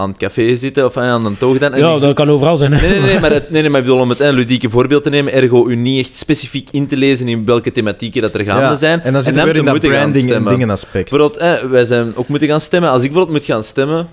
[0.00, 1.72] aan het café zitten of aan een toog dan.
[1.72, 2.72] en ja, dat kan overal zijn.
[2.72, 2.80] Hè?
[2.80, 5.02] Nee, nee, nee, maar, het, nee, nee, maar ik bedoel om het een ludieke voorbeeld
[5.02, 8.44] te nemen, ergo u niet echt specifiek in te lezen in welke thematieken dat er
[8.44, 9.02] gaande Ja, zijn.
[9.02, 11.10] En dan zit je te weer in dat branding en dingen aspect.
[11.10, 12.90] Bijvoorbeeld, eh, wij zijn ook moeten gaan stemmen.
[12.90, 14.08] Als ik bijvoorbeeld moet gaan stemmen...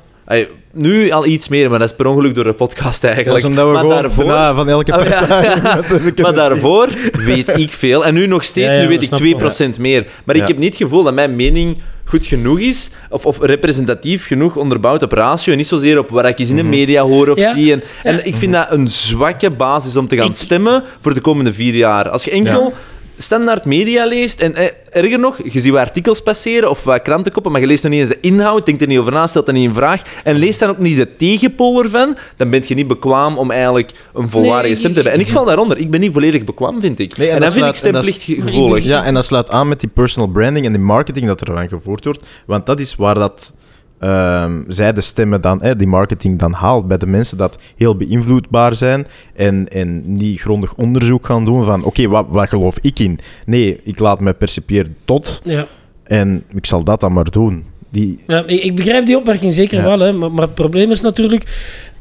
[0.73, 3.43] nu al iets meer, maar dat is per ongeluk door de podcast Dat eigenlijk.
[3.43, 5.25] is omdat we maar gewoon daarvoor, van elke Oh, ja.
[5.25, 6.11] partij...
[6.23, 6.87] maar daarvoor
[7.25, 8.05] weet ik veel.
[8.05, 10.07] En nu nog steeds, Ja, ja, nu weet ik snap ik 2% meer.
[10.23, 14.27] Maar ik heb niet het gevoel dat mijn mening goed genoeg is, of, of representatief
[14.27, 17.29] genoeg onderbouwd op ratio, en niet zozeer op wat ik eens in de media hoor
[17.29, 17.53] of Ja.
[17.53, 17.71] zie.
[17.71, 18.23] En, en Ja.
[18.23, 21.73] ik vind dat een zwakke basis om te gaan Ik- stemmen voor de komende vier
[21.75, 22.09] jaar.
[22.09, 22.73] Als je enkel
[23.17, 27.51] standaard media leest, en eh, erger nog, je ziet wat artikels passeren of wat krantenkoppen,
[27.51, 29.55] maar je leest nog niet eens de inhoud, denkt er niet over na, stelt dat
[29.55, 32.87] niet in vraag, en leest dan ook niet de tegenpool ervan, dan ben je niet
[32.87, 35.13] bekwaam om eigenlijk een volwaardige Nee, stem te hebben.
[35.13, 35.77] En ik val daaronder.
[35.77, 37.17] Ik ben niet volledig bekwaam, vind ik.
[37.17, 38.83] Nee, en en, dat dan vind ik stemplicht gevoelig.
[38.83, 41.67] Ja, en dat sluit aan met die personal branding en die marketing dat er van
[41.67, 42.23] gevoerd wordt.
[42.45, 43.53] Want dat is waar dat,
[43.99, 48.75] ehm, zij de stemmen dan, die marketing dan haalt bij de mensen dat heel beïnvloedbaar
[48.75, 53.19] zijn en, en niet grondig onderzoek gaan doen van oké, wat, wat geloof ik in?
[53.45, 55.65] Nee, ik laat me percipiëren tot Ja.
[56.03, 57.63] en ik zal dat dan maar doen.
[57.89, 59.83] Die, Ja, ik, ik begrijp die opmerking zeker Ja.
[59.85, 61.43] wel, hè, maar, maar het probleem is natuurlijk...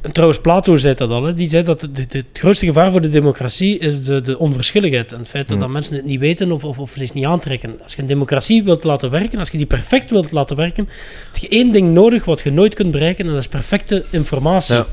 [0.06, 1.24] en Trouwens, Plato zei dat al.
[1.24, 4.38] Hè, die zei dat de- de- het grootste gevaar voor de democratie is de, de
[4.38, 5.12] onverschilligheid.
[5.12, 7.80] En het feit dat, dat mensen het niet weten of, of, of zich niet aantrekken.
[7.82, 10.88] Als je een democratie wilt laten werken, als je die perfect wilt laten werken,
[11.32, 14.74] heb je één ding nodig wat je nooit kunt bereiken, en dat is perfecte informatie.
[14.74, 14.86] Ja.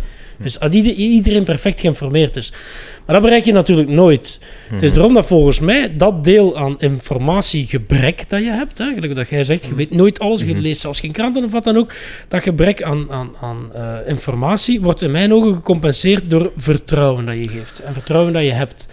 [0.44, 2.52] Dus als ieder- iedereen perfect geïnformeerd is.
[3.06, 4.40] Maar dat bereik je natuurlijk nooit.
[4.64, 4.84] Het Mhm.
[4.84, 9.30] is daarom dat volgens mij dat deel aan informatiegebrek dat je hebt, hè, gelijk dat
[9.30, 10.60] jij zegt, je weet nooit alles, je Mhm.
[10.62, 11.94] leest zelfs geen kranten of wat dan ook,
[12.28, 17.36] dat gebrek aan, aan, aan eh, informatie wordt in mijn ogen gecompenseerd door vertrouwen dat
[17.36, 18.88] je geeft en vertrouwen dat je hebt.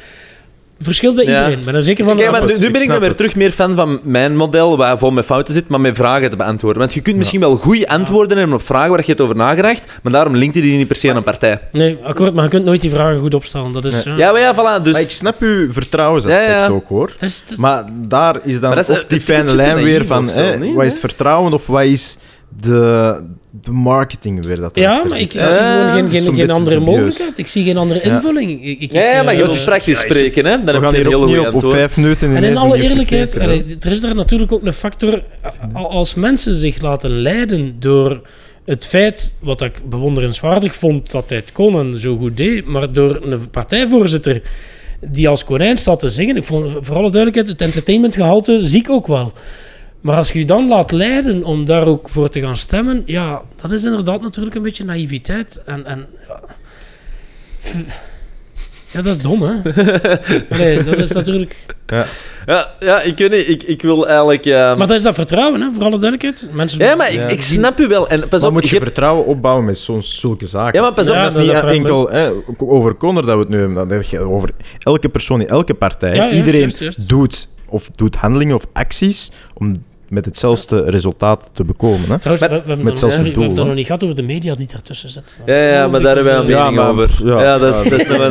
[0.83, 2.17] Verschilt bij iedereen, er zeker van.
[2.17, 3.17] Kijk, maar nu, ben ik dan weer het.
[3.17, 6.37] terug meer fan van mijn model, waar vol met fouten zit, maar met vragen te
[6.37, 6.79] beantwoorden.
[6.79, 9.85] Want je kunt misschien wel goede antwoorden hebben op vragen waar je het over nagedacht,
[10.03, 11.61] maar daarom linkt die niet per se aan een partij.
[11.73, 13.73] Nee, akkoord, maar je kunt nooit die vragen goed opstellen.
[13.73, 14.15] Dat is, Nee.
[14.17, 14.17] ja.
[14.17, 14.83] Ja, maar ja, voilà.
[14.83, 14.93] Dus...
[14.93, 16.69] Maar ik snap uw vertrouwensaspect Ja, ja.
[16.69, 17.07] ook hoor.
[17.19, 19.55] Dat is- dat is- Maar daar is dan Maar dat is ook die een fijne
[19.55, 22.17] lijn weer van hè, wat is vertrouwen of wat is
[22.61, 23.21] de,
[23.65, 26.53] de marketing weer dat ja, maar ik, zie gewoon Eh, geen, is geen, geen beetje
[26.53, 26.95] andere dubieus.
[26.97, 27.39] mogelijkheid.
[27.39, 28.15] Ik zie geen andere Ja.
[28.15, 28.65] invulling.
[28.65, 30.51] Ik, ik, ja, ja, maar je eh, wilt praktisch spreken, hè?
[30.51, 32.67] Dan We heb gaan hier ook niet op, op vijf minuten En in ineens een
[32.67, 35.23] alle eerlijkheid, allee, er is daar natuurlijk ook een factor.
[35.77, 38.21] a- Als mensen zich laten leiden door
[38.65, 42.93] het feit, wat ik bewonderenswaardig vond dat hij het kon en zo goed deed, maar
[42.93, 44.43] door een partijvoorzitter
[45.01, 46.37] die als konijn staat te zingen.
[46.37, 49.33] Ik vond voor alle duidelijkheid, het entertainmentgehalte zie ik ook wel.
[50.01, 53.43] Maar als je je dan laat leiden om daar ook voor te gaan stemmen, ja,
[53.63, 55.63] dat is inderdaad natuurlijk een beetje naïviteit.
[55.67, 56.41] En, en ja.
[58.93, 59.55] ja, dat is dom, hè?
[60.59, 61.57] Nee, dat is natuurlijk...
[62.47, 63.49] Ja, ja, ik weet niet.
[63.49, 64.47] Ik, ik wil eigenlijk...
[64.47, 66.49] eh, Maar dat is dat vertrouwen, hè, voor alle duidelijkheid.
[66.53, 67.29] Mensen, ja, maar ik, Ja.
[67.29, 68.09] ik snap u wel.
[68.09, 70.75] En pas Maar op, moet je vertrouwen opbouwen met zo'n zulke zaken?
[70.75, 73.41] Ja, maar pas op, Ja, dat is niet dat enkel hè, over Connor dat we
[73.41, 73.89] het nu hebben.
[73.89, 76.15] Dat over elke persoon in elke partij.
[76.15, 77.09] Ja, ja, Iedereen juist, juist.
[77.09, 82.09] doet of doet handelingen of acties om met hetzelfde resultaat te bekomen.
[82.11, 82.19] Hè?
[82.19, 83.75] Trouwens, Maar- we, we hebben met het zelfs nog, het we hebben doel, het nog
[83.77, 85.37] niet gehad over de media die daartussen zitten.
[85.47, 87.21] Ja, ja, maar daar hebben wij een Ja, mening maar- over.
[87.25, 87.91] Ja, ja, dat is, ja.
[87.91, 88.31] dat is een,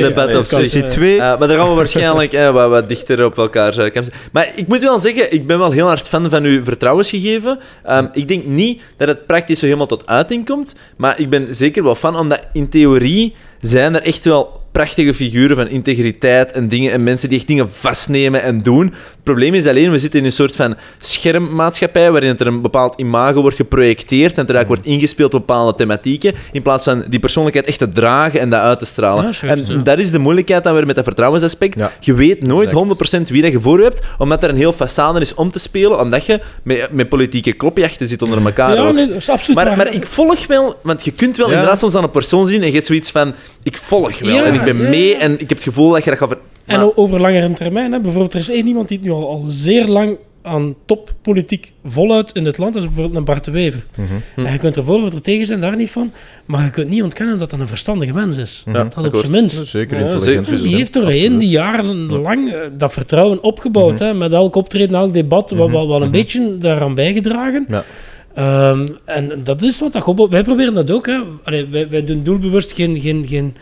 [0.00, 0.58] Ja, debat ja, op zich.
[0.58, 1.12] Sessie 2.
[1.12, 4.12] Eh, maar daar gaan we waarschijnlijk eh, wat, wat dichter op elkaar uh, kampen.
[4.32, 7.58] Maar ik moet wel zeggen, ik ben wel heel hard fan van uw vertrouwensgegeven.
[7.84, 11.54] Ehm, ik denk niet dat het praktisch zo helemaal tot uiting komt, maar ik ben
[11.54, 16.68] zeker wel fan, omdat in theorie zijn er echt wel prachtige figuren van integriteit en
[16.68, 18.94] dingen en mensen die echt dingen vastnemen en doen.
[19.20, 22.94] Het probleem is alleen, we zitten in een soort van schermmaatschappij waarin er een bepaald
[23.00, 27.18] imago wordt geprojecteerd en er eigenlijk wordt ingespeeld op bepaalde thematieken, in plaats van die
[27.20, 29.32] persoonlijkheid echt te dragen en dat uit te stralen.
[29.40, 29.76] Ja, en ja.
[29.76, 31.78] dat is de moeilijkheid dan weer met dat vertrouwensaspect.
[31.78, 31.92] Ja.
[32.00, 33.28] Je weet nooit Exact.
[33.28, 35.58] 100% wie dat je voor je hebt, omdat er een heel façade is om te
[35.58, 38.94] spelen, omdat je met, met politieke klopjachten zit onder elkaar Ja, ook.
[38.94, 41.52] nee, dat is absoluut Maar, maar ik volg wel, want je kunt wel Ja.
[41.54, 44.42] inderdaad soms aan een persoon zien en je hebt zoiets van: ik volg wel Ja,
[44.44, 46.36] en ik ben ja, mee en ik heb het gevoel dat je dat gaat.
[46.70, 49.44] En over langere termijn, hè, bijvoorbeeld, er is één iemand die het nu al, al
[49.46, 53.86] zeer lang aan toppolitiek voluit in het land, dat is bijvoorbeeld een Bart de Wever.
[53.94, 54.44] Hm.
[54.46, 56.12] En je kunt ervoor of er tegen zijn, daar niet van,
[56.44, 58.62] maar je kunt niet ontkennen dat dat een verstandige mens is.
[58.66, 58.76] Mhm.
[58.76, 59.66] Ja, Dat op zijn minst.
[59.66, 60.46] Zeker Ja, intelligent.
[60.46, 60.62] zeker.
[60.62, 63.98] Die heeft doorheen die jaren lang eh, dat vertrouwen opgebouwd.
[63.98, 67.66] hè, met elk optreden, elk debat, wel, wel, wel een beetje daaraan bijgedragen.
[67.68, 67.84] Ja.
[68.34, 71.06] Ehm, en dat is wat dat Wij proberen dat ook.
[71.06, 71.18] Hè.
[71.44, 73.56] Allee, wij, wij doen doelbewust geen, geen, geen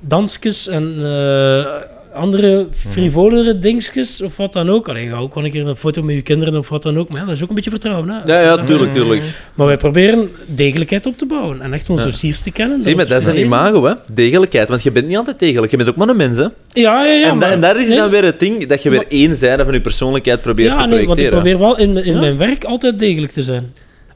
[0.00, 1.64] dansjes en eh,
[2.14, 4.88] andere frivolere dingetjes of wat dan ook.
[4.88, 7.08] Allee, ga ook wel een keer een foto met je kinderen of wat dan ook.
[7.10, 8.08] Maar ja, dat is ook een beetje vertrouwen.
[8.08, 8.32] Hè.
[8.32, 9.22] Ja, ja, tuurlijk, tuurlijk.
[9.54, 12.08] Maar wij proberen degelijkheid op te bouwen en echt onze Ja.
[12.10, 12.82] dossiers te kennen.
[12.82, 13.92] Zie, maar dat is een imago, hè?
[14.12, 14.68] Degelijkheid.
[14.68, 16.42] Want je bent niet altijd degelijk, je bent ook maar een mens, hè?
[16.42, 17.28] Ja, ja, ja.
[17.30, 19.36] en, da- en daar is nee, dan weer het ding dat je weer Maar- één
[19.36, 21.42] zijde van je persoonlijkheid probeert ja, te nee, want ik projecteren.
[21.42, 22.20] probeer wel in, in Ja?
[22.20, 23.68] mijn werk altijd degelijk te zijn.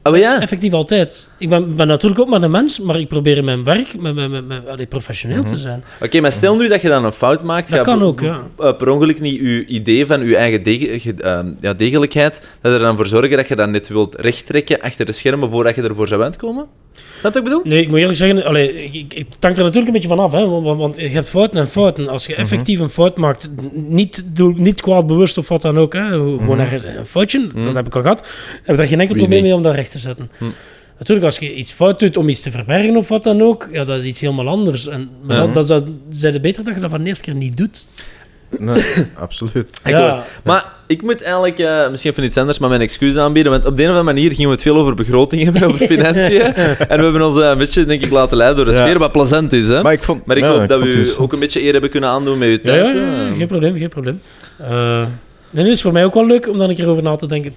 [0.07, 0.41] Oh, maar ja.
[0.41, 1.29] Effectief altijd.
[1.37, 4.15] Ik ben, ben natuurlijk ook maar een mens, maar ik probeer in mijn werk met,
[4.15, 5.83] met, met, met, allee, professioneel te zijn.
[6.01, 7.71] Oké, maar stel nu dat je dan een fout maakt.
[7.71, 8.41] Dat kan ook, ja.
[8.59, 12.79] eh, per ongeluk niet je idee van je eigen dege- ehm, ja, degelijkheid, dat er
[12.79, 16.07] dan voor zorgen dat je dat net wilt rechttrekken achter de schermen voordat je ervoor
[16.07, 16.65] zou uitkomen?
[17.19, 17.61] Snap je wat ik bedoel?
[17.63, 20.31] Nee, ik moet eerlijk zeggen, allee, ik, ik, hangt er natuurlijk een beetje van af,
[20.31, 22.07] hè, want, want je hebt fouten en fouten.
[22.07, 22.41] Als je Mhm.
[22.41, 26.59] effectief een fout maakt, niet, doel, niet kwaad bewust of wat dan ook, hè, gewoon
[26.59, 28.19] er een foutje, dat heb ik al gehad,
[28.63, 29.07] heb ik daar geen enkel Mhm.
[29.07, 29.43] Wie probleem niet?
[29.43, 30.31] mee om dat recht te zetten.
[30.97, 33.83] Natuurlijk, als je iets fout doet om iets te verbergen of wat dan ook, ja,
[33.83, 34.87] dat is iets helemaal anders.
[34.87, 37.35] En, maar dat, dat, dat zijn het beter dat je dat van de eerste keer
[37.35, 37.85] niet doet.
[38.57, 38.83] Nee,
[39.19, 39.81] absoluut.
[39.83, 40.23] Ja.
[40.43, 43.51] Maar ik moet eigenlijk eh, misschien even iets anders, maar mijn excuus aanbieden.
[43.51, 45.85] Want op de een of andere manier gingen we het veel over begroting hebben, over
[45.95, 46.41] financiën.
[46.53, 48.85] en we hebben ons eh, een beetje, denk ik, laten leiden door de Ja.
[48.85, 49.67] sfeer, wat plezant is.
[49.67, 49.81] Hè?
[49.81, 50.25] Maar ik vond...
[50.25, 52.37] Maar ik ja, hoop dat vond we u ook een beetje eer hebben kunnen aandoen
[52.37, 52.95] met uw ja, tijd.
[52.95, 54.21] ja, ja, geen probleem, geen probleem.
[54.59, 55.05] Eh
[55.49, 57.27] nee, het is voor mij ook wel leuk om daar een keer over na te
[57.27, 57.53] denken.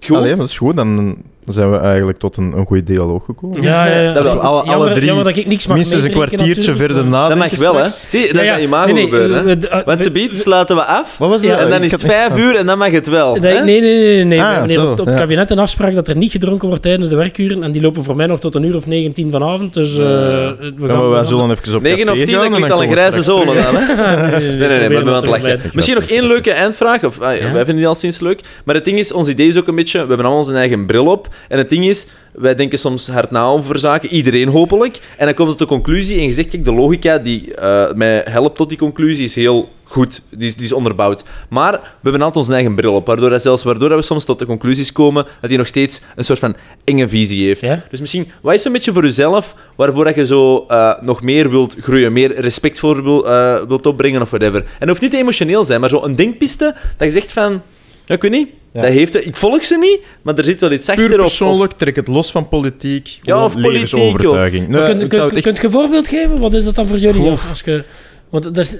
[0.00, 0.16] Goed.
[0.16, 0.76] Allee, maar dat is goed.
[0.76, 3.62] Dan zijn we eigenlijk tot een, een goede dialoog gekomen.
[3.62, 4.12] Ja, ja, ja.
[4.12, 4.40] Dat wel.
[4.40, 7.38] Alle- alle drie jammer dat ik niks mag Minstens een kwartiertje natuurlijk, verder maar- dat
[7.38, 7.88] mag wel, hè?
[7.88, 8.54] Zie, dat Ja, is ja.
[8.56, 9.36] een imago Nee, nee, gebeuren.
[9.36, 9.42] Hè?
[9.44, 11.18] we- we- uh, Want we- ze biedt, sluiten we af.
[11.18, 11.50] Wat was dat?
[11.50, 13.34] Ja, en dan is het vijf uur en dan mag het wel.
[13.36, 13.64] Nee, hè?
[13.64, 14.24] nee, nee, nee.
[14.24, 14.42] nee.
[14.42, 15.20] Ah, zo, op, op het ja.
[15.20, 17.62] kabinet een afspraak dat er niet gedronken wordt tijdens de werkuren.
[17.62, 19.74] En die lopen voor mij nog tot een uur of 19 vanavond.
[19.74, 22.42] Dus eh, we gaan, Ja, maar wij zullen even op 9 of café 10, gaan
[22.42, 23.94] dan klinkt al een we grijze zone dan, hè?
[24.40, 25.60] Nee, nee, nee, maar we lachen.
[25.72, 27.04] Misschien nog één leuke eindvraag.
[27.04, 27.26] Of, ah.
[27.28, 28.40] Wij vinden die al sinds leuk.
[28.64, 29.98] Maar het ding is, ons idee is ook een beetje...
[30.00, 31.28] We hebben allemaal onze eigen bril op.
[31.48, 34.08] En het ding is, wij denken soms hard na over zaken.
[34.08, 35.00] Iedereen hopelijk.
[35.16, 36.18] En dan komt het tot de conclusie.
[36.18, 39.68] En je zegt, kijk, de logica die eh, mij helpt tot die conclusie is heel
[39.90, 40.22] goed.
[40.28, 41.24] Die is, die is onderbouwd.
[41.48, 43.06] Maar we hebben altijd onze eigen bril op.
[43.06, 46.00] Waardoor, dat zelfs, waardoor dat we soms tot de conclusies komen dat hij nog steeds
[46.16, 47.60] een soort van enge visie heeft.
[47.60, 47.84] Ja?
[47.90, 51.50] Dus misschien, wat is een beetje voor jezelf waarvoor dat je zo eh, nog meer
[51.50, 54.60] wilt groeien, meer respect voor wil, eh, wilt opbrengen of whatever?
[54.60, 57.62] En dat hoeft niet te emotioneel zijn, maar zo een denkpiste dat je zegt van,
[58.10, 58.80] ja, ik weet niet, Ja.
[58.82, 61.06] dat heeft, ik volg ze niet, maar er zit wel iets achter.
[61.06, 63.18] Puur of- persoonlijk, trek het los van politiek.
[63.22, 64.68] Ja, of politiek, levensovertuiging.
[64.68, 66.40] Nee, kun, echt- je een voorbeeld geven?
[66.40, 67.30] Wat is dat dan voor jullie?
[67.30, 67.82] Als, als je,
[68.30, 68.72] want dat is,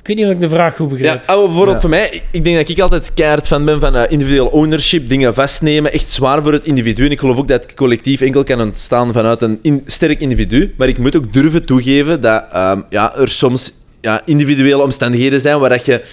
[0.00, 1.22] ik weet niet of ik de vraag goed Of, begrijp.
[1.26, 1.80] ja, oh, bijvoorbeeld Ja.
[1.80, 5.34] voor mij, ik- denk dat ik altijd keihard van ben van eh, individueel ownership, dingen
[5.34, 7.04] vastnemen, echt zwaar voor het individu.
[7.04, 10.74] En ik geloof ook dat het collectief enkel kan ontstaan vanuit een in- sterk individu.
[10.76, 15.58] Maar ik moet ook durven toegeven dat ehm, ja, er soms ja, individuele omstandigheden zijn
[15.58, 16.04] waar dat je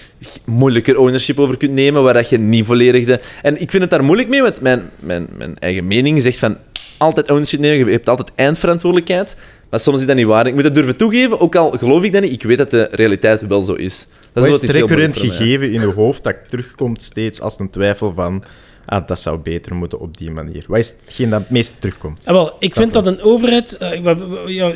[0.45, 3.20] moeilijker ownership over kunt nemen, waar dat je niet volledig de...
[3.41, 6.57] En ik vind het daar moeilijk mee, want mijn, mijn, mijn eigen mening zegt van
[6.98, 9.38] altijd ownership nemen, je hebt altijd eindverantwoordelijkheid.
[9.70, 10.48] Maar soms is dat niet waar.
[10.48, 12.32] Ik moet dat durven toegeven, ook al geloof ik dat niet.
[12.32, 14.07] Ik weet dat de realiteit wel zo is.
[14.34, 18.44] Dat is het recurrent gegeven in je hoofd dat terugkomt steeds als een twijfel van
[18.86, 20.64] ah, dat zou beter moeten op die manier?
[20.68, 22.22] Wat is hetgeen dat het meest terugkomt?
[22.26, 23.78] Ah, wel, ik vind dat een overheid...
[23.78, 24.03] eh,
[24.48, 24.74] ja,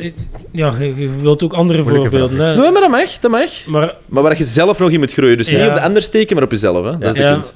[0.52, 2.40] ja, je, wilt ook andere Moeilijke voorbeelden.
[2.48, 2.56] Hè.
[2.56, 3.66] Nee, maar dat mag, dat mag.
[3.68, 5.38] Maar Maar waar je zelf nog in moet groeien.
[5.38, 5.68] Dus niet Ja.
[5.68, 6.86] op de ander steken, maar op jezelf.
[6.86, 6.98] Hè?
[6.98, 7.32] Dat is de Ja.
[7.32, 7.56] kunst.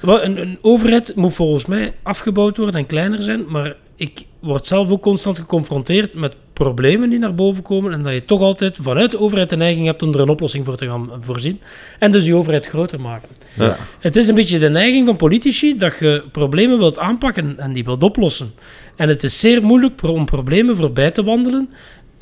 [0.00, 3.44] wel, een, een overheid moet volgens mij afgebouwd worden en kleiner zijn.
[3.48, 8.12] Maar ik word zelf ook constant geconfronteerd met problemen die naar boven komen en dat
[8.12, 10.86] je toch altijd vanuit de overheid de neiging hebt om er een oplossing voor te
[10.86, 11.60] gaan voorzien.
[11.98, 13.28] En dus die overheid groter maken.
[13.54, 13.76] Ja.
[14.00, 17.84] Het is een beetje de neiging van politici dat je problemen wilt aanpakken en die
[17.84, 18.52] wilt oplossen.
[18.96, 21.68] En het is zeer moeilijk om problemen voorbij te wandelen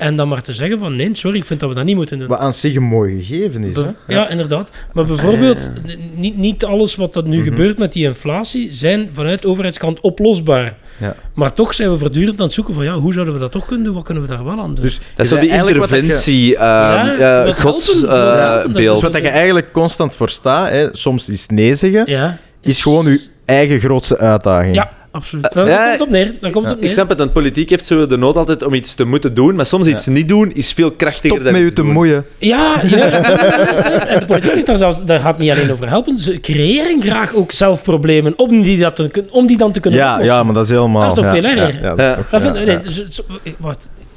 [0.01, 2.19] en dan maar te zeggen van nee, sorry, ik vind dat we dat niet moeten
[2.19, 2.27] doen.
[2.27, 3.75] Wat aan zich een mooi gegeven is.
[3.75, 3.83] Hè?
[4.07, 4.71] ja, inderdaad.
[4.93, 7.45] Maar bijvoorbeeld, n- niet, niet alles wat dat nu Mhm.
[7.47, 10.73] gebeurt met die inflatie zijn vanuit de overheidskant oplosbaar.
[10.99, 11.15] Ja.
[11.33, 13.65] Maar toch zijn we voortdurend aan het zoeken van ja, hoe zouden we dat toch
[13.65, 13.95] kunnen doen?
[13.95, 14.83] Wat kunnen we daar wel aan doen?
[14.83, 18.73] Dus Dat is zo die wat interventie, ehm dat is godsbeeld.
[18.75, 22.81] Dus wat dat je eigenlijk constant voor staat, hè, soms is nee zeggen, ja, is
[22.81, 24.75] gewoon je eigen grootste uitdaging.
[24.75, 25.45] Ja, absoluut.
[25.47, 26.33] Eh, Daar ja, komt het op neer.
[26.39, 26.93] Daar komt het op Ik neer.
[26.93, 29.65] snap het, want politiek heeft zo de nood altijd om iets te moeten doen, maar
[29.65, 29.91] soms Ja.
[29.95, 31.91] iets niet doen is veel krachtiger Stop dan met je te doen.
[31.91, 32.25] moeien.
[32.37, 32.81] Ja.
[32.81, 36.19] En de politiek heeft daar, zelfs, daar gaat het niet alleen over helpen.
[36.19, 39.99] Ze creëren graag ook zelf problemen om die, dat te, om die dan te kunnen
[39.99, 40.35] Ja, oplossen.
[40.35, 41.01] ja, maar dat is helemaal...
[41.01, 41.81] Dat is toch ja, veel erger?
[41.81, 42.53] Ja, ja, Ja.
[42.53, 42.77] ja, ja.
[42.79, 43.55] dus, ik-.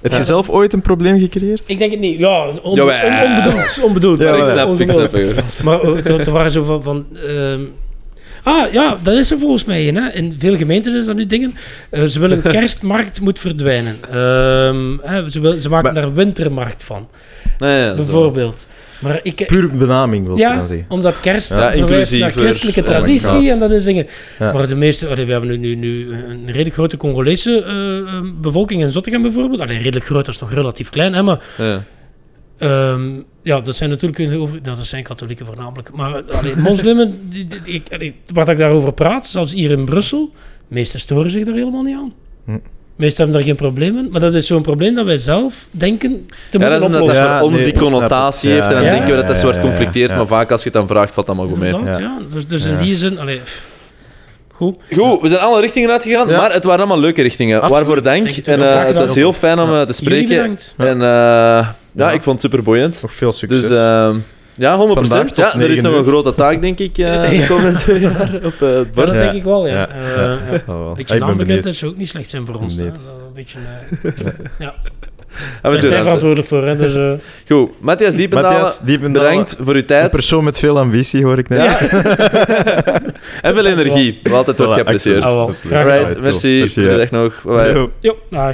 [0.03, 1.63] Heb je zelf ooit een probleem gecreëerd?
[1.67, 2.19] Ik denk het niet.
[2.19, 2.95] Ja, on, Jawel.
[3.07, 3.81] on- onbedoeld.
[3.83, 4.21] onbedoeld.
[4.21, 5.63] Ja, ik snap, ik het.
[5.65, 6.83] Maar eh, er, waren zo van...
[6.83, 7.61] van ehm,
[8.45, 9.95] ah, ja, dat is er volgens mij een.
[9.97, 10.11] Hè.
[10.13, 11.55] In veel gemeenten is dat nu dingen.
[11.91, 13.97] Eh, ze willen een kerstmarkt moet verdwijnen.
[14.11, 17.09] Ehm, hè, ze, wil, ze maken Maar- daar een wintermarkt van,
[17.59, 17.95] Ja, zo.
[17.97, 18.69] bijvoorbeeld.
[19.01, 19.47] Maar ik...
[19.47, 20.87] Puur benaming, wil je Ja, dan zeggen.
[20.89, 22.41] omdat kerst Ja, verwijst naar inclusiever.
[22.41, 24.07] christelijke Oh traditie en dat is dingen.
[24.39, 24.53] Ja.
[24.53, 28.25] Maar de meeste, allee, we hebben nu, nu, nu een redelijk grote Congolese eh, eh,
[28.41, 29.61] bevolking in Zottegem bijvoorbeeld.
[29.61, 31.39] Allee, redelijk groot, dat is nog relatief klein, hè, maar
[32.69, 32.93] Ja.
[32.93, 33.11] Ehm,
[33.43, 35.91] ja, dat zijn natuurlijk in de over, dat zijn katholieken voornamelijk.
[35.93, 40.31] Maar allee, moslimmen, die, ik, allee, wat ik daarover praat, zelfs hier in Brussel,
[40.69, 42.13] meesten storen zich daar helemaal niet aan.
[42.45, 42.53] Hm.
[42.53, 42.61] De
[43.03, 44.09] meesten hebben daar geen probleem in.
[44.11, 47.07] Maar dat is zo'n probleem dat wij zelf denken te Ja, dat moeten is omdat
[47.07, 47.25] dat.
[47.25, 49.41] Ja, voor ons nee, die connotatie heeft en dan Ja, denken we dat dat ja,
[49.41, 50.17] zo wordt ja, ja, conflicteert, ja.
[50.17, 51.75] maar vaak als je het dan vraagt, valt dat maar goed mee.
[51.75, 51.99] Ja.
[51.99, 52.19] ja.
[52.33, 53.41] Dus, dus in die zin, allee,
[54.53, 54.77] goed.
[54.93, 56.37] Goed, we zijn alle richtingen uitgegaan, Ja.
[56.37, 57.57] maar het waren allemaal leuke richtingen.
[57.61, 57.77] Absoluut.
[57.77, 58.29] Waarvoor dank.
[58.29, 59.81] En eh, het was heel fijn om Ja.
[59.81, 60.37] eh, te Jullie spreken.
[60.43, 60.75] bedankt.
[60.77, 62.99] En eh, ja, ik vond het super boeiend.
[63.03, 63.61] Nog veel succes.
[63.61, 64.17] Dus ehm,
[64.57, 64.93] ja, 100%.
[64.93, 67.41] Vandaag tot Ja, er is 9 nog een grote taak, denk ik, eh, Ja.
[67.41, 69.07] de komende twee jaar op eh, het Ja, bord.
[69.07, 69.89] dat denk ik wel, ja.
[69.89, 70.31] Eh.
[70.67, 72.75] Een beetje naambekendheid zou ook niet slecht zijn voor ons.
[72.77, 72.85] hè.
[72.85, 73.59] Dat is Een beetje,
[74.03, 74.33] eh,
[74.67, 74.75] ja.
[75.63, 76.67] We Daar zijn verantwoordelijk voor.
[76.67, 80.79] Hè, dus, Goed, Matthias Diependalen, Matthias, Diependalen, bedankt voor uw Een tijd persoon met veel
[80.79, 81.59] ambitie, hoor ik net.
[81.59, 81.79] Ja.
[83.43, 85.25] en veel energie, wat altijd wordt geapprecieerd.
[85.25, 85.49] Ah.
[85.73, 86.69] Alright, merci.
[86.69, 87.43] Goedendag nog.
[87.45, 87.73] Bye bye.
[87.73, 87.91] Yo.
[88.01, 88.53] Jo, dag.